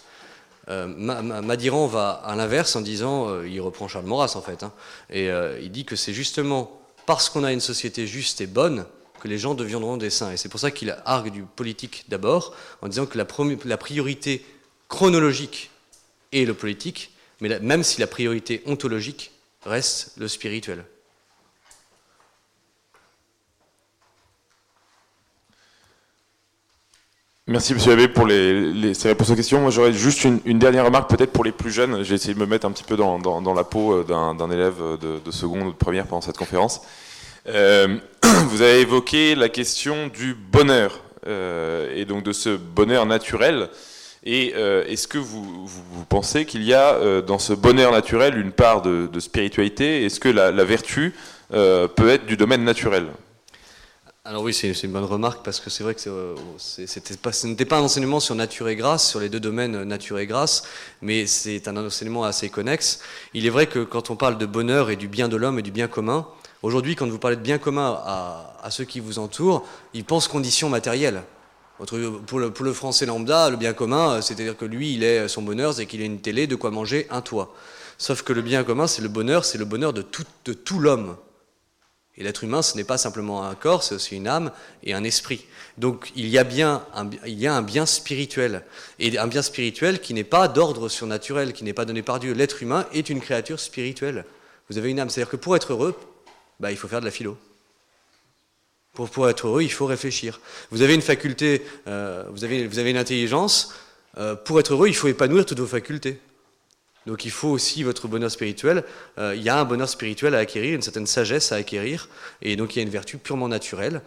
Euh, 0.69 0.87
Madiran 0.87 1.85
va 1.87 2.11
à 2.11 2.33
l'inverse 2.37 2.77
en 2.77 2.81
disant, 2.81 3.27
euh, 3.27 3.45
il 3.45 3.59
reprend 3.59 3.89
Charles 3.89 4.05
Maurras 4.05 4.35
en 4.35 4.41
fait, 4.41 4.63
hein, 4.63 4.71
et 5.09 5.29
euh, 5.29 5.59
il 5.61 5.73
dit 5.73 5.83
que 5.83 5.97
c'est 5.97 6.13
justement 6.13 6.79
parce 7.05 7.29
qu'on 7.29 7.43
a 7.43 7.51
une 7.51 7.59
société 7.59 8.07
juste 8.07 8.39
et 8.39 8.47
bonne 8.47 8.85
que 9.19 9.27
les 9.27 9.37
gens 9.37 9.53
deviendront 9.53 9.97
des 9.97 10.11
saints. 10.11 10.31
Et 10.31 10.37
c'est 10.37 10.47
pour 10.47 10.61
ça 10.61 10.71
qu'il 10.71 10.97
argue 11.03 11.29
du 11.29 11.43
politique 11.43 12.05
d'abord, 12.07 12.55
en 12.81 12.87
disant 12.87 13.05
que 13.05 13.17
la, 13.17 13.27
la 13.65 13.77
priorité 13.77 14.45
chronologique 14.87 15.71
est 16.31 16.45
le 16.45 16.53
politique, 16.53 17.11
mais 17.41 17.59
même 17.59 17.83
si 17.83 17.99
la 17.99 18.07
priorité 18.07 18.61
ontologique 18.65 19.31
reste 19.65 20.13
le 20.17 20.27
spirituel. 20.27 20.83
Merci 27.49 27.73
Monsieur 27.73 27.93
Abbé 27.93 28.09
pour 28.09 28.27
ces 28.27 29.07
réponses 29.07 29.29
aux 29.29 29.35
questions. 29.35 29.61
Moi 29.61 29.71
j'aurais 29.71 29.93
juste 29.93 30.25
une, 30.25 30.59
dernière 30.59 30.83
remarque 30.83 31.09
peut-être 31.09 31.31
pour 31.31 31.45
les 31.45 31.53
plus 31.53 31.71
jeunes. 31.71 32.03
J'ai 32.03 32.15
essayé 32.15 32.33
de 32.33 32.39
me 32.39 32.45
mettre 32.45 32.67
un 32.67 32.71
petit 32.71 32.83
peu 32.83 32.97
dans, 32.97 33.53
la 33.55 33.63
peau 33.63 33.93
euh, 33.93 34.03
d'un 34.03 34.51
élève 34.51 34.75
de, 34.99 35.31
seconde 35.31 35.67
ou 35.67 35.71
de 35.71 35.77
première 35.77 36.07
pendant 36.07 36.19
cette 36.19 36.35
conférence. 36.35 36.81
Euh, 37.47 37.99
vous 38.49 38.61
avez 38.61 38.81
évoqué 38.81 39.33
la 39.35 39.47
question 39.47 40.07
du 40.07 40.33
bonheur 40.33 40.99
euh, 41.25 41.95
et 41.95 42.03
donc 42.03 42.23
de 42.23 42.33
ce 42.33 42.49
bonheur 42.49 43.05
naturel 43.05 43.69
et 44.23 44.53
euh, 44.55 44.85
est-ce 44.87 45.07
que 45.07 45.17
vous, 45.17 45.69
pensez 46.09 46.45
qu'il 46.45 46.63
y 46.63 46.73
a 46.73 46.95
euh, 46.95 47.21
dans 47.21 47.39
ce 47.39 47.53
bonheur 47.53 47.91
naturel 47.91 48.37
une 48.37 48.51
part 48.51 48.81
de, 48.81 49.19
spiritualité? 49.19 50.05
Est-ce 50.05 50.19
que 50.19 50.29
la, 50.29 50.51
vertu 50.63 51.13
euh, 51.53 51.87
peut 51.87 52.09
être 52.09 52.25
du 52.25 52.37
domaine 52.37 52.63
naturel? 52.63 53.07
Alors 54.25 54.43
oui, 54.43 54.53
c'est 54.53 54.71
une 54.83 54.91
bonne 54.91 55.05
remarque 55.05 55.45
parce 55.45 55.61
que 55.61 55.69
c'est 55.69 55.83
vrai 55.83 55.95
que 55.95 56.01
ce 56.01 57.47
n'était 57.47 57.65
pas 57.65 57.77
un 57.77 57.81
enseignement 57.81 58.19
sur 58.19 58.35
nature 58.35 58.67
et 58.67 58.75
grâce, 58.75 59.07
sur 59.07 59.21
les 59.21 59.29
deux 59.29 59.39
domaines 59.39 59.83
nature 59.83 60.19
et 60.19 60.27
grâce, 60.27 60.63
mais 61.01 61.25
c'est 61.25 61.69
un 61.69 61.77
enseignement 61.77 62.25
assez 62.25 62.49
connexe. 62.49 62.99
Il 63.33 63.45
est 63.45 63.49
vrai 63.49 63.67
que 63.67 63.85
quand 63.85 64.09
on 64.09 64.17
parle 64.17 64.37
de 64.37 64.45
bonheur 64.45 64.89
et 64.89 64.97
du 64.97 65.07
bien 65.07 65.29
de 65.29 65.37
l'homme 65.37 65.59
et 65.59 65.61
du 65.61 65.71
bien 65.71 65.87
commun, 65.87 66.27
aujourd'hui, 66.61 66.95
quand 66.97 67.07
vous 67.07 67.19
parlez 67.19 67.37
de 67.37 67.41
bien 67.41 67.57
commun 67.57 67.97
à, 68.03 68.57
à 68.61 68.69
ceux 68.69 68.83
qui 68.83 68.99
vous 68.99 69.17
entourent, 69.17 69.65
ils 69.93 70.03
pensent 70.03 70.27
conditions 70.27 70.67
matérielles. 70.67 71.23
Pour 71.77 71.97
le, 72.39 72.51
pour 72.51 72.65
le, 72.65 72.73
français 72.73 73.05
lambda, 73.05 73.51
le 73.51 73.57
bien 73.57 73.73
commun, 73.73 74.13
euh, 74.13 74.21
c'est-à-dire 74.21 74.57
que 74.57 74.65
lui, 74.65 74.95
il 74.95 75.03
est 75.03 75.27
son 75.27 75.43
bonheur, 75.43 75.75
c'est 75.75 75.85
qu'il 75.85 76.01
ait 76.01 76.05
une 76.05 76.21
télé, 76.21 76.47
de 76.47 76.55
quoi 76.55 76.71
manger, 76.71 77.05
un 77.11 77.21
toit. 77.21 77.53
Sauf 77.99 78.23
que 78.23 78.33
le 78.33 78.41
bien 78.41 78.63
commun, 78.63 78.87
c'est 78.87 79.03
le 79.03 79.09
bonheur, 79.09 79.45
c'est 79.45 79.59
le 79.59 79.65
bonheur 79.65 79.93
de 79.93 80.01
tout, 80.01 80.25
de 80.45 80.53
tout 80.53 80.79
l'homme. 80.79 81.17
Et 82.17 82.23
l'être 82.23 82.43
humain, 82.43 82.63
ce 82.63 82.75
n'est 82.75 82.83
pas 82.83 82.97
simplement 82.97 83.43
un 83.43 83.53
corps, 83.53 83.83
c'est 83.83 83.93
aussi 83.93 84.15
une 84.15 84.27
âme 84.27 84.51
et 84.83 84.95
un 84.95 85.03
esprit. 85.03 85.45
Donc 85.77 86.11
il 86.15 86.27
y 86.27 86.39
a 86.39 86.43
bien 86.43 86.83
un, 86.95 87.09
il 87.27 87.39
y 87.39 87.45
a 87.45 87.53
un 87.53 87.61
bien 87.61 87.85
spirituel. 87.85 88.63
Et 88.97 89.15
un 89.19 89.27
bien 89.27 89.43
spirituel 89.43 90.01
qui 90.01 90.15
n'est 90.15 90.23
pas 90.23 90.47
d'ordre 90.47 90.89
surnaturel, 90.89 91.53
qui 91.53 91.63
n'est 91.63 91.73
pas 91.73 91.85
donné 91.85 92.01
par 92.01 92.19
Dieu. 92.19 92.33
L'être 92.33 92.63
humain 92.63 92.87
est 92.91 93.11
une 93.11 93.21
créature 93.21 93.59
spirituelle. 93.59 94.25
Vous 94.69 94.79
avez 94.79 94.89
une 94.89 94.99
âme. 94.99 95.11
C'est-à-dire 95.11 95.29
que 95.29 95.37
pour 95.37 95.55
être 95.55 95.73
heureux, 95.73 95.95
bah, 96.59 96.71
il 96.71 96.77
faut 96.77 96.87
faire 96.87 97.01
de 97.01 97.05
la 97.05 97.11
philo. 97.11 97.37
Pour, 99.05 99.29
être 99.29 99.45
heureux, 99.45 99.61
il 99.61 99.71
faut 99.71 99.85
réfléchir. 99.85 100.39
Vous 100.71 100.81
avez 100.81 100.95
une 100.95 101.03
faculté, 101.03 101.61
euh, 101.87 102.23
vous, 102.31 102.43
avez, 102.43 102.65
vous 102.65 102.79
avez 102.79 102.89
une 102.89 102.97
intelligence. 102.97 103.75
Euh, 104.17 104.35
pour 104.35 104.59
être 104.59 104.73
heureux, 104.73 104.87
il 104.87 104.95
faut 104.95 105.07
épanouir 105.07 105.45
toutes 105.45 105.59
vos 105.59 105.67
facultés. 105.67 106.19
Donc 107.05 107.23
il 107.23 107.29
faut 107.29 107.49
aussi 107.49 107.83
votre 107.83 108.07
bonheur 108.07 108.31
spirituel. 108.31 108.83
Euh, 109.19 109.35
il 109.35 109.43
y 109.43 109.49
a 109.49 109.59
un 109.59 109.65
bonheur 109.65 109.87
spirituel 109.87 110.33
à 110.33 110.39
acquérir, 110.39 110.73
une 110.73 110.81
certaine 110.81 111.05
sagesse 111.05 111.51
à 111.51 111.57
acquérir. 111.57 112.09
Et 112.41 112.55
donc 112.55 112.75
il 112.75 112.79
y 112.79 112.81
a 112.81 112.83
une 112.83 112.89
vertu 112.89 113.19
purement 113.19 113.47
naturelle 113.47 114.01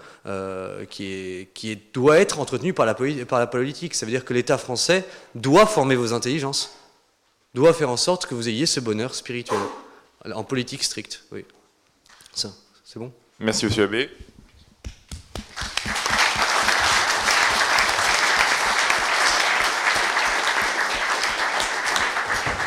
qui, 0.90 1.04
est, 1.04 1.48
qui 1.54 1.78
doit 1.94 2.18
être 2.18 2.40
entretenue 2.40 2.74
par 2.74 2.84
la, 2.84 2.94
par 2.94 3.38
la 3.38 3.46
politique. 3.46 3.94
Ça 3.94 4.06
veut 4.06 4.12
dire 4.12 4.24
que 4.24 4.34
l'État 4.34 4.58
français 4.58 5.04
doit 5.36 5.66
former 5.66 5.94
vos 5.94 6.12
intelligences, 6.12 6.74
doit 7.54 7.72
faire 7.72 7.90
en 7.90 7.96
sorte 7.96 8.26
que 8.26 8.34
vous 8.34 8.48
ayez 8.48 8.66
ce 8.66 8.80
bonheur 8.80 9.14
spirituel. 9.14 9.60
En 10.34 10.42
politique 10.42 10.82
stricte, 10.82 11.24
oui. 11.30 11.44
Ça, 12.34 12.52
c'est 12.84 12.98
bon? 12.98 13.12
Merci, 13.38 13.64
Monsieur 13.64 13.84
Abbé. 13.84 14.10